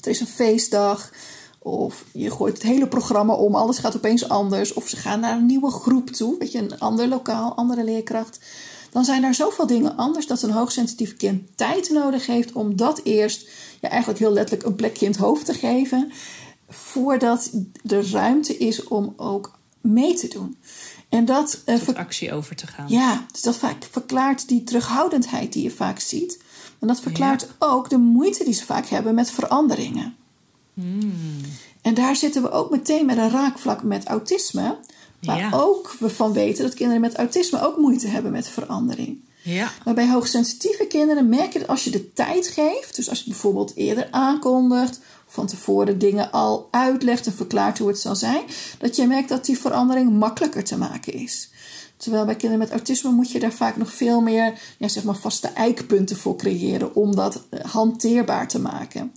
Er 0.00 0.10
is 0.10 0.20
een 0.20 0.26
feestdag. 0.26 1.10
Of 1.58 2.04
je 2.12 2.30
gooit 2.30 2.54
het 2.54 2.62
hele 2.62 2.88
programma 2.88 3.34
om, 3.34 3.54
alles 3.54 3.78
gaat 3.78 3.96
opeens 3.96 4.28
anders. 4.28 4.72
Of 4.72 4.88
ze 4.88 4.96
gaan 4.96 5.20
naar 5.20 5.36
een 5.36 5.46
nieuwe 5.46 5.70
groep 5.70 6.10
toe, 6.10 6.38
weet 6.38 6.52
je, 6.52 6.58
een 6.58 6.78
ander 6.78 7.08
lokaal, 7.08 7.54
andere 7.54 7.84
leerkracht. 7.84 8.38
Dan 8.94 9.04
zijn 9.04 9.22
daar 9.22 9.34
zoveel 9.34 9.66
dingen 9.66 9.96
anders 9.96 10.26
dat 10.26 10.42
een 10.42 10.50
hoogsensitief 10.50 11.16
kind 11.16 11.56
tijd 11.56 11.90
nodig 11.90 12.26
heeft 12.26 12.52
om 12.52 12.76
dat 12.76 13.00
eerst 13.04 13.48
ja, 13.80 13.88
eigenlijk 13.88 14.20
heel 14.20 14.32
letterlijk 14.32 14.68
een 14.68 14.74
plekje 14.74 15.06
in 15.06 15.10
het 15.10 15.20
hoofd 15.20 15.44
te 15.44 15.54
geven, 15.54 16.12
voordat 16.68 17.50
er 17.86 18.10
ruimte 18.10 18.56
is 18.56 18.84
om 18.84 19.14
ook 19.16 19.58
mee 19.80 20.14
te 20.14 20.28
doen. 20.28 20.56
En 21.08 21.24
dat. 21.24 21.62
Uh, 21.66 21.88
actie 21.94 22.32
over 22.32 22.56
te 22.56 22.66
gaan. 22.66 22.88
Ja, 22.88 23.26
dus 23.32 23.42
dat 23.42 23.56
vaak 23.56 23.76
verklaart 23.90 24.48
die 24.48 24.64
terughoudendheid 24.64 25.52
die 25.52 25.62
je 25.62 25.70
vaak 25.70 26.00
ziet. 26.00 26.42
En 26.78 26.86
dat 26.86 27.00
verklaart 27.00 27.48
ook 27.58 27.90
de 27.90 27.98
moeite 27.98 28.44
die 28.44 28.54
ze 28.54 28.64
vaak 28.64 28.86
hebben 28.86 29.14
met 29.14 29.30
veranderingen. 29.30 30.16
Hmm. 30.74 31.40
En 31.82 31.94
daar 31.94 32.16
zitten 32.16 32.42
we 32.42 32.50
ook 32.50 32.70
meteen 32.70 33.06
met 33.06 33.16
een 33.16 33.30
raakvlak 33.30 33.82
met 33.82 34.04
autisme. 34.04 34.76
Waar 35.24 35.50
ook 35.54 35.96
we 35.98 36.10
van 36.10 36.32
weten 36.32 36.64
dat 36.64 36.74
kinderen 36.74 37.00
met 37.00 37.16
autisme 37.16 37.62
ook 37.62 37.76
moeite 37.76 38.06
hebben 38.06 38.32
met 38.32 38.48
verandering. 38.48 39.18
Ja. 39.42 39.72
Maar 39.84 39.94
bij 39.94 40.08
hoogsensitieve 40.08 40.86
kinderen 40.86 41.28
merk 41.28 41.52
je 41.52 41.58
dat 41.58 41.68
als 41.68 41.84
je 41.84 41.90
de 41.90 42.12
tijd 42.12 42.46
geeft, 42.46 42.96
dus 42.96 43.08
als 43.08 43.18
je 43.18 43.30
bijvoorbeeld 43.30 43.76
eerder 43.76 44.08
aankondigt, 44.10 45.00
van 45.26 45.46
tevoren 45.46 45.98
dingen 45.98 46.30
al 46.30 46.68
uitlegt 46.70 47.26
en 47.26 47.32
verklaart 47.32 47.78
hoe 47.78 47.88
het 47.88 47.98
zal 47.98 48.16
zijn, 48.16 48.42
dat 48.78 48.96
je 48.96 49.06
merkt 49.06 49.28
dat 49.28 49.44
die 49.44 49.58
verandering 49.58 50.18
makkelijker 50.18 50.64
te 50.64 50.76
maken 50.76 51.12
is. 51.12 51.48
Terwijl 51.96 52.24
bij 52.24 52.36
kinderen 52.36 52.64
met 52.64 52.70
autisme 52.70 53.10
moet 53.10 53.30
je 53.30 53.40
daar 53.40 53.52
vaak 53.52 53.76
nog 53.76 53.92
veel 53.92 54.20
meer 54.20 54.58
ja, 54.78 54.88
zeg 54.88 55.04
maar 55.04 55.16
vaste 55.16 55.48
eikpunten 55.48 56.16
voor 56.16 56.36
creëren 56.36 56.94
om 56.94 57.14
dat 57.14 57.42
eh, 57.50 57.60
hanteerbaar 57.64 58.48
te 58.48 58.58
maken. 58.58 59.12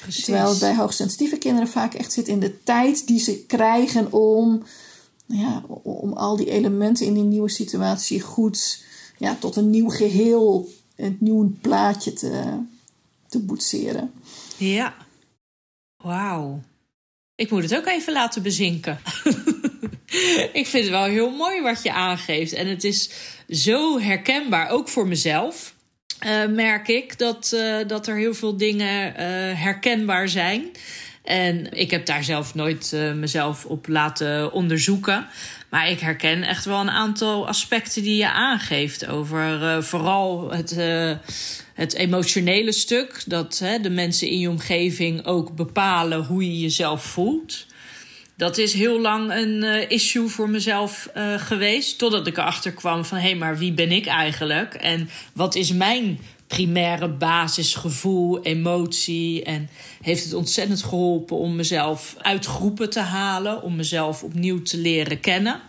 Precies. 0.00 0.24
Terwijl 0.24 0.48
het 0.48 0.58
bij 0.58 0.74
hoogsensitieve 0.74 1.36
kinderen 1.36 1.68
vaak 1.68 1.94
echt 1.94 2.12
zit 2.12 2.28
in 2.28 2.40
de 2.40 2.62
tijd 2.62 3.06
die 3.06 3.20
ze 3.20 3.44
krijgen 3.46 4.12
om, 4.12 4.62
ja, 5.26 5.62
om 5.82 6.12
al 6.12 6.36
die 6.36 6.50
elementen 6.50 7.06
in 7.06 7.14
die 7.14 7.22
nieuwe 7.22 7.50
situatie 7.50 8.20
goed 8.20 8.84
ja, 9.18 9.34
tot 9.34 9.56
een 9.56 9.70
nieuw 9.70 9.88
geheel, 9.88 10.68
een 10.96 11.16
nieuw 11.20 11.56
plaatje 11.60 12.12
te, 12.12 12.58
te 13.28 13.38
boetseren. 13.38 14.12
Ja, 14.56 14.94
wauw. 15.96 16.60
Ik 17.34 17.50
moet 17.50 17.62
het 17.62 17.76
ook 17.76 17.86
even 17.86 18.12
laten 18.12 18.42
bezinken. 18.42 18.98
ik 20.60 20.66
vind 20.66 20.84
het 20.84 20.88
wel 20.88 21.04
heel 21.04 21.30
mooi 21.30 21.62
wat 21.62 21.82
je 21.82 21.92
aangeeft. 21.92 22.52
En 22.52 22.66
het 22.66 22.84
is 22.84 23.10
zo 23.48 24.00
herkenbaar, 24.00 24.70
ook 24.70 24.88
voor 24.88 25.06
mezelf. 25.06 25.74
Uh, 26.26 26.46
merk 26.46 26.88
ik 26.88 27.18
dat, 27.18 27.52
uh, 27.54 27.76
dat 27.86 28.06
er 28.06 28.16
heel 28.16 28.34
veel 28.34 28.56
dingen 28.56 29.08
uh, 29.10 29.16
herkenbaar 29.62 30.28
zijn. 30.28 30.70
En 31.26 31.72
ik 31.72 31.90
heb 31.90 32.06
daar 32.06 32.24
zelf 32.24 32.54
nooit 32.54 32.96
mezelf 33.14 33.64
op 33.64 33.88
laten 33.88 34.52
onderzoeken. 34.52 35.26
Maar 35.68 35.90
ik 35.90 36.00
herken 36.00 36.42
echt 36.42 36.64
wel 36.64 36.80
een 36.80 36.90
aantal 36.90 37.48
aspecten 37.48 38.02
die 38.02 38.16
je 38.16 38.30
aangeeft. 38.30 39.06
Over 39.06 39.84
vooral 39.84 40.50
het, 40.50 40.76
het 41.74 41.94
emotionele 41.94 42.72
stuk. 42.72 43.22
Dat 43.26 43.62
de 43.82 43.90
mensen 43.90 44.28
in 44.28 44.38
je 44.38 44.50
omgeving 44.50 45.24
ook 45.24 45.56
bepalen 45.56 46.24
hoe 46.24 46.44
je 46.44 46.60
jezelf 46.60 47.04
voelt. 47.04 47.66
Dat 48.36 48.58
is 48.58 48.72
heel 48.72 49.00
lang 49.00 49.32
een 49.32 49.88
issue 49.90 50.28
voor 50.28 50.50
mezelf 50.50 51.08
geweest. 51.36 51.98
Totdat 51.98 52.26
ik 52.26 52.36
erachter 52.36 52.72
kwam 52.72 53.04
van... 53.04 53.18
hé, 53.18 53.28
hey, 53.28 53.36
maar 53.36 53.58
wie 53.58 53.72
ben 53.72 53.92
ik 53.92 54.06
eigenlijk? 54.06 54.74
En 54.74 55.10
wat 55.32 55.54
is 55.54 55.72
mijn 55.72 56.18
primaire 56.46 57.08
basisgevoel, 57.08 58.42
emotie? 58.42 59.44
En 59.44 59.68
heeft 60.02 60.24
het 60.24 60.34
ontzettend 60.34 60.82
geholpen 60.82 61.36
om 61.36 61.56
mezelf 61.56 62.14
uit 62.18 62.46
groepen 62.46 62.90
te 62.90 63.00
halen... 63.00 63.62
om 63.62 63.76
mezelf 63.76 64.22
opnieuw 64.22 64.62
te 64.62 64.78
leren 64.78 65.20
kennen 65.20 65.60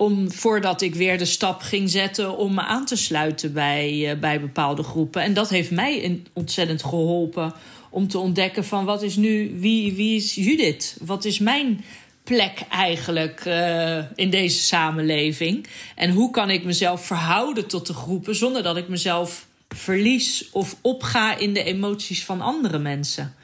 om 0.00 0.32
voordat 0.32 0.82
ik 0.82 0.94
weer 0.94 1.18
de 1.18 1.24
stap 1.24 1.60
ging 1.60 1.90
zetten 1.90 2.36
om 2.36 2.54
me 2.54 2.60
aan 2.60 2.84
te 2.84 2.96
sluiten 2.96 3.52
bij, 3.52 4.12
uh, 4.12 4.20
bij 4.20 4.40
bepaalde 4.40 4.82
groepen. 4.82 5.22
En 5.22 5.34
dat 5.34 5.48
heeft 5.48 5.70
mij 5.70 6.22
ontzettend 6.32 6.82
geholpen 6.82 7.52
om 7.90 8.08
te 8.08 8.18
ontdekken 8.18 8.64
van 8.64 8.84
wat 8.84 9.02
is 9.02 9.16
nu, 9.16 9.56
wie, 9.58 9.92
wie 9.92 10.16
is 10.16 10.34
Judith? 10.34 10.96
Wat 11.00 11.24
is 11.24 11.38
mijn 11.38 11.84
plek 12.24 12.62
eigenlijk 12.70 13.44
uh, 13.46 13.98
in 14.14 14.30
deze 14.30 14.58
samenleving? 14.58 15.66
En 15.94 16.10
hoe 16.10 16.30
kan 16.30 16.50
ik 16.50 16.64
mezelf 16.64 17.06
verhouden 17.06 17.66
tot 17.66 17.86
de 17.86 17.94
groepen 17.94 18.36
zonder 18.36 18.62
dat 18.62 18.76
ik 18.76 18.88
mezelf 18.88 19.46
verlies 19.74 20.50
of 20.52 20.76
opga 20.80 21.36
in 21.36 21.54
de 21.54 21.62
emoties 21.62 22.24
van 22.24 22.40
andere 22.40 22.78
mensen? 22.78 23.34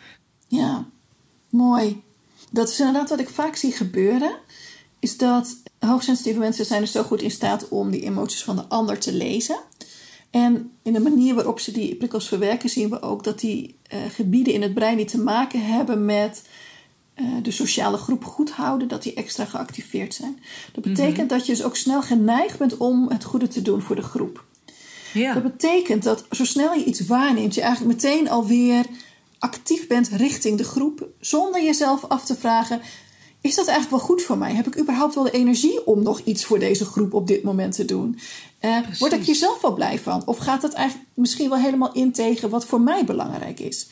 Ja, 0.49 0.87
mooi. 1.49 2.03
Dat 2.51 2.69
is 2.69 2.79
inderdaad 2.79 3.09
wat 3.09 3.21
ik 3.21 3.29
vaak 3.29 3.57
zie 3.57 3.73
gebeuren. 3.73 4.37
Is 4.99 5.17
dat 5.17 5.57
hoogsensitieve 5.79 6.39
mensen 6.39 6.65
zijn 6.65 6.83
er 6.83 6.89
zo 6.89 7.03
goed 7.03 7.23
in 7.23 7.31
staat 7.31 7.69
om 7.69 7.91
die 7.91 8.03
emoties 8.03 8.45
van 8.45 8.57
de 8.57 8.65
ander 8.69 8.99
te 8.99 9.13
lezen. 9.13 9.59
En 10.31 10.71
in 10.83 10.93
de 10.93 11.01
manier 11.01 11.35
waarop 11.35 11.61
ze 11.61 11.73
die 11.73 11.95
prikkels 11.95 12.29
verwerken, 12.29 12.69
zien 12.69 12.91
we 12.91 13.03
ook 13.03 13.25
dat 13.25 13.41
die 13.41 13.77
uh, 13.93 13.99
gebieden 14.11 14.53
in 14.53 14.63
het 14.63 14.75
brein 14.75 14.97
die 14.97 15.07
te 15.07 15.21
maken 15.21 15.67
hebben 15.67 16.05
met 16.05 16.43
uh, 17.17 17.27
de 17.43 17.51
sociale 17.51 17.97
groep 17.97 18.25
goed 18.25 18.51
houden, 18.51 18.89
dat 18.89 19.03
die 19.03 19.15
extra 19.15 19.45
geactiveerd 19.45 20.15
zijn. 20.15 20.39
Dat 20.73 20.85
mhm. 20.85 20.95
betekent 20.95 21.31
dat 21.31 21.47
je 21.47 21.53
dus 21.53 21.63
ook 21.63 21.77
snel 21.77 22.03
geneigd 22.03 22.59
bent 22.59 22.77
om 22.77 23.09
het 23.09 23.25
goede 23.25 23.49
te 23.49 23.63
doen 23.63 23.83
voor 23.83 23.97
de 23.97 24.03
groep. 24.03 24.45
Ja. 25.17 25.35
Dat 25.35 25.43
betekent 25.43 26.03
dat 26.03 26.25
zo 26.31 26.45
snel 26.45 26.75
je 26.75 26.85
iets 26.85 27.07
waarneemt, 27.07 27.55
je 27.55 27.61
eigenlijk 27.61 28.03
meteen 28.03 28.31
alweer 28.31 28.85
actief 29.39 29.87
bent 29.87 30.09
richting 30.09 30.59
de 30.59 30.65
groep, 30.65 31.09
zonder 31.21 31.65
jezelf 31.65 32.05
af 32.05 32.25
te 32.25 32.37
vragen: 32.37 32.81
is 33.41 33.55
dat 33.55 33.67
eigenlijk 33.67 33.97
wel 33.97 34.07
goed 34.09 34.23
voor 34.23 34.39
mij? 34.39 34.55
Heb 34.55 34.67
ik 34.67 34.79
überhaupt 34.79 35.15
wel 35.15 35.25
de 35.25 35.31
energie 35.31 35.87
om 35.87 36.03
nog 36.03 36.21
iets 36.21 36.45
voor 36.45 36.59
deze 36.59 36.85
groep 36.85 37.15
op 37.15 37.27
dit 37.27 37.43
moment 37.43 37.75
te 37.75 37.85
doen? 37.85 38.19
Uh, 38.61 38.79
word 38.99 39.13
ik 39.13 39.25
hier 39.25 39.35
zelf 39.35 39.61
wel 39.61 39.75
blij 39.75 39.99
van? 39.99 40.23
Of 40.27 40.39
gaat 40.39 40.61
dat 40.61 40.73
eigenlijk 40.73 41.09
misschien 41.15 41.49
wel 41.49 41.59
helemaal 41.59 41.93
in 41.93 42.13
tegen 42.13 42.51
wat 42.51 42.67
voor 42.67 42.81
mij 42.81 43.05
belangrijk 43.05 43.61
is? 43.61 43.87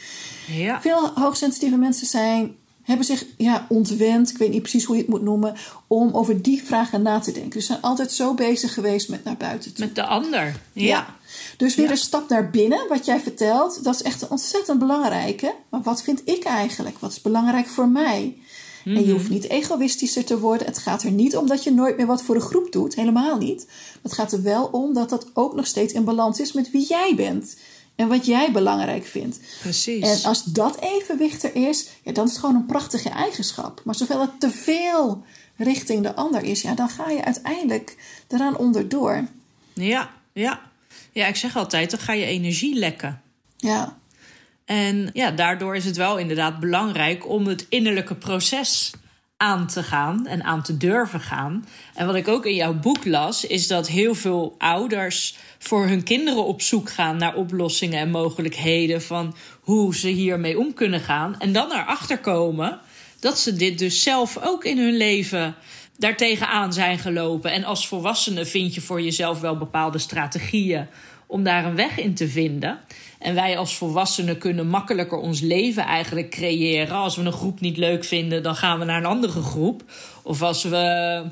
Ja. 0.53 0.81
Veel 0.81 1.09
hoogsensitieve 1.15 1.77
mensen 1.77 2.07
zijn, 2.07 2.57
hebben 2.85 3.07
zich 3.07 3.25
ja, 3.37 3.67
ontwend, 3.69 4.31
ik 4.31 4.37
weet 4.37 4.51
niet 4.51 4.63
precies 4.63 4.85
hoe 4.85 4.97
je 4.97 5.03
het 5.03 5.11
moet 5.11 5.23
noemen, 5.23 5.55
om 5.87 6.11
over 6.13 6.43
die 6.43 6.63
vragen 6.63 7.03
na 7.03 7.19
te 7.19 7.33
denken. 7.33 7.51
Dus 7.51 7.67
ze 7.67 7.73
zijn 7.73 7.83
altijd 7.83 8.13
zo 8.13 8.35
bezig 8.35 8.75
geweest 8.75 9.09
met 9.09 9.25
naar 9.25 9.37
buiten 9.37 9.75
toe. 9.75 9.85
Met 9.85 9.95
de 9.95 10.07
ander, 10.07 10.61
ja. 10.73 11.17
Dus 11.57 11.75
weer 11.75 11.91
een 11.91 11.97
stap 11.97 12.29
naar 12.29 12.51
binnen, 12.51 12.89
wat 12.89 13.05
jij 13.05 13.21
vertelt, 13.21 13.85
dat 13.85 13.95
is 13.95 14.03
echt 14.03 14.23
een 14.23 14.31
ontzettend 14.31 14.79
belangrijke. 14.79 15.55
Maar 15.69 15.83
wat 15.83 16.03
vind 16.03 16.23
ik 16.25 16.45
eigenlijk? 16.45 16.99
Wat 16.99 17.11
is 17.11 17.21
belangrijk 17.21 17.67
voor 17.67 17.89
mij? 17.89 18.37
En 18.85 19.07
je 19.07 19.13
hoeft 19.13 19.25
mhm. 19.25 19.33
niet 19.33 19.49
egoïstischer 19.49 20.25
te 20.25 20.39
worden. 20.39 20.67
Het 20.67 20.79
gaat 20.79 21.03
er 21.03 21.11
niet 21.11 21.37
om 21.37 21.47
dat 21.47 21.65
je 21.65 21.73
nooit 21.73 21.97
meer 21.97 22.07
wat 22.07 22.23
voor 22.23 22.35
de 22.35 22.41
groep 22.41 22.73
doet. 22.73 22.95
Helemaal 22.95 23.37
niet. 23.39 23.67
Het 24.03 24.13
gaat 24.13 24.33
er 24.33 24.43
wel 24.43 24.65
om 24.67 24.95
dat 24.95 25.09
dat 25.09 25.27
ook 25.33 25.55
nog 25.55 25.67
steeds 25.67 25.93
in 25.93 26.05
balans 26.05 26.41
is 26.41 26.53
met 26.53 26.71
wie 26.71 26.87
jij 26.87 27.13
bent. 27.17 27.57
En 27.97 28.09
wat 28.09 28.27
jij 28.27 28.53
belangrijk 28.53 29.07
vindt. 29.07 29.41
Precies. 29.61 30.23
En 30.23 30.29
als 30.29 30.45
dat 30.45 30.81
evenwicht 30.81 31.43
er 31.43 31.55
is, 31.55 31.89
ja, 32.03 32.13
dan 32.13 32.25
is 32.25 32.31
het 32.31 32.41
gewoon 32.41 32.55
een 32.55 32.67
prachtige 32.67 33.09
eigenschap. 33.09 33.81
Maar 33.85 33.95
zoveel 33.95 34.21
het 34.21 34.41
te 34.41 34.51
veel 34.51 35.25
richting 35.57 36.03
de 36.03 36.15
ander 36.15 36.43
is, 36.43 36.63
ja, 36.63 36.75
dan 36.75 36.89
ga 36.89 37.11
je 37.11 37.25
uiteindelijk 37.25 37.97
eraan 38.29 38.57
onderdoor. 38.57 39.25
Ja, 39.73 40.11
ja. 40.33 40.61
Ja, 41.13 41.27
ik 41.27 41.37
zeg 41.37 41.57
altijd, 41.57 41.91
dan 41.91 42.01
ga 42.01 42.13
je 42.13 42.25
energie 42.25 42.75
lekken. 42.75 43.23
Ja. 43.57 43.99
En 44.65 45.11
ja, 45.13 45.31
daardoor 45.31 45.77
is 45.77 45.85
het 45.85 45.97
wel 45.97 46.19
inderdaad 46.19 46.61
belangrijk 46.61 47.29
om 47.29 47.47
het 47.47 47.67
innerlijke 47.69 48.15
proces 48.15 48.93
aan 49.37 49.67
te 49.67 49.83
gaan 49.83 50.27
en 50.27 50.43
aan 50.43 50.63
te 50.63 50.77
durven 50.77 51.21
gaan. 51.21 51.67
En 51.95 52.07
wat 52.07 52.15
ik 52.15 52.29
ook 52.29 52.47
in 52.47 52.55
jouw 52.55 52.75
boek 52.75 53.05
las, 53.05 53.45
is 53.45 53.67
dat 53.67 53.89
heel 53.89 54.15
veel 54.15 54.55
ouders 54.59 55.37
voor 55.67 55.87
hun 55.87 56.03
kinderen 56.03 56.45
op 56.45 56.63
zoek 56.63 56.91
gaan 56.91 57.17
naar 57.17 57.35
oplossingen 57.35 57.99
en 57.99 58.11
mogelijkheden 58.11 59.03
van 59.03 59.37
hoe 59.61 59.97
ze 59.97 60.09
hiermee 60.09 60.59
om 60.59 60.75
kunnen 60.75 61.01
gaan. 61.01 61.39
En 61.39 61.53
dan 61.53 61.73
erachter 61.73 62.19
komen 62.19 62.81
dat 63.21 63.39
ze 63.39 63.57
dit 63.57 63.79
dus 63.79 64.03
zelf 64.03 64.39
ook 64.43 64.65
in 64.65 64.79
hun 64.79 64.97
leven 64.97 65.55
daartegen 65.99 66.49
aan 66.49 66.73
zijn 66.73 66.99
gelopen. 66.99 67.53
En 67.53 67.65
als 67.65 67.89
volwassene 67.89 68.45
vind 68.45 68.75
je 68.75 68.81
voor 68.81 69.03
jezelf 69.03 69.41
wel 69.41 69.59
bepaalde 69.59 69.99
strategieën 69.99 70.87
om 71.27 71.43
daar 71.43 71.65
een 71.65 71.77
weg 71.77 71.99
in 71.99 72.15
te 72.15 72.29
vinden. 72.29 72.79
En 73.25 73.35
wij 73.35 73.59
als 73.59 73.77
volwassenen 73.77 74.39
kunnen 74.39 74.69
makkelijker 74.69 75.19
ons 75.19 75.41
leven 75.41 75.83
eigenlijk 75.83 76.31
creëren. 76.31 76.97
Als 76.97 77.17
we 77.17 77.23
een 77.23 77.33
groep 77.33 77.61
niet 77.61 77.77
leuk 77.77 78.05
vinden, 78.05 78.43
dan 78.43 78.57
gaan 78.57 78.79
we 78.79 78.85
naar 78.85 78.99
een 78.99 79.05
andere 79.05 79.43
groep. 79.43 79.83
Of 80.23 80.43
als 80.43 80.63
we, 80.63 81.23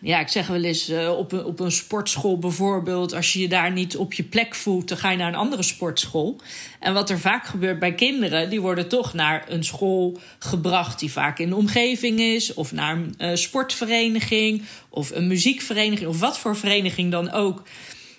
ja, 0.00 0.20
ik 0.20 0.28
zeg 0.28 0.46
wel 0.46 0.62
eens, 0.62 0.88
eh, 0.88 1.18
op 1.18 1.32
een, 1.32 1.44
op 1.44 1.60
een 1.60 1.72
sportschool 1.72 2.38
bijvoorbeeld, 2.38 3.14
als 3.14 3.32
je 3.32 3.40
je 3.40 3.48
daar 3.48 3.72
niet 3.72 3.96
op 3.96 4.12
je 4.12 4.22
plek 4.22 4.54
voelt, 4.54 4.88
dan 4.88 4.98
ga 4.98 5.10
je 5.10 5.16
naar 5.16 5.28
een 5.28 5.34
andere 5.34 5.62
sportschool. 5.62 6.40
En 6.80 6.94
wat 6.94 7.10
er 7.10 7.18
vaak 7.18 7.46
gebeurt 7.46 7.78
bij 7.78 7.94
kinderen, 7.94 8.50
die 8.50 8.60
worden 8.60 8.88
toch 8.88 9.14
naar 9.14 9.44
een 9.48 9.64
school 9.64 10.18
gebracht 10.38 10.98
die 10.98 11.12
vaak 11.12 11.38
in 11.38 11.48
de 11.48 11.56
omgeving 11.56 12.20
is, 12.20 12.54
of 12.54 12.72
naar 12.72 12.96
een 12.96 13.14
uh, 13.18 13.30
sportvereniging, 13.34 14.62
of 14.88 15.10
een 15.10 15.26
muziekvereniging, 15.26 16.08
of 16.08 16.20
wat 16.20 16.38
voor 16.38 16.56
vereniging 16.56 17.10
dan 17.10 17.30
ook. 17.30 17.62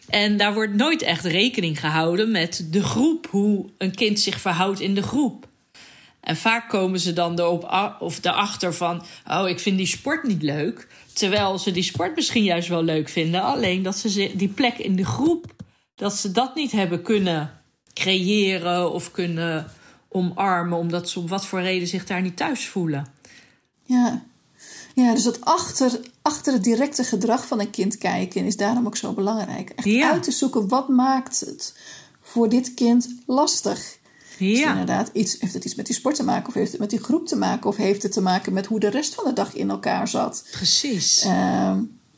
En 0.07 0.37
daar 0.37 0.53
wordt 0.53 0.73
nooit 0.73 1.01
echt 1.01 1.25
rekening 1.25 1.79
gehouden 1.79 2.31
met 2.31 2.67
de 2.71 2.83
groep, 2.83 3.27
hoe 3.29 3.65
een 3.77 3.95
kind 3.95 4.19
zich 4.19 4.41
verhoudt 4.41 4.79
in 4.79 4.95
de 4.95 5.03
groep. 5.03 5.47
En 6.19 6.37
vaak 6.37 6.69
komen 6.69 6.99
ze 6.99 7.13
dan 7.13 7.39
erop 7.39 7.95
of 7.99 8.25
erachter 8.25 8.73
van: 8.73 9.03
oh, 9.27 9.49
ik 9.49 9.59
vind 9.59 9.77
die 9.77 9.87
sport 9.87 10.23
niet 10.23 10.41
leuk. 10.41 10.87
Terwijl 11.13 11.57
ze 11.59 11.71
die 11.71 11.83
sport 11.83 12.15
misschien 12.15 12.43
juist 12.43 12.67
wel 12.67 12.83
leuk 12.83 13.09
vinden. 13.09 13.41
Alleen 13.41 13.83
dat 13.83 13.97
ze 13.97 14.31
die 14.35 14.47
plek 14.47 14.77
in 14.77 14.95
de 14.95 15.05
groep, 15.05 15.45
dat 15.95 16.15
ze 16.15 16.31
dat 16.31 16.55
niet 16.55 16.71
hebben 16.71 17.01
kunnen 17.01 17.61
creëren 17.93 18.91
of 18.91 19.11
kunnen 19.11 19.71
omarmen, 20.09 20.77
omdat 20.77 21.09
ze 21.09 21.19
om 21.19 21.27
wat 21.27 21.45
voor 21.45 21.61
reden 21.61 21.87
zich 21.87 22.05
daar 22.05 22.21
niet 22.21 22.37
thuis 22.37 22.67
voelen. 22.67 23.07
Ja, 23.85 24.23
ja 24.95 25.13
dus 25.13 25.23
dat 25.23 25.45
achter, 25.45 25.99
achter 26.23 26.53
het 26.53 26.63
directe 26.63 27.03
gedrag 27.03 27.47
van 27.47 27.59
een 27.59 27.69
kind 27.69 27.97
kijken 27.97 28.45
is 28.45 28.57
daarom 28.57 28.85
ook 28.85 28.97
zo 28.97 29.13
belangrijk. 29.13 29.69
Echt 29.69 30.11
uit 30.11 30.23
te 30.23 30.31
zoeken 30.31 30.67
wat 30.67 30.89
maakt 30.89 31.39
het 31.39 31.73
voor 32.21 32.49
dit 32.49 32.73
kind 32.73 33.09
lastig. 33.25 34.01
Ja. 34.37 34.69
inderdaad 34.69 35.09
iets, 35.13 35.39
heeft 35.39 35.53
het 35.53 35.65
iets 35.65 35.75
met 35.75 35.85
die 35.85 35.95
sport 35.95 36.15
te 36.15 36.23
maken, 36.23 36.47
of 36.47 36.53
heeft 36.53 36.71
het 36.71 36.79
met 36.79 36.89
die 36.89 37.03
groep 37.03 37.27
te 37.27 37.35
maken, 37.35 37.69
of 37.69 37.75
heeft 37.75 38.03
het 38.03 38.11
te 38.11 38.21
maken 38.21 38.53
met 38.53 38.65
hoe 38.65 38.79
de 38.79 38.89
rest 38.89 39.15
van 39.15 39.23
de 39.23 39.33
dag 39.33 39.53
in 39.53 39.69
elkaar 39.69 40.07
zat? 40.07 40.43
Precies. 40.51 41.25
Uh, 41.25 41.31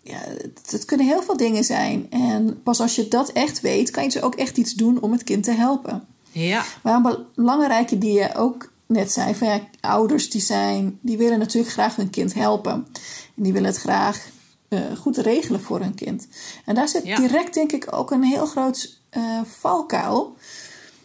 ja, 0.02 0.20
het, 0.20 0.72
het, 0.72 0.86
kunnen 0.86 1.08
heel 1.08 1.22
veel 1.24 1.38
dingen 1.38 1.64
zijn. 1.64 2.12
En 2.12 2.62
pas 2.64 2.80
als 2.80 2.96
je 2.96 3.08
dat 3.08 3.30
echt 3.30 3.62
weet, 3.62 3.92
kan 3.92 4.04
je 4.04 4.10
dus 4.10 4.22
ook 4.22 4.36
echt 4.36 4.58
iets 4.58 4.74
doen 4.74 5.02
om 5.02 5.12
het 5.12 5.24
kind 5.24 5.44
te 5.44 5.52
helpen. 5.52 6.06
Ja. 6.32 6.66
Maar 6.84 6.96
een 6.96 7.26
belangrijke 7.36 7.98
die 7.98 8.14
je 8.14 8.36
ook 8.36 8.74
net 8.86 9.12
zei, 9.12 9.36
van 9.36 9.48
ja, 9.48 9.60
ouders 9.80 10.30
die 10.30 10.42
zijn, 10.42 11.00
die 11.02 11.18
willen 11.18 11.40
natuurlijk 11.40 11.74
graag 11.74 11.96
hun 11.96 12.10
kind 12.10 12.34
helpen. 12.34 12.88
En 13.36 13.44
die 13.44 13.54
willen 13.54 13.70
het 13.70 13.80
graag 13.80 14.28
uh, 14.70 14.80
goed 14.98 15.18
regelen 15.18 15.62
voor 15.62 15.80
hun 15.80 15.96
kind. 15.96 16.28
En 16.66 16.76
daar 16.76 16.88
zit 16.88 17.04
direct 17.04 17.54
denk 17.54 17.72
ik 17.72 17.88
ook 17.94 18.12
een 18.12 18.24
heel 18.24 18.46
groot 18.46 19.00
uh, 19.18 19.42
valkuil. 19.44 20.38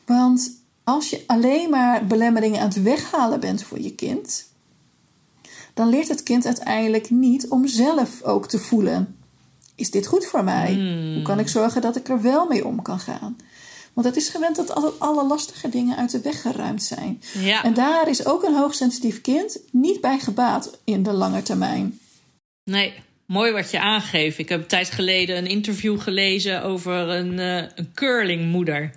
Want 0.06 0.50
als 0.84 1.10
je 1.10 1.22
alleen 1.26 1.70
maar 1.70 2.06
belemmeringen 2.06 2.60
aan 2.60 2.68
het 2.68 2.82
weghalen 2.82 3.40
bent 3.40 3.62
voor 3.62 3.80
je 3.80 3.94
kind, 3.94 4.48
dan 5.74 5.88
leert 5.88 6.08
het 6.08 6.22
kind 6.22 6.46
uiteindelijk 6.46 7.10
niet 7.10 7.48
om 7.48 7.66
zelf 7.66 8.22
ook 8.22 8.48
te 8.48 8.58
voelen: 8.58 9.16
is 9.74 9.90
dit 9.90 10.06
goed 10.06 10.26
voor 10.26 10.44
mij? 10.44 10.72
Hmm. 10.72 11.14
Hoe 11.14 11.22
kan 11.22 11.38
ik 11.38 11.48
zorgen 11.48 11.80
dat 11.80 11.96
ik 11.96 12.08
er 12.08 12.22
wel 12.22 12.46
mee 12.46 12.66
om 12.66 12.82
kan 12.82 12.98
gaan? 12.98 13.36
Want 13.92 14.06
het 14.06 14.16
is 14.16 14.28
gewend 14.28 14.56
dat 14.56 14.74
altijd 14.74 15.00
alle 15.00 15.26
lastige 15.26 15.68
dingen 15.68 15.96
uit 15.96 16.10
de 16.10 16.20
weg 16.20 16.40
geruimd 16.40 16.82
zijn. 16.82 17.22
Ja. 17.32 17.64
En 17.64 17.74
daar 17.74 18.08
is 18.08 18.26
ook 18.26 18.42
een 18.42 18.54
hoogsensitief 18.54 19.20
kind 19.20 19.58
niet 19.70 20.00
bij 20.00 20.18
gebaat 20.18 20.78
in 20.84 21.02
de 21.02 21.12
lange 21.12 21.42
termijn. 21.42 22.00
Nee, 22.70 22.92
mooi 23.26 23.52
wat 23.52 23.70
je 23.70 23.80
aangeeft. 23.80 24.38
Ik 24.38 24.48
heb 24.48 24.60
een 24.60 24.66
tijd 24.66 24.90
geleden 24.90 25.36
een 25.36 25.46
interview 25.46 26.00
gelezen 26.00 26.62
over 26.62 26.92
een, 26.92 27.32
uh, 27.32 27.56
een 27.56 27.90
curlingmoeder. 27.94 28.90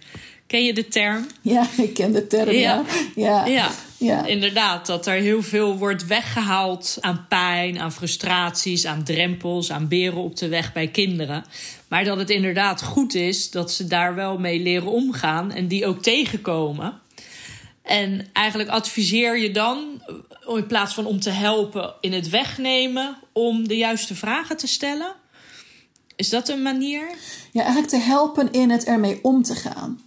Ken 0.47 0.65
je 0.65 0.73
de 0.73 0.87
term? 0.87 1.27
Ja, 1.41 1.67
ik 1.77 1.93
ken 1.93 2.11
de 2.11 2.27
term. 2.27 2.51
Ja. 2.51 2.83
Ja. 3.15 3.45
ja. 3.45 3.71
ja. 3.97 4.25
inderdaad. 4.25 4.85
Dat 4.85 5.07
er 5.07 5.13
heel 5.13 5.43
veel 5.43 5.77
wordt 5.77 6.07
weggehaald 6.07 6.97
aan 6.99 7.25
pijn, 7.29 7.79
aan 7.79 7.91
frustraties, 7.91 8.85
aan 8.85 9.03
drempels, 9.03 9.71
aan 9.71 9.87
beren 9.87 10.21
op 10.21 10.35
de 10.35 10.47
weg 10.47 10.73
bij 10.73 10.87
kinderen. 10.87 11.45
Maar 11.87 12.03
dat 12.03 12.17
het 12.17 12.29
inderdaad 12.29 12.83
goed 12.83 13.15
is 13.15 13.51
dat 13.51 13.71
ze 13.71 13.87
daar 13.87 14.15
wel 14.15 14.37
mee 14.37 14.59
leren 14.59 14.91
omgaan 14.91 15.51
en 15.51 15.67
die 15.67 15.85
ook 15.85 16.01
tegenkomen. 16.01 17.01
En 17.83 18.27
eigenlijk 18.33 18.69
adviseer 18.69 19.39
je 19.39 19.51
dan, 19.51 19.92
in 20.47 20.67
plaats 20.67 20.93
van 20.93 21.05
om 21.05 21.19
te 21.19 21.29
helpen 21.29 21.93
in 22.01 22.13
het 22.13 22.29
wegnemen, 22.29 23.17
om 23.31 23.67
de 23.67 23.77
juiste 23.77 24.15
vragen 24.15 24.57
te 24.57 24.67
stellen? 24.67 25.15
Is 26.15 26.29
dat 26.29 26.49
een 26.49 26.61
manier? 26.61 27.07
Ja, 27.51 27.61
eigenlijk 27.61 27.89
te 27.89 27.97
helpen 27.97 28.51
in 28.51 28.69
het 28.69 28.83
ermee 28.83 29.19
om 29.21 29.43
te 29.43 29.55
gaan. 29.55 30.01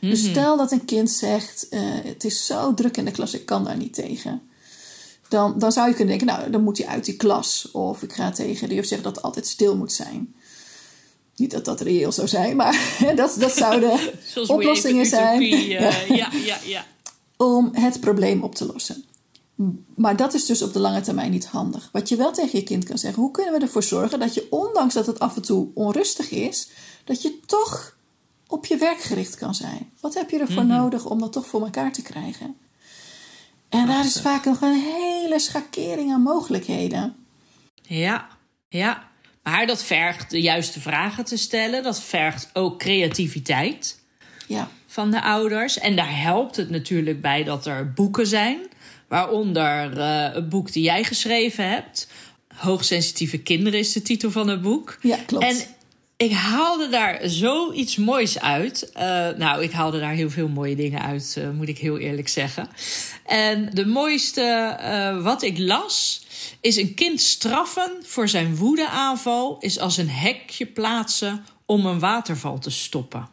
Dus 0.00 0.22
mhm. 0.22 0.30
stel 0.30 0.56
dat 0.56 0.72
een 0.72 0.84
kind 0.84 1.10
zegt: 1.10 1.66
uh, 1.70 1.80
Het 1.82 2.24
is 2.24 2.46
zo 2.46 2.74
druk 2.74 2.96
in 2.96 3.04
de 3.04 3.10
klas, 3.10 3.34
ik 3.34 3.46
kan 3.46 3.64
daar 3.64 3.76
niet 3.76 3.94
tegen. 3.94 4.42
Dan, 5.28 5.58
dan 5.58 5.72
zou 5.72 5.88
je 5.88 5.94
kunnen 5.94 6.18
denken: 6.18 6.36
Nou, 6.36 6.50
dan 6.50 6.62
moet 6.62 6.78
hij 6.78 6.86
uit 6.86 7.04
die 7.04 7.16
klas. 7.16 7.70
Of 7.72 8.02
ik 8.02 8.12
ga 8.12 8.30
tegen 8.30 8.68
de 8.68 8.74
juf 8.74 8.86
zeggen 8.86 9.06
dat 9.06 9.16
het 9.16 9.24
altijd 9.24 9.46
stil 9.46 9.76
moet 9.76 9.92
zijn. 9.92 10.34
Niet 11.36 11.50
dat 11.50 11.64
dat 11.64 11.80
reëel 11.80 12.12
zou 12.12 12.28
zijn, 12.28 12.56
maar 12.56 12.96
dat, 13.14 13.36
dat 13.38 13.56
zouden 13.56 13.98
oplossingen 14.46 15.06
zijn. 15.06 15.42
Uh, 15.42 15.68
ja, 16.08 16.28
ja, 16.44 16.58
ja. 16.64 16.86
Om 17.36 17.70
het 17.72 18.00
probleem 18.00 18.42
op 18.42 18.54
te 18.54 18.66
lossen. 18.66 19.04
Maar 19.94 20.16
dat 20.16 20.34
is 20.34 20.46
dus 20.46 20.62
op 20.62 20.72
de 20.72 20.78
lange 20.78 21.00
termijn 21.00 21.30
niet 21.30 21.46
handig. 21.46 21.88
Wat 21.92 22.08
je 22.08 22.16
wel 22.16 22.32
tegen 22.32 22.58
je 22.58 22.64
kind 22.64 22.84
kan 22.84 22.98
zeggen: 22.98 23.22
hoe 23.22 23.30
kunnen 23.30 23.52
we 23.52 23.60
ervoor 23.60 23.82
zorgen 23.82 24.20
dat 24.20 24.34
je, 24.34 24.46
ondanks 24.50 24.94
dat 24.94 25.06
het 25.06 25.18
af 25.18 25.36
en 25.36 25.42
toe 25.42 25.68
onrustig 25.74 26.30
is, 26.30 26.68
dat 27.04 27.22
je 27.22 27.40
toch 27.46 27.96
op 28.46 28.66
je 28.66 28.76
werk 28.76 29.00
gericht 29.00 29.36
kan 29.36 29.54
zijn. 29.54 29.90
Wat 30.00 30.14
heb 30.14 30.30
je 30.30 30.38
ervoor 30.38 30.64
mhm. 30.64 30.76
nodig 30.76 31.04
om 31.04 31.20
dat 31.20 31.32
toch 31.32 31.46
voor 31.46 31.62
elkaar 31.62 31.92
te 31.92 32.02
krijgen? 32.02 32.56
En 33.68 33.86
daar 33.86 34.04
is 34.04 34.20
vaak 34.20 34.44
nog 34.44 34.60
een 34.60 34.80
hele 34.80 35.38
schakering 35.38 36.12
aan 36.12 36.22
mogelijkheden. 36.22 37.14
Ja, 37.82 38.28
ja. 38.68 39.10
Maar 39.42 39.66
dat 39.66 39.82
vergt 39.82 40.30
de 40.30 40.40
juiste 40.40 40.80
vragen 40.80 41.24
te 41.24 41.36
stellen. 41.36 41.82
Dat 41.82 42.00
vergt 42.00 42.50
ook 42.52 42.78
creativiteit 42.78 44.00
ja. 44.48 44.68
van 44.86 45.10
de 45.10 45.22
ouders. 45.22 45.78
En 45.78 45.96
daar 45.96 46.20
helpt 46.20 46.56
het 46.56 46.70
natuurlijk 46.70 47.20
bij 47.20 47.44
dat 47.44 47.66
er 47.66 47.92
boeken 47.92 48.26
zijn. 48.26 48.58
Waaronder 49.12 49.98
uh, 49.98 50.34
het 50.34 50.48
boek 50.48 50.72
die 50.72 50.82
jij 50.82 51.04
geschreven 51.04 51.68
hebt. 51.68 52.08
Hoogsensitieve 52.54 53.38
kinderen 53.38 53.78
is 53.78 53.92
de 53.92 54.02
titel 54.02 54.30
van 54.30 54.48
het 54.48 54.62
boek. 54.62 54.98
Ja, 55.00 55.18
klopt. 55.26 55.44
En 55.44 55.56
ik 56.16 56.32
haalde 56.32 56.88
daar 56.88 57.20
zoiets 57.22 57.96
moois 57.96 58.40
uit. 58.40 58.90
Uh, 58.96 59.02
nou, 59.36 59.62
ik 59.62 59.72
haalde 59.72 60.00
daar 60.00 60.12
heel 60.12 60.30
veel 60.30 60.48
mooie 60.48 60.76
dingen 60.76 61.02
uit, 61.02 61.36
uh, 61.38 61.50
moet 61.50 61.68
ik 61.68 61.78
heel 61.78 61.98
eerlijk 61.98 62.28
zeggen. 62.28 62.68
En 63.26 63.70
de 63.72 63.86
mooiste 63.86 64.78
uh, 64.80 65.22
wat 65.22 65.42
ik 65.42 65.58
las, 65.58 66.26
is 66.60 66.76
een 66.76 66.94
kind 66.94 67.20
straffen 67.20 67.90
voor 68.02 68.28
zijn 68.28 68.56
woedeaanval 68.56 69.56
is 69.60 69.78
als 69.78 69.96
een 69.96 70.10
hekje 70.10 70.66
plaatsen 70.66 71.44
om 71.66 71.86
een 71.86 71.98
waterval 71.98 72.58
te 72.58 72.70
stoppen. 72.70 73.28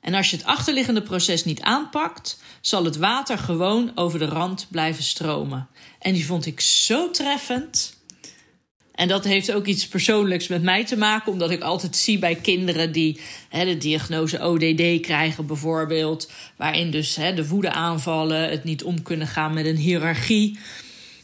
En 0.00 0.14
als 0.14 0.30
je 0.30 0.36
het 0.36 0.46
achterliggende 0.46 1.02
proces 1.02 1.44
niet 1.44 1.60
aanpakt, 1.60 2.38
zal 2.60 2.84
het 2.84 2.96
water 2.96 3.38
gewoon 3.38 3.92
over 3.94 4.18
de 4.18 4.24
rand 4.24 4.66
blijven 4.70 5.02
stromen. 5.02 5.68
En 5.98 6.12
die 6.12 6.26
vond 6.26 6.46
ik 6.46 6.60
zo 6.60 7.10
treffend. 7.10 7.98
En 8.94 9.08
dat 9.08 9.24
heeft 9.24 9.52
ook 9.52 9.66
iets 9.66 9.88
persoonlijks 9.88 10.48
met 10.48 10.62
mij 10.62 10.84
te 10.84 10.96
maken, 10.96 11.32
omdat 11.32 11.50
ik 11.50 11.62
altijd 11.62 11.96
zie 11.96 12.18
bij 12.18 12.34
kinderen 12.34 12.92
die 12.92 13.20
hè, 13.48 13.64
de 13.64 13.76
diagnose 13.76 14.40
ODD 14.42 15.00
krijgen, 15.00 15.46
bijvoorbeeld, 15.46 16.30
waarin 16.56 16.90
dus 16.90 17.16
hè, 17.16 17.34
de 17.34 17.48
woede 17.48 17.70
aanvallen, 17.72 18.50
het 18.50 18.64
niet 18.64 18.84
om 18.84 19.02
kunnen 19.02 19.26
gaan 19.26 19.54
met 19.54 19.66
een 19.66 19.76
hiërarchie, 19.76 20.58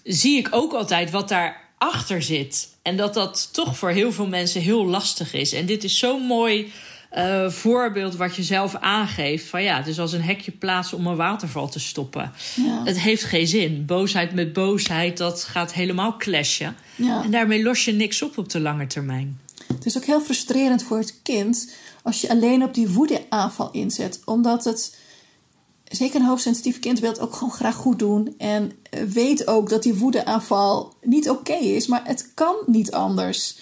zie 0.05 0.39
ik 0.39 0.49
ook 0.51 0.73
altijd 0.73 1.11
wat 1.11 1.29
daarachter 1.29 2.23
zit. 2.23 2.69
En 2.83 2.97
dat 2.97 3.15
dat 3.15 3.49
toch 3.53 3.79
voor 3.79 3.91
heel 3.91 4.13
veel 4.13 4.27
mensen 4.27 4.61
heel 4.61 4.87
lastig 4.87 5.35
is. 5.35 5.53
En 5.53 5.67
dit 5.67 5.85
is 5.85 5.99
zo'n 5.99 6.23
mooi 6.23 6.73
uh, 7.13 7.51
voorbeeld 7.51 8.17
wat 8.17 8.37
je 8.37 8.43
zelf 8.43 8.75
aangeeft. 8.75 9.47
Van 9.47 9.63
ja, 9.63 9.77
het 9.77 9.87
is 9.87 9.99
als 9.99 10.13
een 10.13 10.23
hekje 10.23 10.53
plaatsen 10.53 10.99
om 10.99 11.07
een 11.07 11.17
waterval 11.17 11.69
te 11.69 11.81
stoppen. 11.81 12.33
Ja. 12.55 12.83
Het 12.85 13.01
heeft 13.01 13.25
geen 13.25 13.47
zin. 13.47 13.87
Boosheid 13.87 14.33
met 14.33 14.53
boosheid, 14.53 15.17
dat 15.17 15.45
gaat 15.45 15.73
helemaal 15.73 16.17
clashen. 16.17 16.77
Ja. 16.97 17.25
En 17.25 17.31
daarmee 17.31 17.63
los 17.63 17.85
je 17.85 17.93
niks 17.93 18.23
op 18.23 18.39
op 18.39 18.49
de 18.49 18.61
lange 18.61 18.87
termijn. 18.87 19.41
Het 19.75 19.87
is 19.87 19.97
ook 19.97 20.05
heel 20.05 20.21
frustrerend 20.21 20.83
voor 20.83 20.99
het 20.99 21.21
kind 21.23 21.71
als 22.03 22.21
je 22.21 22.29
alleen 22.29 22.63
op 22.63 22.75
die 22.75 22.89
woedeaanval 22.89 23.71
inzet. 23.71 24.21
Omdat 24.25 24.65
het, 24.65 24.97
zeker 25.85 26.21
een 26.21 26.27
hoogsensitief 26.27 26.79
kind, 26.79 27.01
wil 27.01 27.11
het 27.11 27.21
ook 27.21 27.35
gewoon 27.35 27.53
graag 27.53 27.75
goed 27.75 27.99
doen. 27.99 28.35
En 28.39 28.73
weet 29.09 29.47
ook 29.47 29.69
dat 29.69 29.83
die 29.83 29.95
woedeaanval 29.95 30.95
niet 31.03 31.31
oké 31.31 31.55
is. 31.55 31.87
Maar 31.87 32.03
het 32.05 32.31
kan 32.35 32.55
niet 32.67 32.93
anders 32.93 33.59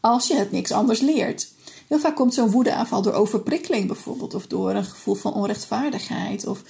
als 0.00 0.26
je 0.26 0.36
het 0.36 0.52
niks 0.52 0.72
anders 0.72 1.00
leert. 1.00 1.48
Heel 1.88 1.98
vaak 1.98 2.16
komt 2.16 2.34
zo'n 2.34 2.50
woedeaanval 2.50 3.02
door 3.02 3.12
overprikkeling 3.12 3.86
bijvoorbeeld, 3.86 4.34
of 4.34 4.46
door 4.46 4.70
een 4.70 4.84
gevoel 4.84 5.14
van 5.14 5.34
onrechtvaardigheid. 5.34 6.46
Of... 6.46 6.62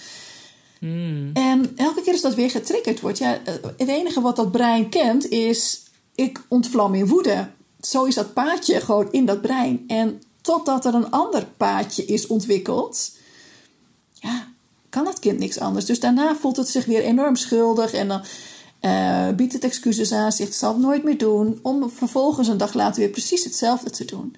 Hmm. 0.79 1.31
En 1.33 1.73
elke 1.77 2.03
keer 2.03 2.13
als 2.13 2.23
dat 2.23 2.35
weer 2.35 2.51
getriggerd 2.51 3.01
wordt, 3.01 3.19
ja, 3.19 3.39
het 3.77 3.89
enige 3.89 4.21
wat 4.21 4.37
dat 4.37 4.51
brein 4.51 4.89
kent 4.89 5.29
is: 5.29 5.83
ik 6.15 6.45
ontvlam 6.49 6.95
in 6.95 7.07
woede. 7.07 7.51
Zo 7.81 8.05
is 8.05 8.15
dat 8.15 8.33
paadje 8.33 8.81
gewoon 8.81 9.13
in 9.13 9.27
dat 9.27 9.41
brein. 9.41 9.85
En 9.87 10.23
totdat 10.41 10.85
er 10.85 10.95
een 10.95 11.11
ander 11.11 11.47
paadje 11.57 12.05
is 12.05 12.27
ontwikkeld, 12.27 13.11
ja, 14.13 14.47
kan 14.89 15.05
dat 15.05 15.19
kind 15.19 15.39
niks 15.39 15.59
anders. 15.59 15.85
Dus 15.85 16.01
daarna 16.01 16.37
voelt 16.37 16.57
het 16.57 16.69
zich 16.69 16.85
weer 16.85 17.03
enorm 17.03 17.37
schuldig 17.37 17.93
en 17.93 18.09
dan 18.09 18.23
uh, 18.81 19.29
biedt 19.29 19.53
het 19.53 19.65
excuses 19.65 20.13
aan, 20.13 20.33
zegt 20.33 20.55
zal 20.55 20.73
het 20.73 20.83
nooit 20.83 21.05
meer 21.05 21.19
doen, 21.19 21.59
om 21.63 21.91
vervolgens 21.91 22.49
een 22.49 22.57
dag 22.57 22.75
later 22.75 23.01
weer 23.01 23.11
precies 23.11 23.45
hetzelfde 23.45 23.91
te 23.91 24.05
doen. 24.05 24.37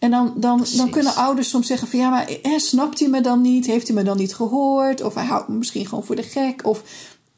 En 0.00 0.10
dan, 0.10 0.32
dan, 0.36 0.66
dan 0.76 0.90
kunnen 0.90 1.14
ouders 1.14 1.48
soms 1.48 1.66
zeggen 1.66 1.88
van 1.88 1.98
ja, 1.98 2.10
maar 2.10 2.26
eh, 2.26 2.58
snapt 2.58 2.98
hij 2.98 3.08
me 3.08 3.20
dan 3.20 3.40
niet? 3.40 3.66
Heeft 3.66 3.86
hij 3.86 3.96
me 3.96 4.02
dan 4.02 4.16
niet 4.16 4.34
gehoord? 4.34 5.02
Of 5.02 5.14
hij 5.14 5.24
houdt 5.24 5.48
me 5.48 5.54
misschien 5.54 5.86
gewoon 5.86 6.04
voor 6.04 6.16
de 6.16 6.22
gek? 6.22 6.66
Of 6.66 6.82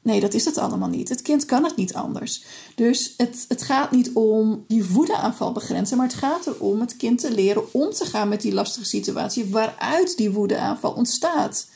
nee, 0.03 0.21
dat 0.21 0.35
is 0.35 0.45
het 0.45 0.59
allemaal 0.59 0.89
niet. 0.89 1.09
Het 1.09 1.23
kind 1.23 1.45
kan 1.45 1.65
het 1.65 1.77
niet 1.77 1.95
anders. 1.95 2.45
Dus 2.75 3.15
het, 3.17 3.45
het 3.49 3.63
gaat 3.63 3.91
niet 3.91 4.11
om 4.13 4.65
die 4.69 4.85
woedeaanval 4.85 5.53
begrenzen, 5.53 5.97
maar 5.97 6.07
het 6.07 6.17
gaat 6.17 6.47
erom 6.47 6.81
het 6.81 6.97
kind 6.97 7.21
te 7.21 7.35
leren 7.35 7.75
om 7.75 7.91
te 7.91 8.05
gaan 8.05 8.29
met 8.29 8.41
die 8.41 8.55
lastige 8.55 8.87
situatie 8.87 9.45
waaruit 9.45 10.17
die 10.17 10.31
woedeaanval 10.31 10.93
ontstaat. 10.93 11.67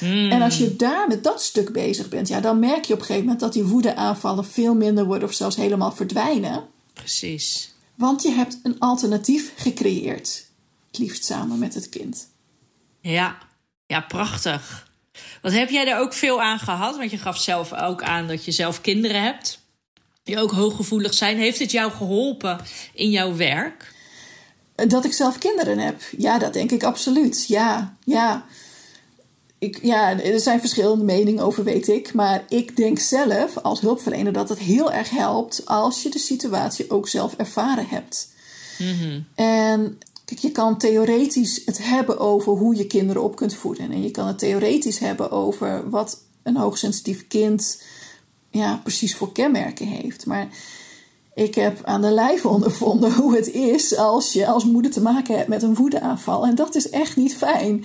En 0.00 0.42
als 0.42 0.58
je 0.58 0.76
daar 0.76 1.08
met 1.08 1.24
dat 1.24 1.42
stuk 1.42 1.72
bezig 1.72 2.08
bent, 2.08 2.28
ja, 2.28 2.40
dan 2.40 2.58
merk 2.58 2.84
je 2.84 2.92
op 2.92 2.98
een 2.98 3.04
gegeven 3.04 3.24
moment 3.24 3.40
dat 3.40 3.52
die 3.52 3.64
woedeaanvallen 3.64 4.44
veel 4.44 4.74
minder 4.74 5.04
worden 5.04 5.28
of 5.28 5.34
zelfs 5.34 5.56
helemaal 5.56 5.92
verdwijnen. 5.92 6.64
Precies. 6.92 7.71
Want 8.02 8.22
je 8.22 8.30
hebt 8.30 8.58
een 8.62 8.78
alternatief 8.78 9.52
gecreëerd. 9.56 10.46
Het 10.86 10.98
liefst 10.98 11.24
samen 11.24 11.58
met 11.58 11.74
het 11.74 11.88
kind. 11.88 12.28
Ja, 13.00 13.38
ja, 13.86 14.00
prachtig. 14.00 14.90
Wat 15.42 15.52
heb 15.52 15.70
jij 15.70 15.86
er 15.86 15.98
ook 15.98 16.12
veel 16.12 16.42
aan 16.42 16.58
gehad? 16.58 16.96
Want 16.96 17.10
je 17.10 17.18
gaf 17.18 17.38
zelf 17.38 17.72
ook 17.72 18.02
aan 18.02 18.26
dat 18.26 18.44
je 18.44 18.50
zelf 18.50 18.80
kinderen 18.80 19.22
hebt. 19.22 19.60
Die 20.22 20.38
ook 20.38 20.50
hooggevoelig 20.50 21.14
zijn. 21.14 21.38
Heeft 21.38 21.58
het 21.58 21.70
jou 21.70 21.92
geholpen 21.92 22.60
in 22.94 23.10
jouw 23.10 23.36
werk? 23.36 23.94
Dat 24.74 25.04
ik 25.04 25.12
zelf 25.12 25.38
kinderen 25.38 25.78
heb. 25.78 26.02
Ja, 26.18 26.38
dat 26.38 26.52
denk 26.52 26.70
ik 26.70 26.82
absoluut. 26.82 27.46
Ja, 27.46 27.96
ja. 28.04 28.44
Ik, 29.62 29.78
ja, 29.82 30.20
er 30.20 30.40
zijn 30.40 30.60
verschillende 30.60 31.04
meningen 31.04 31.44
over, 31.44 31.64
weet 31.64 31.88
ik. 31.88 32.14
Maar 32.14 32.44
ik 32.48 32.76
denk 32.76 32.98
zelf 32.98 33.58
als 33.58 33.80
hulpverlener 33.80 34.32
dat 34.32 34.48
het 34.48 34.58
heel 34.58 34.92
erg 34.92 35.10
helpt 35.10 35.66
als 35.66 36.02
je 36.02 36.10
de 36.10 36.18
situatie 36.18 36.90
ook 36.90 37.08
zelf 37.08 37.34
ervaren 37.34 37.86
hebt. 37.86 38.28
En 39.34 39.98
kijk, 40.24 40.40
je 40.40 40.52
kan 40.52 40.78
theoretisch 40.78 41.62
het 41.64 41.84
hebben 41.84 42.18
over 42.18 42.52
hoe 42.52 42.76
je 42.76 42.86
kinderen 42.86 43.22
op 43.22 43.36
kunt 43.36 43.54
voeden. 43.54 43.90
En 43.90 44.02
je 44.02 44.10
kan 44.10 44.26
het 44.26 44.38
theoretisch 44.38 44.98
hebben 44.98 45.30
over 45.30 45.90
wat 45.90 46.18
een 46.42 46.56
hoogsensitief 46.56 47.26
kind 47.28 47.82
ja, 48.50 48.80
precies 48.82 49.16
voor 49.16 49.32
kenmerken 49.32 49.86
heeft. 49.86 50.26
Maar 50.26 50.48
ik 51.34 51.54
heb 51.54 51.78
aan 51.84 52.02
de 52.02 52.10
lijf 52.10 52.46
ondervonden 52.46 53.12
hoe 53.14 53.36
het 53.36 53.50
is 53.50 53.96
als 53.96 54.32
je 54.32 54.46
als 54.46 54.64
moeder 54.64 54.90
te 54.90 55.02
maken 55.02 55.36
hebt 55.36 55.48
met 55.48 55.62
een 55.62 55.74
woedeaanval. 55.74 56.46
En 56.46 56.54
dat 56.54 56.74
is 56.74 56.90
echt 56.90 57.16
niet 57.16 57.36
fijn. 57.36 57.84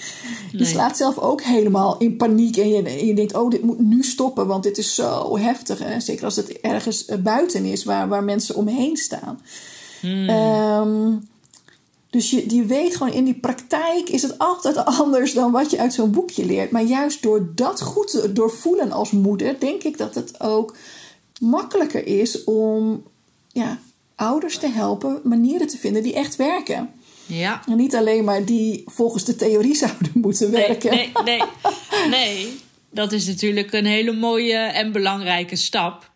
Je 0.51 0.65
slaat 0.65 0.97
zelf 0.97 1.17
ook 1.17 1.41
helemaal 1.41 1.97
in 1.97 2.17
paniek 2.17 2.57
en 2.57 2.69
je, 2.69 2.83
en 2.83 3.05
je 3.05 3.13
denkt, 3.13 3.35
oh, 3.35 3.49
dit 3.49 3.63
moet 3.63 3.79
nu 3.79 4.03
stoppen, 4.03 4.47
want 4.47 4.63
dit 4.63 4.77
is 4.77 4.95
zo 4.95 5.37
heftig. 5.37 5.79
Hè? 5.79 5.99
Zeker 5.99 6.25
als 6.25 6.35
het 6.35 6.59
ergens 6.61 7.05
buiten 7.23 7.65
is 7.65 7.83
waar, 7.83 8.07
waar 8.07 8.23
mensen 8.23 8.55
omheen 8.55 8.97
staan. 8.97 9.39
Ehm, 10.01 11.15
dus 12.09 12.29
je, 12.29 12.55
je 12.55 12.65
weet 12.65 12.95
gewoon 12.95 13.13
in 13.13 13.23
die 13.23 13.39
praktijk 13.39 14.09
is 14.09 14.21
het 14.21 14.37
altijd 14.37 14.85
anders 14.85 15.33
dan 15.33 15.51
wat 15.51 15.71
je 15.71 15.79
uit 15.79 15.93
zo'n 15.93 16.11
boekje 16.11 16.45
leert. 16.45 16.71
Maar 16.71 16.83
juist 16.83 17.21
door 17.21 17.51
dat 17.55 17.81
goed 17.81 18.11
te 18.11 18.33
doorvoelen 18.33 18.91
als 18.91 19.11
moeder, 19.11 19.59
denk 19.59 19.83
ik 19.83 19.97
dat 19.97 20.15
het 20.15 20.41
ook 20.41 20.75
makkelijker 21.39 22.07
is 22.07 22.43
om 22.43 23.03
ja, 23.57 23.79
ouders 24.15 24.57
te 24.57 24.67
helpen 24.67 25.19
manieren 25.23 25.67
te 25.67 25.77
vinden 25.77 26.03
die 26.03 26.13
echt 26.13 26.35
werken. 26.35 26.89
Ja. 27.25 27.61
En 27.67 27.77
niet 27.77 27.95
alleen 27.95 28.23
maar 28.23 28.45
die 28.45 28.83
volgens 28.85 29.23
de 29.23 29.35
theorie 29.35 29.75
zouden 29.85 30.11
moeten 30.13 30.51
werken. 30.51 30.95
Nee, 30.95 31.11
nee, 31.23 31.41
nee. 31.91 32.09
nee. 32.09 32.59
Dat 32.89 33.11
is 33.11 33.27
natuurlijk 33.27 33.73
een 33.73 33.85
hele 33.85 34.11
mooie 34.13 34.57
en 34.57 34.91
belangrijke 34.91 35.55
stap. 35.55 36.11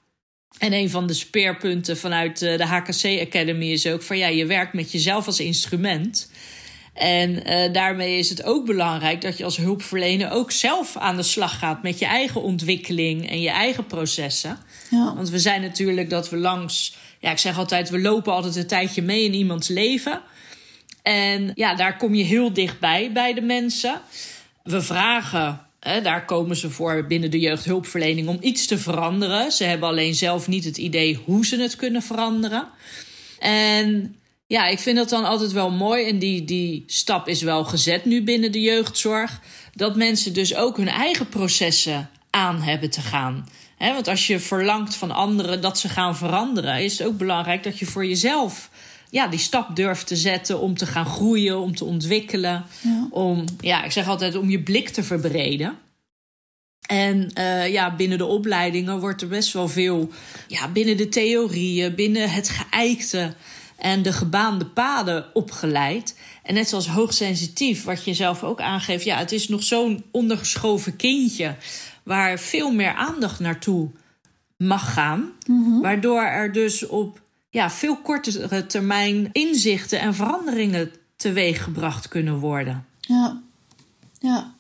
En 0.57 0.73
een 0.73 0.89
van 0.89 1.07
de 1.07 1.13
speerpunten 1.13 1.97
vanuit 1.97 2.41
eh, 2.41 2.57
de 2.57 2.65
HKC 2.65 3.27
Academy 3.27 3.65
is 3.65 3.87
ook 3.87 4.01
van 4.01 4.17
ja, 4.17 4.27
je 4.27 4.45
werkt 4.45 4.73
met 4.73 4.91
jezelf 4.91 5.25
als 5.25 5.39
instrument. 5.39 6.29
En 6.93 7.29
uh, 7.29 7.73
daarmee 7.73 8.17
is 8.17 8.29
het 8.29 8.43
ook 8.43 8.65
belangrijk 8.65 9.21
dat 9.21 9.37
je 9.37 9.43
als 9.43 9.57
hulpverlener 9.57 10.31
ook 10.31 10.51
zelf 10.51 10.97
aan 10.97 11.15
de 11.15 11.23
slag 11.23 11.59
gaat 11.59 11.83
met 11.83 11.99
je 11.99 12.05
eigen 12.05 12.41
ontwikkeling 12.41 13.29
en 13.29 13.41
je 13.41 13.49
eigen 13.49 13.85
processen. 13.85 14.57
Ja. 14.89 15.15
Want 15.15 15.29
we 15.29 15.39
zijn 15.39 15.61
natuurlijk 15.61 16.09
dat 16.09 16.29
we 16.29 16.37
langs, 16.37 16.95
ja, 17.21 17.31
ik 17.31 17.37
zeg 17.37 17.57
altijd, 17.57 17.89
we 17.89 17.99
lopen 17.99 18.33
altijd 18.33 18.55
een 18.55 18.67
tijdje 18.67 19.01
mee 19.01 19.23
in 19.23 19.33
iemands 19.33 19.67
leven. 19.67 20.21
En 21.01 21.51
ja, 21.55 21.75
daar 21.75 21.97
kom 21.97 22.13
je 22.13 22.23
heel 22.23 22.53
dichtbij 22.53 23.11
bij 23.11 23.33
de 23.33 23.41
mensen. 23.41 24.01
We 24.63 24.81
vragen 24.81 25.65
Hè, 25.81 26.01
daar 26.01 26.25
komen 26.25 26.55
ze 26.55 26.69
voor 26.69 27.05
binnen 27.07 27.31
de 27.31 27.39
jeugdhulpverlening 27.39 28.27
om 28.27 28.37
iets 28.41 28.65
te 28.65 28.77
veranderen. 28.77 29.51
Ze 29.51 29.63
hebben 29.63 29.89
alleen 29.89 30.15
zelf 30.15 30.47
niet 30.47 30.63
het 30.63 30.77
idee 30.77 31.19
hoe 31.25 31.45
ze 31.45 31.61
het 31.61 31.75
kunnen 31.75 32.01
veranderen. 32.01 32.67
En 33.39 34.15
ja, 34.47 34.67
ik 34.67 34.79
vind 34.79 34.97
dat 34.97 35.09
dan 35.09 35.25
altijd 35.25 35.51
wel 35.51 35.71
mooi. 35.71 36.07
En 36.07 36.19
die, 36.19 36.43
die 36.43 36.83
stap 36.87 37.27
is 37.27 37.41
wel 37.41 37.63
gezet 37.63 38.05
nu 38.05 38.23
binnen 38.23 38.51
de 38.51 38.61
jeugdzorg. 38.61 39.41
Dat 39.73 39.95
mensen 39.95 40.33
dus 40.33 40.55
ook 40.55 40.77
hun 40.77 40.87
eigen 40.87 41.29
processen 41.29 42.09
aan 42.29 42.61
hebben 42.61 42.89
te 42.89 43.01
gaan. 43.01 43.47
Want 43.89 44.07
als 44.07 44.27
je 44.27 44.39
verlangt 44.39 44.95
van 44.95 45.11
anderen 45.11 45.61
dat 45.61 45.79
ze 45.79 45.89
gaan 45.89 46.15
veranderen, 46.15 46.83
is 46.83 46.97
het 46.97 47.07
ook 47.07 47.17
belangrijk 47.17 47.63
dat 47.63 47.79
je 47.79 47.85
voor 47.85 48.05
jezelf 48.05 48.69
ja, 49.09 49.27
die 49.27 49.39
stap 49.39 49.75
durft 49.75 50.07
te 50.07 50.15
zetten 50.15 50.59
om 50.59 50.77
te 50.77 50.85
gaan 50.85 51.05
groeien, 51.05 51.59
om 51.59 51.75
te 51.75 51.85
ontwikkelen. 51.85 52.65
Ja. 52.81 53.07
Om, 53.09 53.45
ja, 53.59 53.83
ik 53.83 53.91
zeg 53.91 54.07
altijd 54.07 54.35
om 54.35 54.49
je 54.49 54.59
blik 54.59 54.89
te 54.89 55.03
verbreden. 55.03 55.77
En 56.87 57.31
uh, 57.37 57.71
ja, 57.71 57.95
binnen 57.95 58.17
de 58.17 58.25
opleidingen 58.25 58.99
wordt 58.99 59.21
er 59.21 59.27
best 59.27 59.53
wel 59.53 59.67
veel, 59.67 60.09
ja, 60.47 60.67
binnen 60.67 60.97
de 60.97 61.09
theorieën, 61.09 61.95
binnen 61.95 62.29
het 62.29 62.49
geëikte 62.49 63.33
en 63.77 64.01
de 64.01 64.13
gebaande 64.13 64.65
paden 64.65 65.25
opgeleid. 65.33 66.17
En 66.43 66.53
net 66.53 66.69
zoals 66.69 66.87
hoogsensitief, 66.87 67.83
wat 67.83 68.05
je 68.05 68.13
zelf 68.13 68.43
ook 68.43 68.61
aangeeft, 68.61 69.03
ja, 69.03 69.17
het 69.17 69.31
is 69.31 69.47
nog 69.47 69.63
zo'n 69.63 70.03
ondergeschoven 70.11 70.95
kindje 70.95 71.55
waar 72.03 72.39
veel 72.39 72.71
meer 72.71 72.93
aandacht 72.93 73.39
naartoe 73.39 73.89
mag 74.57 74.93
gaan. 74.93 75.31
Waardoor 75.81 76.21
er 76.21 76.51
dus 76.51 76.87
op 76.87 77.21
ja, 77.49 77.69
veel 77.69 77.97
kortere 77.97 78.65
termijn 78.65 79.29
inzichten 79.31 79.99
en 79.99 80.15
veranderingen 80.15 80.91
teweeggebracht 81.15 82.07
kunnen 82.07 82.39
worden. 82.39 82.85
Ja, 82.99 83.41
ja. 84.19 84.53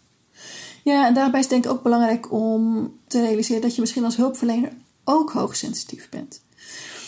Ja, 0.83 1.07
en 1.07 1.13
daarbij 1.13 1.39
is 1.39 1.45
het 1.45 1.53
denk 1.53 1.65
ik 1.65 1.71
ook 1.71 1.83
belangrijk 1.83 2.31
om 2.31 2.93
te 3.07 3.21
realiseren 3.21 3.61
dat 3.61 3.75
je 3.75 3.81
misschien 3.81 4.03
als 4.03 4.15
hulpverlener 4.15 4.71
ook 5.03 5.31
hoogsensitief 5.31 6.09
bent. 6.09 6.41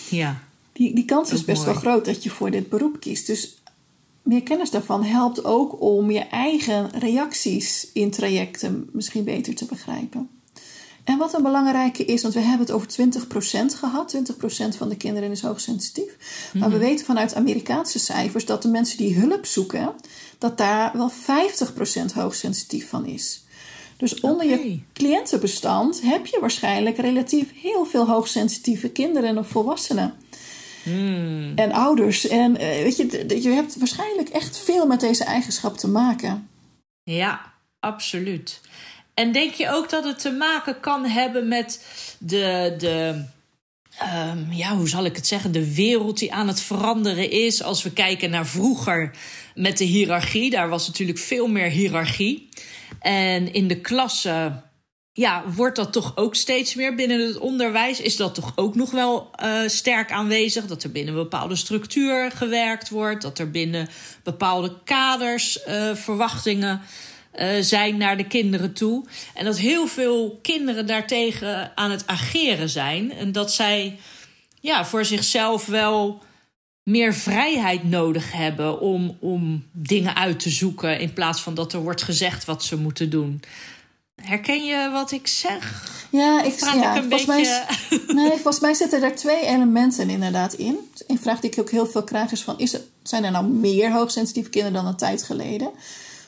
Ja. 0.10 0.40
Die, 0.74 0.96
die 0.96 1.06
kans 1.06 1.32
is 1.32 1.46
best 1.46 1.66
mooi. 1.66 1.74
wel 1.74 1.82
groot 1.82 2.06
dat 2.06 2.24
je 2.24 2.30
voor 2.30 2.52
dit 2.52 2.70
beroep 2.70 3.00
kiest. 3.00 3.28
Dus 3.28 3.62
meer 4.24 4.44
kennis 4.44 4.70
daarvan 4.70 5.04
helpt 5.04 5.46
ook 5.46 5.82
om 5.82 6.12
je 6.12 6.20
eigen 6.20 6.90
reacties 7.00 7.88
in 7.94 8.12
trajecten 8.12 8.90
misschien 8.92 9.24
beter 9.24 9.56
te 9.56 9.66
begrijpen. 9.66 10.30
En 11.04 11.18
wat 11.18 11.34
een 11.34 11.44
belangrijke 11.44 12.06
is, 12.06 12.22
want 12.22 12.34
we 12.34 12.40
hebben 12.40 12.66
het 12.66 12.76
over 12.76 12.88
20% 12.88 13.76
gehad. 13.76 14.16
20% 14.16 14.78
van 14.78 14.90
de 14.90 14.98
kinderen 14.98 15.32
is 15.32 15.42
hoogsensitief. 15.42 16.18
Maar 16.54 16.70
we 16.70 16.78
weten 16.78 17.06
vanuit 17.06 17.36
Amerikaanse 17.36 18.00
cijfers 18.00 18.46
dat 18.46 18.62
de 18.62 18.68
mensen 18.68 18.98
die 18.98 19.16
hulp 19.16 19.46
zoeken, 19.46 19.94
dat 20.38 20.58
daar 20.58 20.92
wel 20.94 21.12
50% 21.12 22.14
hoogsensitief 22.14 22.90
van 22.90 23.06
is. 23.06 23.44
Dus 23.98 24.20
onder 24.20 24.46
je 24.46 24.80
cliëntenbestand 24.94 26.02
heb 26.02 26.26
je 26.26 26.38
waarschijnlijk 26.40 26.98
relatief 26.98 27.52
heel 27.62 27.86
veel 27.86 28.08
hoogsensitieve 28.08 28.90
kinderen 28.90 29.38
of 29.38 29.48
volwassenen. 29.48 30.14
En 31.56 31.72
ouders. 31.72 32.28
En 32.28 32.58
eh, 32.58 32.84
weet 32.84 32.98
je, 32.98 33.42
je 33.42 33.50
hebt 33.50 33.78
waarschijnlijk 33.78 34.30
echt 34.30 34.58
veel 34.58 34.88
met 34.88 35.00
deze 35.00 35.24
eigenschap 35.24 35.78
te 35.78 35.88
maken. 35.88 36.50
Ja, 37.04 37.54
absoluut. 37.80 38.62
En 39.14 39.32
denk 39.32 39.54
je 39.54 39.70
ook 39.70 39.90
dat 39.90 40.04
het 40.04 40.20
te 40.20 40.32
maken 40.32 40.80
kan 40.80 41.06
hebben 41.06 41.48
met 41.48 41.86
de, 42.20 42.76
de 42.78 43.26
ehm, 43.98 44.52
ja, 44.52 44.76
hoe 44.76 44.90
zal 44.90 45.06
ik 45.06 45.16
het 45.16 45.28
zeggen, 45.28 45.52
de 45.52 45.74
wereld 45.74 46.20
die 46.20 46.34
aan 46.34 46.48
het 46.48 46.62
veranderen 46.62 47.32
is. 47.32 47.64
Als 47.64 47.84
we 47.84 47.94
kijken 47.94 48.30
naar 48.30 48.48
vroeger 48.48 49.12
met 49.56 49.78
de 49.78 49.86
hiërarchie, 49.86 50.50
daar 50.50 50.70
was 50.70 50.88
natuurlijk 50.88 51.20
veel 51.20 51.48
meer 51.48 51.70
hiërarchie. 51.70 52.50
En 53.00 53.54
in 53.54 53.68
de 53.68 53.82
klassen, 53.82 54.64
ja, 55.16 55.44
wordt 55.56 55.76
dat 55.76 55.92
toch 55.92 56.18
ook 56.18 56.36
steeds 56.36 56.76
meer 56.76 56.96
binnen 56.96 57.28
het 57.28 57.38
onderwijs? 57.38 58.00
Is 58.00 58.16
dat 58.16 58.36
toch 58.36 58.52
ook 58.56 58.76
nog 58.76 58.92
wel 58.92 59.30
eh, 59.36 59.68
sterk 59.68 60.12
aanwezig? 60.12 60.66
Dat 60.66 60.84
er 60.84 60.92
binnen 60.92 61.14
een 61.14 61.22
bepaalde 61.22 61.56
structuur 61.56 62.32
gewerkt 62.32 62.90
wordt, 62.90 63.22
dat 63.22 63.40
er 63.40 63.52
binnen 63.52 63.90
bepaalde 64.24 64.74
kaders 64.84 65.64
eh, 65.64 65.96
verwachtingen 65.96 66.82
eh, 67.32 67.50
zijn 67.62 67.98
naar 67.98 68.18
de 68.18 68.28
kinderen 68.28 68.74
toe. 68.74 69.06
En 69.34 69.46
dat 69.46 69.58
heel 69.58 69.88
veel 69.88 70.40
kinderen 70.42 70.88
daartegen 70.88 71.72
aan 71.76 71.92
het 71.92 72.08
ageren 72.08 72.70
zijn. 72.70 73.12
En 73.12 73.32
dat 73.32 73.54
zij 73.54 74.00
ja, 74.60 74.86
voor 74.86 75.06
zichzelf 75.06 75.66
wel 75.66 76.22
meer 76.84 77.14
vrijheid 77.14 77.84
nodig 77.84 78.32
hebben 78.32 78.80
om, 78.80 79.18
om 79.20 79.68
dingen 79.72 80.16
uit 80.16 80.40
te 80.40 80.50
zoeken. 80.50 81.00
In 81.00 81.14
plaats 81.14 81.42
van 81.42 81.54
dat 81.54 81.74
er 81.74 81.80
wordt 81.80 82.02
gezegd 82.02 82.46
wat 82.46 82.64
ze 82.64 82.78
moeten 82.78 83.10
doen. 83.10 83.42
Herken 84.22 84.66
je 84.66 84.90
wat 84.92 85.12
ik 85.12 85.28
zeg? 85.28 85.92
Ja, 86.12 86.44
ik, 86.44 86.56
Praat 86.56 86.74
ja, 86.76 86.96
ik 86.96 87.04
een 87.04 87.10
volgens, 87.10 87.26
mij, 87.26 87.38
beetje. 87.38 88.06
is- 88.08 88.14
nee, 88.14 88.30
volgens 88.32 88.60
mij 88.60 88.74
zitten 88.74 89.04
er 89.04 89.16
twee 89.16 89.46
elementen 89.46 90.10
inderdaad 90.10 90.54
in. 90.54 90.78
Een 91.08 91.20
vraag 91.20 91.40
die 91.40 91.52
ik 91.52 91.60
ook 91.60 91.70
heel 91.72 91.86
veel 91.88 92.04
krijg 92.04 92.32
is 92.32 92.42
van... 92.44 92.60
Is 92.60 92.72
het, 92.72 92.84
zijn 93.04 93.24
er 93.24 93.32
nou 93.32 93.46
meer 93.48 93.92
hoogsensitieve 93.92 94.50
kinderen 94.50 94.78
dan 94.78 94.88
een 94.88 94.98
tijd 94.98 95.24
geleden? 95.24 95.70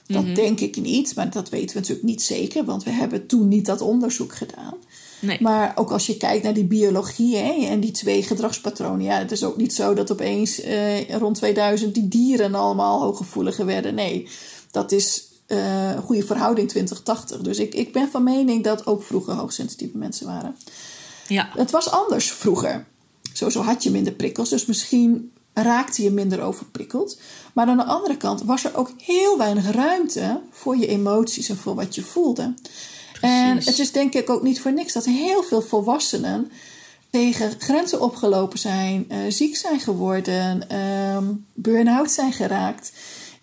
Dat 0.07 0.23
Mhm. 0.23 0.33
denk 0.33 0.59
ik 0.59 0.75
niet, 0.75 1.15
maar 1.15 1.29
dat 1.29 1.49
weten 1.49 1.69
we 1.73 1.79
natuurlijk 1.79 2.07
niet 2.07 2.21
zeker... 2.21 2.65
want 2.65 2.83
we 2.83 2.89
hebben 2.91 3.27
toen 3.27 3.47
niet 3.47 3.65
dat 3.65 3.81
onderzoek 3.81 4.35
gedaan. 4.35 4.73
Nee. 5.19 5.37
Maar 5.41 5.71
ook 5.75 5.91
als 5.91 6.05
je 6.05 6.17
kijkt 6.17 6.43
naar 6.43 6.53
die 6.53 6.63
biologie 6.65 7.35
hè, 7.37 7.65
en 7.67 7.79
die 7.79 7.91
twee 7.91 8.23
gedragspatronen... 8.23 9.05
ja, 9.05 9.17
het 9.17 9.31
is 9.31 9.43
ook 9.43 9.57
niet 9.57 9.73
zo 9.73 9.93
dat 9.93 10.11
opeens 10.11 10.61
eh, 10.61 11.09
rond 11.09 11.35
2000 11.35 11.93
die 11.93 12.07
dieren 12.07 12.55
allemaal 12.55 13.01
hooggevoeliger 13.01 13.65
werden. 13.65 13.95
Nee, 13.95 14.27
dat 14.71 14.91
is 14.91 15.23
uh, 15.47 15.97
goede 15.97 16.25
verhouding 16.25 16.69
2080. 16.69 17.41
Dus 17.41 17.59
ik, 17.59 17.73
ik 17.73 17.93
ben 17.93 18.09
van 18.09 18.23
mening 18.23 18.63
dat 18.63 18.85
ook 18.85 19.03
vroeger 19.03 19.33
hoogsensitieve 19.33 19.97
mensen 19.97 20.25
waren. 20.25 20.55
Ja. 21.27 21.49
Het 21.53 21.71
was 21.71 21.91
anders 21.91 22.31
vroeger. 22.31 22.85
Sowieso 23.33 23.61
had 23.61 23.83
je 23.83 23.91
minder 23.91 24.13
prikkels, 24.13 24.49
dus 24.49 24.65
misschien 24.65 25.31
raakte 25.53 26.03
je 26.03 26.11
minder 26.11 26.41
overprikkeld. 26.41 27.19
Maar 27.53 27.67
aan 27.67 27.77
de 27.77 27.83
andere 27.83 28.17
kant 28.17 28.43
was 28.43 28.63
er 28.63 28.75
ook 28.75 28.91
heel 28.97 29.37
weinig 29.37 29.71
ruimte 29.71 30.41
voor 30.51 30.77
je 30.77 30.87
emoties 30.87 31.49
en 31.49 31.57
voor 31.57 31.75
wat 31.75 31.95
je 31.95 32.01
voelde. 32.01 32.53
En 33.21 33.57
het 33.57 33.79
is 33.79 33.91
denk 33.91 34.13
ik 34.13 34.29
ook 34.29 34.43
niet 34.43 34.61
voor 34.61 34.73
niks 34.73 34.93
dat 34.93 35.05
heel 35.05 35.43
veel 35.43 35.61
volwassenen 35.61 36.51
tegen 37.09 37.53
grenzen 37.59 38.01
opgelopen 38.01 38.59
zijn, 38.59 39.05
uh, 39.09 39.17
ziek 39.29 39.55
zijn 39.55 39.79
geworden, 39.79 40.75
um, 41.15 41.45
burn-out 41.53 42.11
zijn 42.11 42.33
geraakt. 42.33 42.91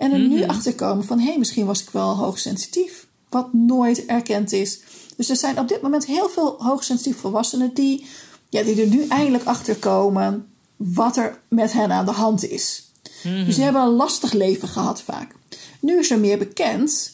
En 0.03 0.12
er 0.12 0.18
nu 0.18 0.38
mhm. 0.38 0.50
achter 0.50 0.74
komen 0.74 1.05
van 1.05 1.18
hé, 1.18 1.26
hey, 1.26 1.38
misschien 1.38 1.66
was 1.66 1.82
ik 1.82 1.90
wel 1.90 2.16
hoogsensitief. 2.16 3.07
Wat 3.28 3.53
nooit 3.53 4.07
erkend 4.07 4.53
is. 4.53 4.80
Dus 5.16 5.28
er 5.28 5.36
zijn 5.36 5.59
op 5.59 5.68
dit 5.68 5.82
moment 5.82 6.07
heel 6.07 6.28
veel 6.28 6.57
hoogsensitief 6.59 7.16
volwassenen 7.16 7.74
die, 7.74 8.07
ja, 8.48 8.62
die 8.62 8.82
er 8.82 8.88
nu 8.88 9.07
eindelijk 9.07 9.44
achter 9.44 9.76
komen 9.76 10.46
wat 10.76 11.16
er 11.16 11.40
met 11.48 11.72
hen 11.72 11.92
aan 11.92 12.05
de 12.05 12.11
hand 12.11 12.48
is. 12.48 12.90
Mhm. 13.22 13.44
Dus 13.44 13.55
die 13.55 13.64
hebben 13.64 13.82
een 13.82 13.88
lastig 13.88 14.32
leven 14.32 14.68
gehad 14.68 15.03
vaak. 15.03 15.34
Nu 15.80 15.98
is 15.98 16.11
er 16.11 16.18
meer 16.18 16.38
bekend 16.38 17.12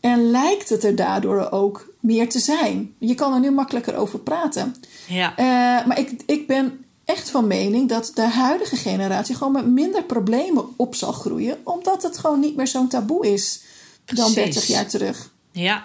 en 0.00 0.30
lijkt 0.30 0.68
het 0.68 0.84
er 0.84 0.96
daardoor 0.96 1.50
ook 1.50 1.94
meer 2.00 2.28
te 2.28 2.38
zijn. 2.38 2.94
Je 2.98 3.14
kan 3.14 3.34
er 3.34 3.40
nu 3.40 3.50
makkelijker 3.50 3.96
over 3.96 4.18
praten. 4.18 4.74
Ja. 5.08 5.30
Uh, 5.30 5.86
maar 5.86 5.98
ik, 5.98 6.22
ik 6.26 6.46
ben 6.46 6.84
echt 7.10 7.30
van 7.30 7.46
mening 7.46 7.88
dat 7.88 8.10
de 8.14 8.28
huidige 8.28 8.76
generatie 8.76 9.34
gewoon 9.34 9.52
met 9.52 9.66
minder 9.66 10.04
problemen 10.04 10.64
op 10.76 10.94
zal 10.94 11.12
groeien, 11.12 11.58
omdat 11.64 12.02
het 12.02 12.18
gewoon 12.18 12.40
niet 12.40 12.56
meer 12.56 12.66
zo'n 12.66 12.88
taboe 12.88 13.32
is 13.32 13.62
dan 14.04 14.32
30 14.32 14.66
jaar 14.66 14.86
terug. 14.86 15.32
Ja. 15.52 15.82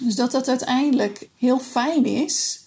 Dus 0.00 0.14
dat 0.14 0.32
het 0.32 0.48
uiteindelijk 0.48 1.28
heel 1.36 1.58
fijn 1.58 2.04
is 2.04 2.60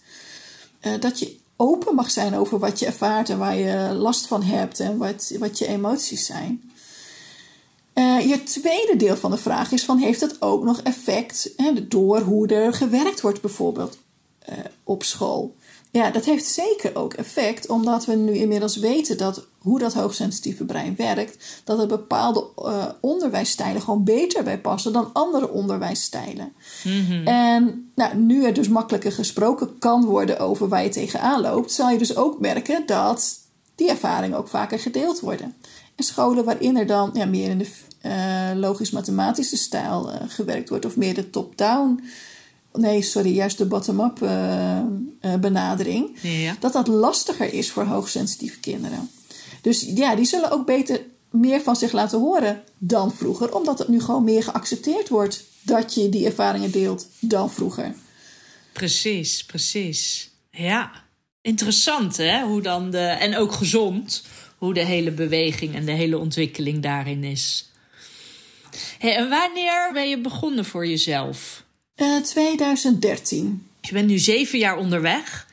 uh, 0.82 1.00
dat 1.00 1.20
je 1.20 1.38
open 1.56 1.96
mag 1.96 2.12
zijn 2.12 2.36
over 2.36 2.60
wat 2.60 2.80
je 2.80 2.86
ervaart 2.86 3.30
en 3.30 3.38
waar 3.38 3.58
je 3.58 3.94
last 3.94 4.28
van 4.28 4.44
hebt 4.44 4.80
en 4.80 4.98
wat, 4.98 5.34
wat 5.40 5.58
je 5.58 5.68
emoties 5.68 6.26
zijn. 6.26 6.72
Uh, 7.94 8.30
je 8.30 8.44
tweede 8.44 8.96
deel 8.98 9.18
van 9.18 9.32
de 9.32 9.38
vraag 9.38 9.72
is 9.72 9.84
van 9.84 9.98
heeft 9.98 10.22
het 10.22 10.42
ook 10.42 10.64
nog 10.64 10.82
effect 10.82 11.50
hè, 11.58 11.88
door 11.88 12.20
hoe 12.20 12.48
er 12.48 12.74
gewerkt 12.74 13.22
wordt 13.22 13.42
bijvoorbeeld 13.42 13.98
uh, 14.50 14.56
op 14.84 15.04
school? 15.04 15.56
Ja, 15.92 16.12
dat 16.12 16.26
heeft 16.26 16.46
zeker 16.46 16.96
ook 16.96 17.14
effect, 17.14 17.68
omdat 17.68 18.06
we 18.06 18.16
nu 18.16 18.34
inmiddels 18.34 18.78
weten 18.78 19.18
dat 19.18 19.48
hoe 19.58 19.80
dat 19.80 19.94
hoogsensitieve 19.94 20.64
brein 20.64 20.96
werkt, 20.98 21.62
dat 21.64 21.80
er 21.80 21.88
bepaalde 21.88 22.48
uh, 22.58 22.86
onderwijsstijlen 23.02 23.82
gewoon 23.82 24.04
beter 24.04 24.44
bij 24.44 24.60
passen 24.60 24.94
dan 24.94 25.10
andere 25.14 25.50
onderwijsstijlen. 25.50 26.54
Mm-hmm. 26.84 27.28
En 27.28 27.92
nou, 27.96 28.16
nu 28.16 28.46
er 28.46 28.54
dus 28.54 28.68
makkelijker 28.68 29.12
gesproken 29.12 29.80
kan 29.80 30.06
worden 30.06 30.40
over 30.40 30.68
waar 30.68 30.84
je 30.84 30.90
tegenaan 30.90 31.42
loopt, 31.42 31.72
zal 31.72 31.90
je 31.90 31.98
dus 31.98 32.16
ook 32.16 32.40
merken 32.40 32.86
dat 32.86 33.40
die 33.76 33.90
ervaringen 33.90 34.38
ook 34.38 34.48
vaker 34.48 34.80
gedeeld 34.80 35.20
worden. 35.20 35.56
En 35.96 36.04
scholen 36.04 36.46
waarin 36.46 36.78
er 36.78 36.88
dan 36.88 37.10
ja, 37.14 37.26
meer 37.26 37.50
in 37.50 37.58
de 37.58 37.68
uh, 38.06 38.60
logisch-mathematische 38.60 39.58
stijl 39.58 40.10
uh, 40.10 40.16
gewerkt 40.28 40.70
wordt, 40.70 40.86
of 40.86 40.98
meer 40.98 41.14
de 41.14 41.30
top-down 41.30 42.04
nee, 42.74 43.02
sorry, 43.02 43.36
juist 43.36 43.58
de 43.58 43.66
bottom-up 43.66 44.22
uh, 44.22 44.80
uh, 45.22 45.36
benadering, 45.36 46.18
ja. 46.22 46.56
dat 46.60 46.74
dat 46.74 46.88
lastiger 46.88 47.54
is 47.54 47.72
voor 47.72 47.84
hoogsensitieve 47.84 48.60
kinderen. 48.60 49.10
Dus 49.62 49.92
ja, 49.96 50.16
die 50.16 50.26
zullen 50.26 50.52
ook 50.52 50.66
beter 50.66 51.02
meer 51.30 51.62
van 51.62 51.76
zich 51.76 51.92
laten 51.92 52.20
horen 52.20 52.64
dan 52.78 53.14
vroeger, 53.14 53.56
omdat 53.56 53.80
het 53.80 53.88
nu 53.88 54.02
gewoon 54.02 54.24
meer 54.24 54.44
geaccepteerd 54.44 55.10
wordt 55.10 55.44
dat 55.62 55.94
je 55.94 56.10
die 56.10 56.26
ervaringen 56.26 56.72
deelt 56.72 57.08
dan 57.20 57.52
vroeger. 57.52 57.96
Precies, 58.74 59.46
precies. 59.46 60.30
Ja, 60.52 60.92
interessant 61.42 62.18
hè, 62.18 62.44
hoe 62.44 62.62
dan 62.62 62.92
de, 62.92 62.98
en 62.98 63.38
ook 63.38 63.52
gezond, 63.52 64.24
hoe 64.58 64.74
de 64.74 64.86
hele 64.86 65.12
beweging 65.12 65.76
en 65.76 65.86
de 65.86 65.92
hele 65.92 66.18
ontwikkeling 66.18 66.84
daarin 66.84 67.24
is. 67.24 67.70
Hey, 69.00 69.16
en 69.16 69.30
wanneer 69.30 69.90
ben 69.94 70.10
je 70.10 70.22
begonnen 70.22 70.66
voor 70.66 70.88
jezelf? 70.88 71.64
2013. 72.24 73.46
Eh, 73.82 73.90
je 73.90 73.94
bent 73.94 74.08
nu 74.08 74.18
zeven 74.18 74.60
jaar 74.60 74.78
onderweg 74.78 75.48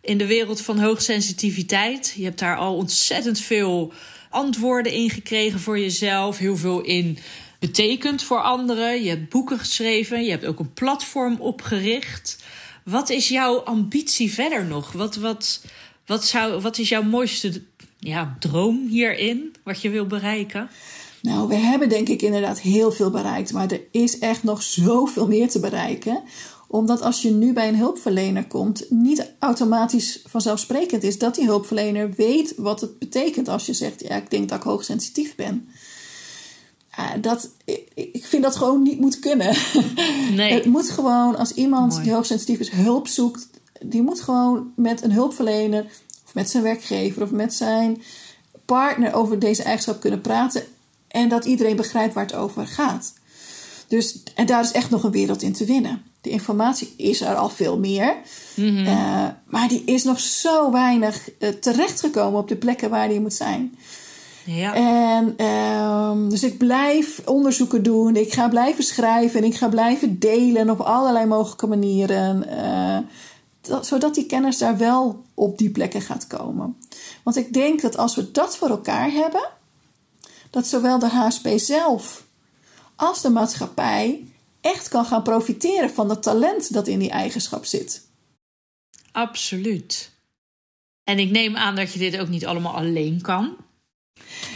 in 0.00 0.18
de 0.18 0.26
wereld 0.26 0.60
van 0.60 0.78
hoogsensitiviteit. 0.78 2.14
Je 2.16 2.24
hebt 2.24 2.38
daar 2.38 2.56
al 2.56 2.76
ontzettend 2.76 3.40
veel 3.40 3.92
antwoorden 4.30 4.92
in 4.92 5.10
gekregen 5.10 5.60
voor 5.60 5.78
jezelf. 5.78 6.38
Heel 6.38 6.56
veel 6.56 6.80
in 6.80 7.18
betekend 7.58 8.22
voor 8.22 8.42
anderen. 8.42 9.02
Je 9.02 9.08
hebt 9.08 9.28
boeken 9.28 9.58
geschreven. 9.58 10.24
Je 10.24 10.30
hebt 10.30 10.46
ook 10.46 10.58
een 10.58 10.72
platform 10.72 11.40
opgericht. 11.40 12.44
Wat 12.84 13.10
is 13.10 13.28
jouw 13.28 13.58
ambitie 13.58 14.32
verder 14.32 14.64
nog? 14.64 14.92
Wat, 14.92 15.16
wat, 15.16 15.64
wat, 16.06 16.24
zou, 16.24 16.60
wat 16.60 16.78
is 16.78 16.88
jouw 16.88 17.02
mooiste 17.02 17.62
ja, 17.98 18.36
droom 18.38 18.86
hierin? 18.88 19.54
Wat 19.62 19.82
je 19.82 19.90
wil 19.90 20.06
bereiken? 20.06 20.70
Nou, 21.24 21.48
we 21.48 21.54
hebben 21.54 21.88
denk 21.88 22.08
ik 22.08 22.22
inderdaad 22.22 22.60
heel 22.60 22.92
veel 22.92 23.10
bereikt, 23.10 23.52
maar 23.52 23.70
er 23.70 23.80
is 23.90 24.18
echt 24.18 24.42
nog 24.42 24.62
zoveel 24.62 25.26
meer 25.26 25.48
te 25.48 25.60
bereiken. 25.60 26.22
Omdat 26.68 27.00
als 27.00 27.22
je 27.22 27.30
nu 27.30 27.52
bij 27.52 27.68
een 27.68 27.76
hulpverlener 27.76 28.46
komt, 28.46 28.90
niet 28.90 29.32
automatisch 29.38 30.22
vanzelfsprekend 30.26 31.02
is 31.02 31.18
dat 31.18 31.34
die 31.34 31.44
hulpverlener 31.44 32.12
weet 32.16 32.54
wat 32.56 32.80
het 32.80 32.98
betekent 32.98 33.48
als 33.48 33.66
je 33.66 33.72
zegt: 33.72 34.00
Ja, 34.00 34.16
ik 34.16 34.30
denk 34.30 34.48
dat 34.48 34.58
ik 34.58 34.64
hoogsensitief 34.64 35.34
ben. 35.34 35.68
dat, 37.20 37.50
ik 37.94 38.24
vind 38.26 38.42
dat 38.42 38.56
gewoon 38.56 38.82
niet 38.82 39.00
moet 39.00 39.18
kunnen. 39.18 39.56
Nee. 40.34 40.52
Het 40.52 40.64
moet 40.64 40.90
gewoon, 40.90 41.36
als 41.36 41.52
iemand 41.52 42.02
die 42.02 42.12
hoogsensitief 42.12 42.58
is, 42.58 42.70
hulp 42.70 43.08
zoekt, 43.08 43.48
die 43.80 44.02
moet 44.02 44.20
gewoon 44.20 44.72
met 44.76 45.02
een 45.02 45.12
hulpverlener, 45.12 45.84
of 46.26 46.34
met 46.34 46.50
zijn 46.50 46.62
werkgever, 46.62 47.22
of 47.22 47.30
met 47.30 47.54
zijn 47.54 48.02
partner 48.64 49.14
over 49.14 49.38
deze 49.38 49.62
eigenschap 49.62 50.00
kunnen 50.00 50.20
praten 50.20 50.62
en 51.14 51.28
dat 51.28 51.44
iedereen 51.44 51.76
begrijpt 51.76 52.14
waar 52.14 52.24
het 52.24 52.34
over 52.34 52.66
gaat. 52.66 53.12
Dus, 53.88 54.22
en 54.34 54.46
daar 54.46 54.62
is 54.62 54.72
echt 54.72 54.90
nog 54.90 55.02
een 55.02 55.10
wereld 55.10 55.42
in 55.42 55.52
te 55.52 55.64
winnen. 55.64 56.02
De 56.20 56.30
informatie 56.30 56.94
is 56.96 57.20
er 57.20 57.34
al 57.34 57.48
veel 57.48 57.78
meer. 57.78 58.16
Mm 58.54 58.78
uh, 58.78 59.26
maar 59.46 59.68
die 59.68 59.82
is 59.84 60.04
nog 60.04 60.20
zo 60.20 60.72
weinig 60.72 61.30
uh, 61.38 61.48
terechtgekomen 61.48 62.40
op 62.40 62.48
de 62.48 62.56
plekken 62.56 62.90
waar 62.90 63.08
die 63.08 63.20
moet 63.20 63.34
zijn. 63.34 63.76
Ja. 64.44 64.74
En 64.74 65.34
uh, 65.36 66.30
dus 66.30 66.42
ik 66.42 66.58
blijf 66.58 67.22
onderzoeken 67.24 67.82
doen. 67.82 68.16
Ik 68.16 68.32
ga 68.32 68.48
blijven 68.48 68.84
schrijven. 68.84 69.40
En 69.40 69.46
ik 69.46 69.56
ga 69.56 69.68
blijven 69.68 70.18
delen 70.18 70.70
op 70.70 70.80
allerlei 70.80 71.26
mogelijke 71.26 71.66
manieren. 71.66 72.46
Dat, 73.60 73.86
zodat 73.86 74.14
die 74.14 74.26
kennis 74.26 74.58
daar 74.58 74.76
wel 74.76 75.22
op 75.34 75.58
die 75.58 75.70
plekken 75.70 76.00
gaat 76.00 76.26
komen. 76.26 76.76
Want 77.22 77.36
ik 77.36 77.52
denk 77.52 77.80
dat 77.80 77.96
als 77.96 78.14
we 78.14 78.30
dat 78.30 78.56
voor 78.56 78.68
elkaar 78.68 79.10
hebben 79.10 79.48
dat 80.54 80.66
zowel 80.66 80.98
de 80.98 81.08
HSP 81.08 81.48
zelf 81.56 82.24
als 82.96 83.22
de 83.22 83.30
maatschappij 83.30 84.24
echt 84.60 84.88
kan 84.88 85.04
gaan 85.04 85.22
profiteren 85.22 85.90
van 85.90 86.10
het 86.10 86.22
talent 86.22 86.72
dat 86.72 86.86
in 86.86 86.98
die 86.98 87.10
eigenschap 87.10 87.64
zit. 87.64 88.02
Absoluut. 89.12 90.10
En 91.04 91.18
ik 91.18 91.30
neem 91.30 91.56
aan 91.56 91.76
dat 91.76 91.92
je 91.92 91.98
dit 91.98 92.18
ook 92.18 92.28
niet 92.28 92.46
allemaal 92.46 92.74
alleen 92.74 93.20
kan. 93.20 93.56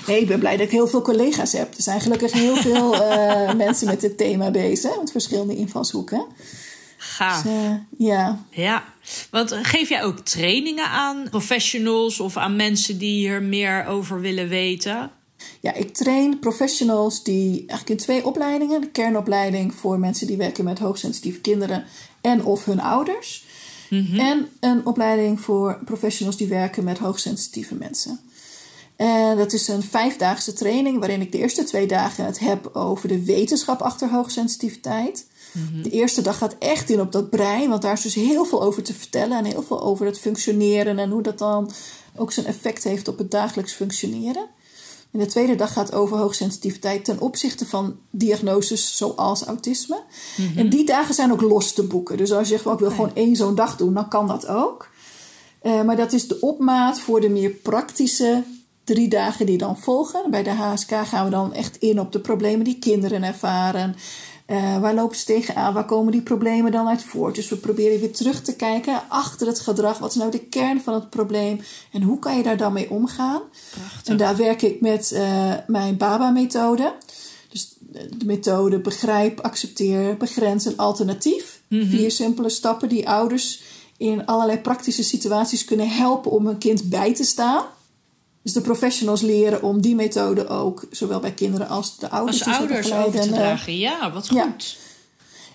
Nee, 0.07 0.21
ik 0.21 0.27
ben 0.27 0.39
blij 0.39 0.57
dat 0.57 0.67
ik 0.67 0.73
heel 0.73 0.89
veel 0.89 1.03
collega's 1.03 1.53
heb. 1.53 1.75
Er 1.75 1.83
zijn 1.83 2.01
gelukkig 2.01 2.33
heel 2.33 2.57
veel 2.67 2.95
uh, 2.95 3.55
mensen 3.55 3.87
met 3.87 4.01
dit 4.01 4.19
thema 4.19 4.51
bezig, 4.51 4.99
met 4.99 5.11
verschillende 5.11 5.57
invalshoeken. 5.57 6.27
Gaaf. 6.97 7.43
Dus, 7.43 7.53
uh, 7.53 7.75
ja. 7.99 8.45
Ja, 8.51 8.85
want 9.31 9.53
geef 9.53 9.89
jij 9.89 10.03
ook 10.03 10.19
trainingen 10.19 10.89
aan 10.89 11.27
professionals 11.31 12.21
of 12.21 12.37
aan 12.37 12.57
mensen 12.57 12.99
die 12.99 13.19
hier 13.19 13.43
meer 13.43 13.87
over 13.87 14.21
willen 14.21 14.49
weten? 14.49 15.11
Ja, 15.61 15.75
ik 15.75 15.95
train 15.95 16.39
professionals 16.39 17.23
die 17.23 17.59
eigenlijk 17.59 17.89
in 17.89 17.97
twee 17.97 18.27
opleidingen. 18.27 18.81
De 18.81 18.91
kernopleiding 18.91 19.75
voor 19.75 19.99
mensen 19.99 20.27
die 20.27 20.37
werken 20.37 20.65
met 20.65 20.79
hoogsensitieve 20.79 21.41
kinderen 21.41 21.85
en 22.21 22.45
of 22.45 22.65
hun 22.65 22.81
ouders. 22.81 23.45
Mhm. 23.91 24.21
En 24.21 24.49
een 24.61 24.87
opleiding 24.87 25.41
voor 25.41 25.79
professionals 25.85 26.37
die 26.37 26.49
werken 26.49 26.85
met 26.85 26.99
hoogsensitieve 26.99 27.75
mensen. 27.75 28.21
En 28.97 29.37
dat 29.37 29.53
is 29.53 29.69
een 29.69 29.83
vijfdaagse 29.83 30.53
training 30.53 30.99
waarin 30.99 31.21
ik 31.21 31.33
de 31.33 31.39
eerste 31.39 31.65
twee 31.65 31.87
dagen 31.87 32.25
het 32.25 32.39
heb 32.39 32.71
over 32.73 33.09
de 33.09 33.25
wetenschap 33.25 33.81
achter 33.81 34.11
hoogsensitiviteit. 34.11 35.27
Mhm. 35.53 35.83
De 35.83 35.91
eerste 35.91 36.23
dag 36.23 36.39
gaat 36.39 36.57
echt 36.59 36.91
in 36.91 37.01
op 37.01 37.13
dat 37.13 37.31
brein, 37.31 37.69
want 37.69 37.83
daar 37.83 37.93
is 37.93 38.01
dus 38.01 38.15
heel 38.15 38.45
veel 38.45 38.63
over 38.63 38.83
te 38.83 38.95
vertellen 38.95 39.39
en 39.39 39.45
heel 39.45 39.63
veel 39.63 39.83
over 39.83 40.07
het 40.07 40.19
functioneren 40.19 40.99
en 40.99 41.11
hoe 41.11 41.23
dat 41.23 41.39
dan 41.39 41.71
ook 42.17 42.33
zijn 42.33 42.47
effect 42.47 42.85
heeft 42.85 43.09
op 43.09 43.19
het 43.19 43.31
dagelijks 43.31 43.73
functioneren. 43.73 44.47
En 45.13 45.19
de 45.19 45.27
tweede 45.27 45.55
dag 45.55 45.73
gaat 45.73 45.93
over 45.93 46.17
hoogsensitiviteit 46.17 47.05
ten 47.05 47.21
opzichte 47.21 47.67
van 47.67 47.97
diagnoses 48.11 48.97
zoals 48.97 49.45
autisme. 49.45 50.03
Mhm. 50.37 50.59
En 50.59 50.69
die 50.69 50.85
dagen 50.85 51.15
zijn 51.15 51.33
ook 51.33 51.41
los 51.41 51.73
te 51.73 51.83
boeken. 51.83 52.17
Dus 52.17 52.33
als 52.33 52.49
je 52.49 52.57
zegt, 52.57 52.67
ik 52.67 52.79
wil 52.79 52.91
gewoon 52.91 53.15
één 53.15 53.37
zo'n 53.37 53.55
dag 53.55 53.77
doen, 53.77 53.95
dan 53.95 54.09
kan 54.09 54.27
dat 54.27 54.47
ook. 54.47 54.89
Uh, 55.63 55.83
maar 55.83 55.97
dat 55.97 56.13
is 56.13 56.29
de 56.29 56.41
opmaat 56.41 57.01
voor 57.01 57.21
de 57.21 57.29
meer 57.29 57.51
praktische 57.51 58.45
drie 58.85 59.09
dagen 59.09 59.47
die 59.47 59.59
dan 59.59 59.79
volgen. 59.79 60.31
Bij 60.31 60.43
de 60.43 60.51
HSK 60.51 60.91
gaan 60.91 61.25
we 61.25 61.31
dan 61.31 61.53
echt 61.53 61.77
in 61.77 62.01
op 62.01 62.13
de 62.13 62.21
problemen 62.21 62.65
die 62.65 62.79
kinderen 62.79 63.23
ervaren. 63.23 63.97
Uh, 64.51 64.79
waar 64.79 64.95
lopen 64.95 65.17
ze 65.17 65.25
tegenaan? 65.25 65.75
Waar 65.75 65.85
komen 65.85 66.13
die 66.13 66.23
problemen 66.23 66.73
dan 66.73 66.89
uit 66.89 67.03
voort? 67.03 67.35
Dus 67.35 67.49
we 67.49 67.57
proberen 67.57 68.01
weer 68.01 68.13
terug 68.13 68.43
te 68.43 68.57
kijken 68.57 69.03
achter 69.09 69.47
het 69.47 69.61
gedrag. 69.61 69.99
Wat 69.99 70.11
is 70.11 70.17
nou 70.17 70.31
de 70.31 70.39
kern 70.39 70.81
van 70.81 70.95
het 70.95 71.11
probleem? 71.11 71.61
En 71.93 72.03
hoe 72.03 72.19
kan 72.19 72.37
je 72.37 72.43
daar 72.43 72.57
dan 72.57 72.73
mee 72.73 72.91
omgaan? 72.91 73.41
Prachtig. 73.71 74.05
En 74.05 74.17
daar 74.17 74.37
werk 74.37 74.63
ik 74.63 74.81
met 74.81 75.11
uh, 75.15 75.55
mijn 75.67 75.97
BABA-methode. 75.97 76.95
Dus 77.49 77.75
de 78.17 78.25
methode 78.25 78.79
begrijp, 78.79 79.41
accepteer, 79.41 80.17
begrens 80.17 80.67
en 80.67 80.77
alternatief. 80.77 81.61
Mm 81.69 81.89
Vier 81.89 82.11
simpele 82.11 82.49
stappen 82.49 82.89
die 82.89 83.09
ouders 83.09 83.63
in 83.97 84.27
allerlei 84.27 84.59
praktische 84.59 85.03
situaties 85.03 85.65
kunnen 85.65 85.89
helpen 85.89 86.31
om 86.31 86.47
hun 86.47 86.59
kind 86.59 86.89
bij 86.89 87.15
te 87.15 87.25
staan. 87.25 87.65
Dus 88.49 88.57
de 88.57 88.63
professionals 88.63 89.21
leren 89.21 89.63
om 89.63 89.81
die 89.81 89.95
methode 89.95 90.49
ook, 90.49 90.85
zowel 90.91 91.21
bij 91.21 91.33
kinderen 91.33 91.69
als 91.69 91.99
de 91.99 92.11
ouders, 92.11 92.47
als 92.47 92.57
ouders 92.57 92.93
over 92.93 93.21
te 93.21 93.29
eh, 93.29 93.35
dragen. 93.35 93.79
Ja, 93.79 94.13
wat 94.13 94.29
goed. 94.29 94.79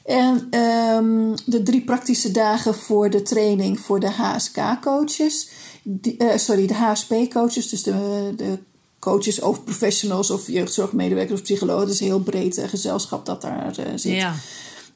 En 0.06 0.60
um, 0.60 1.34
de 1.46 1.64
drie 1.64 1.84
praktische 1.84 2.32
dagen 2.32 2.76
voor 2.76 3.10
de 3.10 3.22
training 3.22 3.80
voor 3.80 4.00
de 4.00 4.10
HSK-coaches. 4.10 5.50
Uh, 5.84 6.36
sorry, 6.36 6.68
de 6.68 6.74
HSP-coaches, 6.74 7.70
dus 7.70 7.84
de, 7.84 8.34
de 8.36 8.58
coaches 9.00 9.40
of 9.40 9.64
professionals 9.64 10.32
of 10.32 10.48
jeugdzorgmedewerkers 10.48 11.40
of 11.40 11.46
psychologen. 11.46 11.86
Dat 11.86 11.94
is 11.94 12.00
een 12.00 12.08
heel 12.08 12.20
breed 12.20 12.58
uh, 12.58 12.68
gezelschap 12.68 13.26
dat 13.26 13.42
daar 13.42 13.76
uh, 13.80 13.86
zit. 13.96 14.14
Ja. 14.14 14.36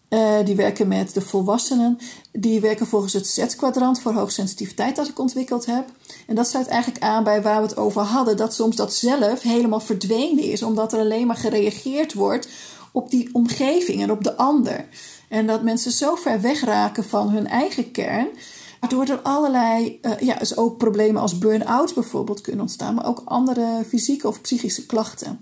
Uh, 0.10 0.46
die 0.46 0.56
werken 0.56 0.88
met 0.88 1.14
de 1.14 1.22
volwassenen. 1.22 2.00
Die 2.32 2.60
werken 2.60 2.88
volgens 2.88 3.14
het 3.14 3.28
Z-kwadrant 3.28 4.02
voor 4.02 4.14
hoogsensitiviteit 4.14 4.96
dat 4.96 5.08
ik 5.08 5.20
ontwikkeld 5.20 5.66
heb. 5.66 5.86
En 6.28 6.36
dat 6.36 6.48
sluit 6.48 6.68
eigenlijk 6.68 7.04
aan 7.04 7.24
bij 7.24 7.42
waar 7.42 7.62
we 7.62 7.68
het 7.68 7.78
over 7.78 8.02
hadden. 8.02 8.38
Dat 8.38 8.54
soms 8.54 8.76
dat 8.76 8.94
zelf 8.94 9.42
helemaal 9.42 9.80
verdwenen 9.80 10.44
is. 10.44 10.64
Omdat 10.64 10.94
er 10.94 11.00
alleen 11.00 11.28
maar 11.28 11.36
gereageerd 11.36 12.14
wordt 12.14 12.48
op 12.92 13.10
die 13.10 13.30
omgeving 13.34 14.02
en 14.02 14.12
op 14.12 14.24
de 14.24 14.38
ander. 14.38 14.86
En 15.30 15.48
dat 15.48 15.64
mensen 15.64 15.92
zo 15.92 16.16
ver 16.16 16.42
wegraken 16.42 17.04
van 17.04 17.30
hun 17.30 17.48
eigen 17.48 17.92
kern. 17.92 18.28
Waardoor 18.80 19.06
er 19.06 19.20
allerlei, 19.22 20.00
uh, 20.02 20.20
ja, 20.20 20.36
dus 20.36 20.58
ook 20.58 20.78
problemen 20.78 21.22
als 21.22 21.38
burn-out 21.38 21.94
bijvoorbeeld 21.94 22.42
kunnen 22.42 22.62
ontstaan. 22.62 22.96
Maar 22.96 23.08
ook 23.08 23.22
andere 23.26 23.84
fysieke 23.88 24.28
of 24.28 24.42
psychische 24.42 24.86
klachten. 24.86 25.42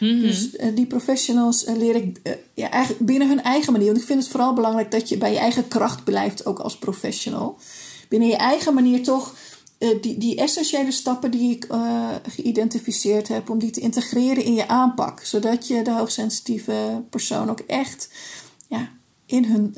Mhm. 0.00 0.20
Dus 0.20 0.54
uh, 0.54 0.74
die 0.74 0.86
professionals 0.86 1.66
uh, 1.66 1.76
leer 1.76 1.94
ik 1.94 2.20
uh, 2.22 2.32
ja, 2.54 2.70
eigenlijk 2.70 3.06
binnen 3.06 3.28
hun 3.28 3.42
eigen 3.42 3.72
manier. 3.72 3.88
Want 3.88 4.00
ik 4.00 4.06
vind 4.06 4.22
het 4.22 4.30
vooral 4.30 4.52
belangrijk 4.52 4.90
dat 4.90 5.08
je 5.08 5.16
bij 5.18 5.32
je 5.32 5.38
eigen 5.38 5.68
kracht 5.68 6.04
blijft, 6.04 6.46
ook 6.46 6.58
als 6.58 6.78
professional. 6.78 7.58
Binnen 8.08 8.28
je 8.28 8.36
eigen 8.36 8.74
manier 8.74 9.02
toch 9.02 9.34
die, 10.00 10.18
die 10.18 10.36
essentiële 10.36 10.92
stappen 10.92 11.30
die 11.30 11.50
ik 11.50 11.66
geïdentificeerd 12.28 13.28
heb, 13.28 13.50
om 13.50 13.58
die 13.58 13.70
te 13.70 13.80
integreren 13.80 14.44
in 14.44 14.54
je 14.54 14.68
aanpak. 14.68 15.20
Zodat 15.24 15.66
je 15.66 15.82
de 15.82 15.92
hoogsensitieve 15.92 17.02
persoon 17.10 17.50
ook 17.50 17.60
echt 17.60 18.08
ja, 18.68 18.88
in 19.26 19.44
hun 19.44 19.76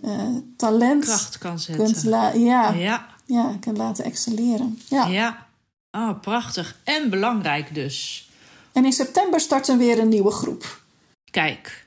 talent 0.57 1.05
kracht 1.05 1.39
kan 1.39 1.59
zetten. 1.59 1.85
Kunt 1.85 2.03
ja, 2.03 2.73
ja. 2.73 3.07
Ja, 3.27 3.57
kunt 3.61 3.77
laten 3.77 4.05
excelleren. 4.05 4.79
Ja. 4.89 5.07
ja. 5.07 5.47
Oh, 5.91 6.21
prachtig. 6.21 6.77
En 6.85 7.11
belangrijk 7.11 7.75
dus. 7.75 8.29
En 8.73 8.85
in 8.85 8.93
september 8.93 9.41
starten 9.41 9.79
weer 9.79 9.99
een 9.99 10.09
nieuwe 10.09 10.31
groep. 10.31 10.83
Kijk, 11.31 11.87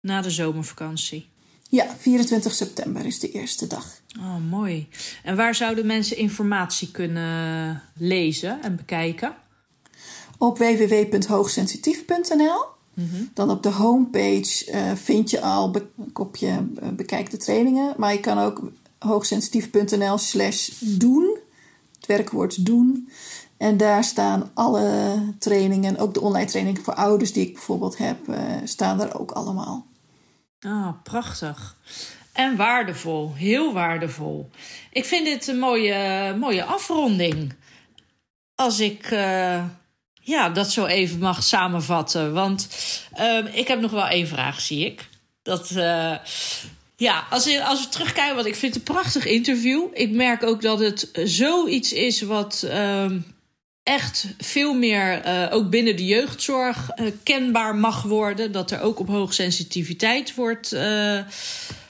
na 0.00 0.20
de 0.20 0.30
zomervakantie. 0.30 1.28
Ja, 1.68 1.96
24 1.98 2.54
september 2.54 3.06
is 3.06 3.18
de 3.18 3.30
eerste 3.30 3.66
dag. 3.66 4.00
Oh, 4.18 4.36
mooi. 4.50 4.88
En 5.22 5.36
waar 5.36 5.54
zouden 5.54 5.86
mensen 5.86 6.16
informatie 6.16 6.90
kunnen 6.90 7.82
lezen 7.94 8.62
en 8.62 8.76
bekijken? 8.76 9.34
Op 10.38 10.58
www.hoogsensitief.nl. 10.58 12.64
Mhm. 12.94 13.24
Dan 13.34 13.50
op 13.50 13.62
de 13.62 13.68
homepage 13.68 14.72
uh, 14.72 14.94
vind 14.94 15.30
je 15.30 15.40
al 15.40 15.74
een 15.74 16.12
kopje 16.12 16.66
uh, 16.82 16.88
bekijk 16.88 17.30
de 17.30 17.36
trainingen. 17.36 17.94
Maar 17.96 18.12
je 18.12 18.20
kan 18.20 18.38
ook 18.38 18.70
hoogsensitief.nl 18.98 20.18
slash 20.18 20.70
doen. 20.80 21.38
Het 21.96 22.06
werkwoord 22.06 22.66
doen. 22.66 23.08
En 23.60 23.76
daar 23.76 24.04
staan 24.04 24.50
alle 24.54 25.18
trainingen, 25.38 25.98
ook 25.98 26.14
de 26.14 26.20
online 26.20 26.50
training 26.50 26.78
voor 26.78 26.94
ouders 26.94 27.32
die 27.32 27.46
ik 27.46 27.52
bijvoorbeeld 27.52 27.98
heb, 27.98 28.28
uh, 28.28 28.36
staan 28.64 29.00
er 29.00 29.20
ook 29.20 29.30
allemaal. 29.30 29.86
Ah, 30.60 30.88
prachtig. 31.02 31.76
En 32.32 32.56
waardevol, 32.56 33.34
heel 33.34 33.72
waardevol. 33.72 34.50
Ik 34.92 35.04
vind 35.04 35.26
dit 35.26 35.46
een 35.46 35.58
mooie, 35.58 36.34
mooie 36.38 36.64
afronding. 36.64 37.54
Als 38.54 38.80
ik 38.80 39.10
uh, 39.10 39.64
ja, 40.22 40.48
dat 40.48 40.70
zo 40.70 40.86
even 40.86 41.18
mag 41.18 41.42
samenvatten. 41.42 42.32
Want 42.32 42.68
uh, 43.18 43.56
ik 43.56 43.68
heb 43.68 43.80
nog 43.80 43.90
wel 43.90 44.06
één 44.06 44.26
vraag, 44.26 44.60
zie 44.60 44.86
ik. 44.86 45.08
Dat, 45.42 45.70
uh, 45.70 46.16
ja, 46.96 47.26
als, 47.30 47.60
als 47.60 47.84
we 47.84 47.88
terugkijken, 47.88 48.34
want 48.34 48.46
ik 48.46 48.56
vind 48.56 48.74
het 48.74 48.88
een 48.88 48.94
prachtig 48.94 49.26
interview. 49.26 49.82
Ik 49.92 50.10
merk 50.10 50.42
ook 50.42 50.62
dat 50.62 50.78
het 50.78 51.10
zoiets 51.24 51.92
is 51.92 52.22
wat 52.22 52.66
ehm, 52.68 53.18
echt 53.82 54.34
veel 54.38 54.74
meer, 54.74 55.26
uh, 55.26 55.46
ook 55.50 55.70
binnen 55.70 55.96
de 55.96 56.06
jeugdzorg, 56.06 56.90
uh, 56.96 57.06
kenbaar 57.22 57.74
mag 57.74 58.02
worden. 58.02 58.52
Dat 58.52 58.70
er 58.70 58.80
ook 58.80 58.98
op 58.98 59.08
hoogsensitiviteit 59.08 60.34
wordt 60.34 60.72
uh, 60.72 60.80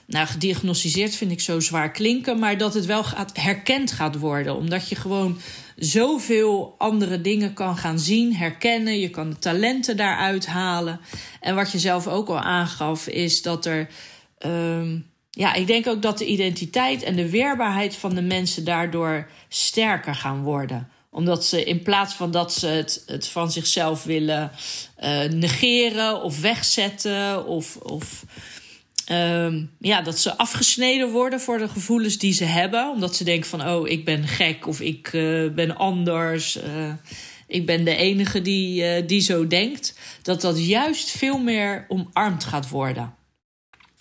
nou, 0.07 0.27
gediagnosticeerd, 0.27 1.15
vind 1.15 1.31
ik 1.31 1.41
zo 1.41 1.61
zwaar 1.61 1.91
klinken. 1.91 2.39
Maar 2.39 2.59
dat 2.59 2.75
het 2.75 2.87
wel 2.87 3.05
gaat, 3.05 3.37
herkend 3.37 3.93
gaat 3.93 4.19
worden. 4.19 4.57
Omdat 4.57 4.89
je 4.89 4.95
gewoon 4.95 5.41
zoveel 5.77 6.75
andere 6.79 7.21
dingen 7.21 7.53
kan 7.53 7.77
gaan 7.77 7.99
zien, 7.99 8.35
herkennen. 8.35 8.99
Je 8.99 9.11
kan 9.11 9.31
de 9.31 9.39
talenten 9.39 9.97
daaruit 9.97 10.47
halen. 10.47 11.01
En 11.41 11.55
wat 11.55 11.73
je 11.73 11.79
zelf 11.79 12.07
ook 12.07 12.29
al 12.29 12.41
aangaf, 12.41 13.07
is 13.07 13.43
dat 13.43 13.67
er. 13.67 13.89
Uh, 14.47 14.93
ja, 15.31 15.55
ik 15.55 15.67
denk 15.67 15.87
ook 15.87 16.03
dat 16.03 16.19
de 16.19 16.27
identiteit 16.27 17.03
en 17.03 17.17
de 17.17 17.31
weerbaarheid 17.31 17.97
van 17.97 18.15
de 18.15 18.23
mensen 18.23 18.65
daardoor 18.65 19.31
sterker 19.49 20.15
gaan 20.15 20.43
worden 20.43 20.89
omdat 21.11 21.45
ze 21.45 21.65
in 21.65 21.83
plaats 21.83 22.15
van 22.15 22.31
dat 22.31 22.55
ze 22.55 22.67
het, 22.67 23.03
het 23.07 23.27
van 23.27 23.53
zichzelf 23.53 24.05
willen 24.05 24.51
uh, 25.01 25.25
negeren 25.25 26.23
of 26.23 26.41
wegzetten 26.41 27.47
of, 27.47 27.77
of 27.77 28.25
uh, 29.11 29.55
ja, 29.79 30.03
dat 30.03 30.19
ze 30.19 30.37
afgesneden 30.37 31.11
worden 31.11 31.41
voor 31.41 31.59
de 31.59 31.69
gevoelens 31.69 32.19
die 32.19 32.33
ze 32.33 32.45
hebben. 32.45 32.91
Omdat 32.91 33.17
ze 33.17 33.25
denken 33.25 33.51
van 33.51 33.69
oh, 33.69 33.89
ik 33.89 34.05
ben 34.05 34.27
gek 34.27 34.67
of 34.67 34.81
ik 34.81 35.13
uh, 35.13 35.51
ben 35.51 35.77
anders. 35.77 36.57
Uh, 36.57 36.93
ik 37.47 37.67
ben 37.67 37.85
de 37.85 37.97
enige 37.97 38.43
die, 38.43 39.05
die 39.05 39.21
zo 39.21 39.47
denkt. 39.47 39.99
Dat 40.23 40.41
dat 40.41 40.67
juist 40.67 41.11
veel 41.11 41.39
meer 41.39 41.85
omarmd 41.89 42.45
gaat 42.45 42.69
worden. 42.69 43.15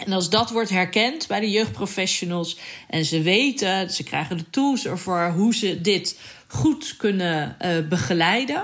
En 0.05 0.12
als 0.12 0.30
dat 0.30 0.49
wordt 0.49 0.70
herkend 0.70 1.28
bij 1.28 1.39
de 1.39 1.49
jeugdprofessionals 1.49 2.57
en 2.88 3.05
ze 3.05 3.22
weten, 3.22 3.89
ze 3.89 4.03
krijgen 4.03 4.38
de 4.38 4.49
tools 4.49 4.86
ervoor 4.86 5.32
hoe 5.36 5.55
ze 5.55 5.82
dit 5.82 6.20
goed 6.52 6.95
kunnen 6.97 7.56
uh, 7.62 7.88
begeleiden, 7.88 8.64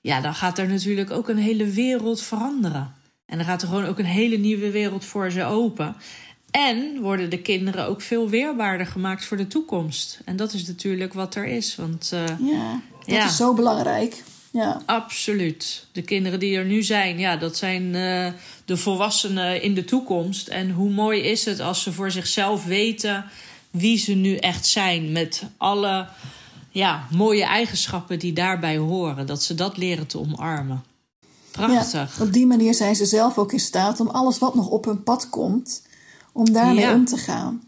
ja, 0.00 0.20
dan 0.20 0.34
gaat 0.34 0.58
er 0.58 0.68
natuurlijk 0.68 1.10
ook 1.10 1.28
een 1.28 1.38
hele 1.38 1.66
wereld 1.66 2.22
veranderen. 2.22 2.94
En 3.26 3.36
dan 3.36 3.46
gaat 3.46 3.62
er 3.62 3.68
gewoon 3.68 3.86
ook 3.86 3.98
een 3.98 4.04
hele 4.04 4.36
nieuwe 4.36 4.70
wereld 4.70 5.04
voor 5.04 5.30
ze 5.30 5.44
open. 5.44 5.96
En 6.50 7.00
worden 7.00 7.30
de 7.30 7.38
kinderen 7.38 7.86
ook 7.86 8.00
veel 8.00 8.28
weerbaarder 8.28 8.86
gemaakt 8.86 9.24
voor 9.24 9.36
de 9.36 9.46
toekomst. 9.46 10.20
En 10.24 10.36
dat 10.36 10.52
is 10.52 10.66
natuurlijk 10.66 11.12
wat 11.12 11.34
er 11.34 11.46
is. 11.46 11.76
Want, 11.76 12.10
uh, 12.14 12.24
ja, 12.48 12.80
dat 13.06 13.30
is 13.30 13.36
zo 13.36 13.54
belangrijk. 13.54 14.22
Ja. 14.50 14.82
Absoluut. 14.86 15.86
De 15.92 16.02
kinderen 16.02 16.38
die 16.38 16.56
er 16.56 16.64
nu 16.64 16.82
zijn, 16.82 17.18
ja, 17.18 17.36
dat 17.36 17.56
zijn 17.56 17.82
uh, 17.82 18.26
de 18.64 18.76
volwassenen 18.76 19.62
in 19.62 19.74
de 19.74 19.84
toekomst. 19.84 20.48
En 20.48 20.70
hoe 20.70 20.90
mooi 20.90 21.20
is 21.20 21.44
het 21.44 21.60
als 21.60 21.82
ze 21.82 21.92
voor 21.92 22.10
zichzelf 22.10 22.64
weten 22.64 23.24
wie 23.70 23.98
ze 23.98 24.12
nu 24.12 24.36
echt 24.36 24.66
zijn. 24.66 25.12
Met 25.12 25.42
alle 25.56 26.06
ja, 26.74 27.06
mooie 27.10 27.44
eigenschappen 27.44 28.18
die 28.18 28.32
daarbij 28.32 28.76
horen. 28.76 29.26
Dat 29.26 29.42
ze 29.42 29.54
dat 29.54 29.76
leren 29.76 30.06
te 30.06 30.18
omarmen. 30.18 30.84
Prachtig. 31.50 32.20
op 32.20 32.32
die 32.32 32.46
manier 32.46 32.74
zijn 32.74 32.96
ze 32.96 33.06
zelf 33.06 33.38
ook 33.38 33.52
in 33.52 33.60
staat 33.60 34.00
om 34.00 34.08
alles 34.08 34.38
wat 34.38 34.54
nog 34.54 34.68
op 34.68 34.84
hun 34.84 35.02
pad 35.02 35.30
komt, 35.30 35.82
om 36.32 36.52
daarmee 36.52 36.92
om 36.92 37.04
te 37.04 37.16
gaan. 37.16 37.62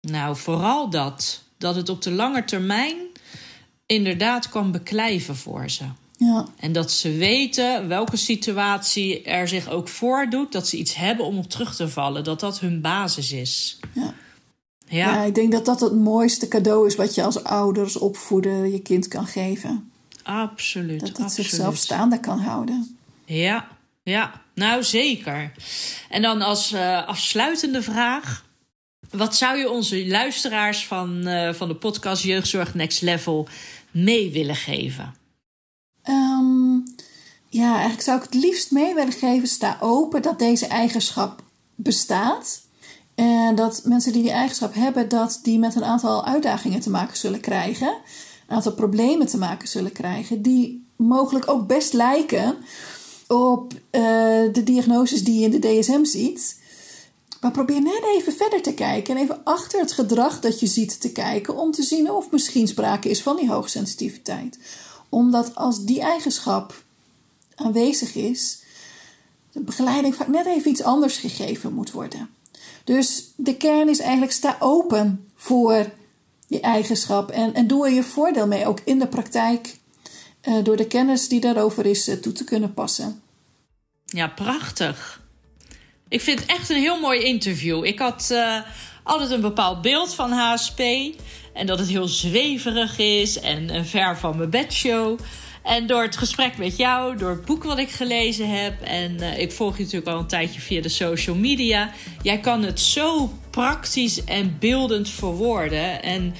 Nou, 0.00 0.36
vooral 0.36 0.90
dat. 0.90 1.42
Dat 1.56 1.74
het 1.74 1.88
op 1.88 2.02
de 2.02 2.10
lange 2.10 2.44
termijn 2.44 2.96
inderdaad 3.86 4.48
kan 4.48 4.72
beklijven 4.72 5.36
voor 5.36 5.70
ze. 5.70 5.84
Ja. 6.16 6.46
En 6.56 6.72
dat 6.72 6.92
ze 6.92 7.10
weten 7.10 7.88
welke 7.88 8.16
situatie 8.16 9.22
er 9.22 9.48
zich 9.48 9.68
ook 9.68 9.88
voordoet, 9.88 10.52
dat 10.52 10.68
ze 10.68 10.76
iets 10.76 10.94
hebben 10.94 11.26
om 11.26 11.38
op 11.38 11.50
terug 11.50 11.76
te 11.76 11.88
vallen, 11.88 12.24
dat 12.24 12.40
dat 12.40 12.60
hun 12.60 12.80
basis 12.80 13.32
is. 13.32 13.78
Ja. 13.92 14.14
Ja. 14.88 15.14
ja, 15.14 15.22
ik 15.22 15.34
denk 15.34 15.52
dat 15.52 15.64
dat 15.64 15.80
het 15.80 15.94
mooiste 15.94 16.48
cadeau 16.48 16.86
is 16.86 16.96
wat 16.96 17.14
je 17.14 17.22
als 17.22 17.44
ouders 17.44 17.96
opvoeden 17.96 18.70
je 18.70 18.80
kind 18.80 19.08
kan 19.08 19.26
geven. 19.26 19.90
Absoluut. 20.22 21.00
Dat 21.00 21.08
het 21.08 21.20
absoluut. 21.20 21.50
zichzelf 21.50 21.76
staande 21.76 22.20
kan 22.20 22.38
houden. 22.38 22.98
Ja, 23.24 23.68
ja, 24.02 24.42
nou 24.54 24.84
zeker. 24.84 25.52
En 26.08 26.22
dan 26.22 26.42
als 26.42 26.72
uh, 26.72 27.06
afsluitende 27.06 27.82
vraag. 27.82 28.46
Wat 29.10 29.36
zou 29.36 29.58
je 29.58 29.70
onze 29.70 30.06
luisteraars 30.06 30.86
van, 30.86 31.28
uh, 31.28 31.52
van 31.52 31.68
de 31.68 31.74
podcast 31.74 32.22
Jeugdzorg 32.22 32.74
Next 32.74 33.02
Level 33.02 33.48
mee 33.90 34.30
willen 34.30 34.56
geven? 34.56 35.14
Um, 36.08 36.84
ja, 37.48 37.72
eigenlijk 37.72 38.02
zou 38.02 38.18
ik 38.18 38.24
het 38.24 38.34
liefst 38.34 38.70
mee 38.70 38.94
willen 38.94 39.12
geven. 39.12 39.48
Sta 39.48 39.76
open 39.80 40.22
dat 40.22 40.38
deze 40.38 40.66
eigenschap 40.66 41.42
bestaat. 41.74 42.60
En 43.18 43.54
dat 43.54 43.80
mensen 43.84 44.12
die 44.12 44.22
die 44.22 44.30
eigenschap 44.30 44.74
hebben, 44.74 45.08
dat 45.08 45.40
die 45.42 45.58
met 45.58 45.74
een 45.74 45.84
aantal 45.84 46.24
uitdagingen 46.24 46.80
te 46.80 46.90
maken 46.90 47.16
zullen 47.16 47.40
krijgen. 47.40 47.88
Een 48.46 48.56
aantal 48.56 48.72
problemen 48.72 49.26
te 49.26 49.38
maken 49.38 49.68
zullen 49.68 49.92
krijgen. 49.92 50.42
Die 50.42 50.86
mogelijk 50.96 51.48
ook 51.48 51.66
best 51.66 51.92
lijken 51.92 52.56
op 53.26 53.72
uh, 53.72 54.00
de 54.52 54.62
diagnoses 54.64 55.24
die 55.24 55.38
je 55.38 55.44
in 55.44 55.60
de 55.60 55.80
DSM 55.80 56.04
ziet. 56.04 56.60
Maar 57.40 57.50
probeer 57.50 57.82
net 57.82 58.02
even 58.14 58.32
verder 58.32 58.62
te 58.62 58.74
kijken 58.74 59.16
en 59.16 59.22
even 59.22 59.44
achter 59.44 59.80
het 59.80 59.92
gedrag 59.92 60.40
dat 60.40 60.60
je 60.60 60.66
ziet 60.66 61.00
te 61.00 61.12
kijken 61.12 61.56
om 61.56 61.70
te 61.70 61.82
zien 61.82 62.10
of 62.10 62.30
misschien 62.30 62.68
sprake 62.68 63.08
is 63.08 63.22
van 63.22 63.36
die 63.36 63.50
hoogsensitiviteit. 63.50 64.58
Omdat 65.08 65.54
als 65.54 65.84
die 65.84 66.00
eigenschap 66.00 66.82
aanwezig 67.54 68.14
is, 68.14 68.62
de 69.52 69.60
begeleiding 69.60 70.14
vaak 70.14 70.28
net 70.28 70.46
even 70.46 70.70
iets 70.70 70.82
anders 70.82 71.16
gegeven 71.16 71.72
moet 71.72 71.90
worden. 71.90 72.36
Dus 72.88 73.32
de 73.36 73.56
kern 73.56 73.88
is 73.88 74.00
eigenlijk 74.00 74.32
sta 74.32 74.56
open 74.58 75.30
voor 75.34 75.90
die 76.46 76.60
eigenschap 76.60 77.30
en, 77.30 77.54
en 77.54 77.66
doe 77.66 77.86
er 77.86 77.92
je 77.92 78.02
voordeel 78.02 78.46
mee, 78.46 78.66
ook 78.66 78.80
in 78.84 78.98
de 78.98 79.06
praktijk, 79.06 79.76
uh, 80.42 80.64
door 80.64 80.76
de 80.76 80.86
kennis 80.86 81.28
die 81.28 81.40
daarover 81.40 81.86
is 81.86 82.08
uh, 82.08 82.14
toe 82.14 82.32
te 82.32 82.44
kunnen 82.44 82.74
passen. 82.74 83.22
Ja, 84.04 84.28
prachtig. 84.28 85.22
Ik 86.08 86.20
vind 86.20 86.40
het 86.40 86.48
echt 86.48 86.70
een 86.70 86.80
heel 86.80 87.00
mooi 87.00 87.22
interview. 87.22 87.84
Ik 87.84 87.98
had 87.98 88.28
uh, 88.32 88.60
altijd 89.02 89.30
een 89.30 89.40
bepaald 89.40 89.82
beeld 89.82 90.14
van 90.14 90.32
HSP. 90.32 90.80
En 91.52 91.66
dat 91.66 91.78
het 91.78 91.88
heel 91.88 92.08
zweverig 92.08 92.98
is 92.98 93.40
en 93.40 93.74
uh, 93.74 93.84
ver 93.84 94.18
van 94.18 94.36
mijn 94.36 94.50
bedshow. 94.50 95.18
En 95.68 95.86
door 95.86 96.02
het 96.02 96.16
gesprek 96.16 96.58
met 96.58 96.76
jou, 96.76 97.16
door 97.16 97.30
het 97.30 97.44
boek 97.44 97.64
wat 97.64 97.78
ik 97.78 97.90
gelezen 97.90 98.48
heb. 98.62 98.82
En 98.82 99.16
uh, 99.20 99.38
ik 99.38 99.52
volg 99.52 99.76
je 99.76 99.82
natuurlijk 99.82 100.10
al 100.10 100.18
een 100.18 100.26
tijdje 100.26 100.60
via 100.60 100.82
de 100.82 100.88
social 100.88 101.36
media. 101.36 101.90
Jij 102.22 102.38
kan 102.38 102.62
het 102.62 102.80
zo 102.80 103.32
praktisch 103.50 104.24
en 104.24 104.56
beeldend 104.58 105.08
verwoorden. 105.08 106.02
En 106.02 106.34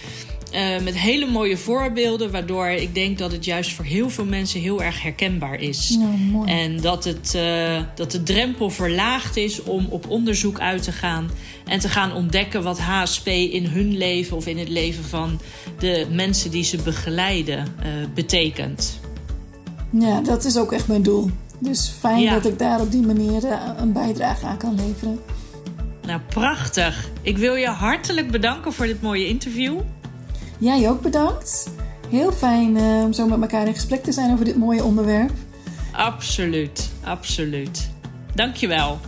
uh, 0.55 0.81
met 0.83 0.99
hele 0.99 1.26
mooie 1.26 1.57
voorbeelden, 1.57 2.31
waardoor 2.31 2.68
ik 2.68 2.95
denk 2.95 3.18
dat 3.18 3.33
het 3.33 3.45
juist 3.45 3.72
voor 3.72 3.85
heel 3.85 4.11
veel 4.11 4.24
mensen 4.24 4.61
heel 4.61 4.83
erg 4.83 5.03
herkenbaar 5.03 5.61
is. 5.61 5.99
Mooi. 6.31 6.51
En 6.51 6.81
dat, 6.81 7.05
het, 7.05 7.33
uh, 7.37 7.81
dat 7.95 8.11
de 8.11 8.22
drempel 8.22 8.70
verlaagd 8.70 9.37
is 9.37 9.62
om 9.62 9.87
op 9.89 10.09
onderzoek 10.09 10.61
uit 10.61 10.83
te 10.83 10.93
gaan 10.93 11.31
en 11.64 11.79
te 11.79 11.89
gaan 11.89 12.12
ontdekken 12.12 12.62
wat 12.62 12.79
HSP 12.79 13.26
in 13.26 13.66
hun 13.66 13.97
leven 13.97 14.37
of 14.37 14.47
in 14.47 14.59
het 14.59 14.68
leven 14.68 15.05
van 15.05 15.41
de 15.79 16.07
mensen 16.11 16.51
die 16.51 16.64
ze 16.64 16.76
begeleiden 16.76 17.59
uh, 17.59 17.87
betekent. 18.14 19.01
Ja, 19.91 20.20
dat 20.20 20.45
is 20.45 20.57
ook 20.57 20.72
echt 20.72 20.89
mijn 20.89 21.03
doel. 21.03 21.30
Dus 21.59 21.89
fijn 21.99 22.20
ja. 22.20 22.32
dat 22.34 22.47
ik 22.47 22.59
daar 22.59 22.80
op 22.80 22.91
die 22.91 23.07
manier 23.07 23.45
een 23.76 23.93
bijdrage 23.93 24.47
aan 24.47 24.59
kan 24.59 24.74
leveren. 24.74 25.20
Nou, 26.03 26.20
prachtig. 26.20 27.11
Ik 27.22 27.39
wil 27.39 27.55
je 27.55 27.66
hartelijk 27.66 28.30
bedanken 28.30 28.72
voor 28.72 28.86
dit 28.86 29.03
mooie 29.03 29.26
interview. 29.26 29.80
Jij 30.59 30.91
ook 30.91 31.03
bedankt. 31.03 31.70
Heel 32.11 32.32
fijn 32.32 32.76
uh, 32.76 33.03
om 33.05 33.12
zo 33.12 33.26
met 33.26 33.41
elkaar 33.41 33.66
in 33.66 33.74
gesprek 33.74 34.03
te 34.03 34.12
zijn 34.12 34.32
over 34.32 34.45
dit 34.45 34.57
mooie 34.57 34.84
onderwerp. 34.84 35.32
Absoluut, 35.93 36.91
absoluut. 37.05 37.91
Dankjewel. 38.34 38.99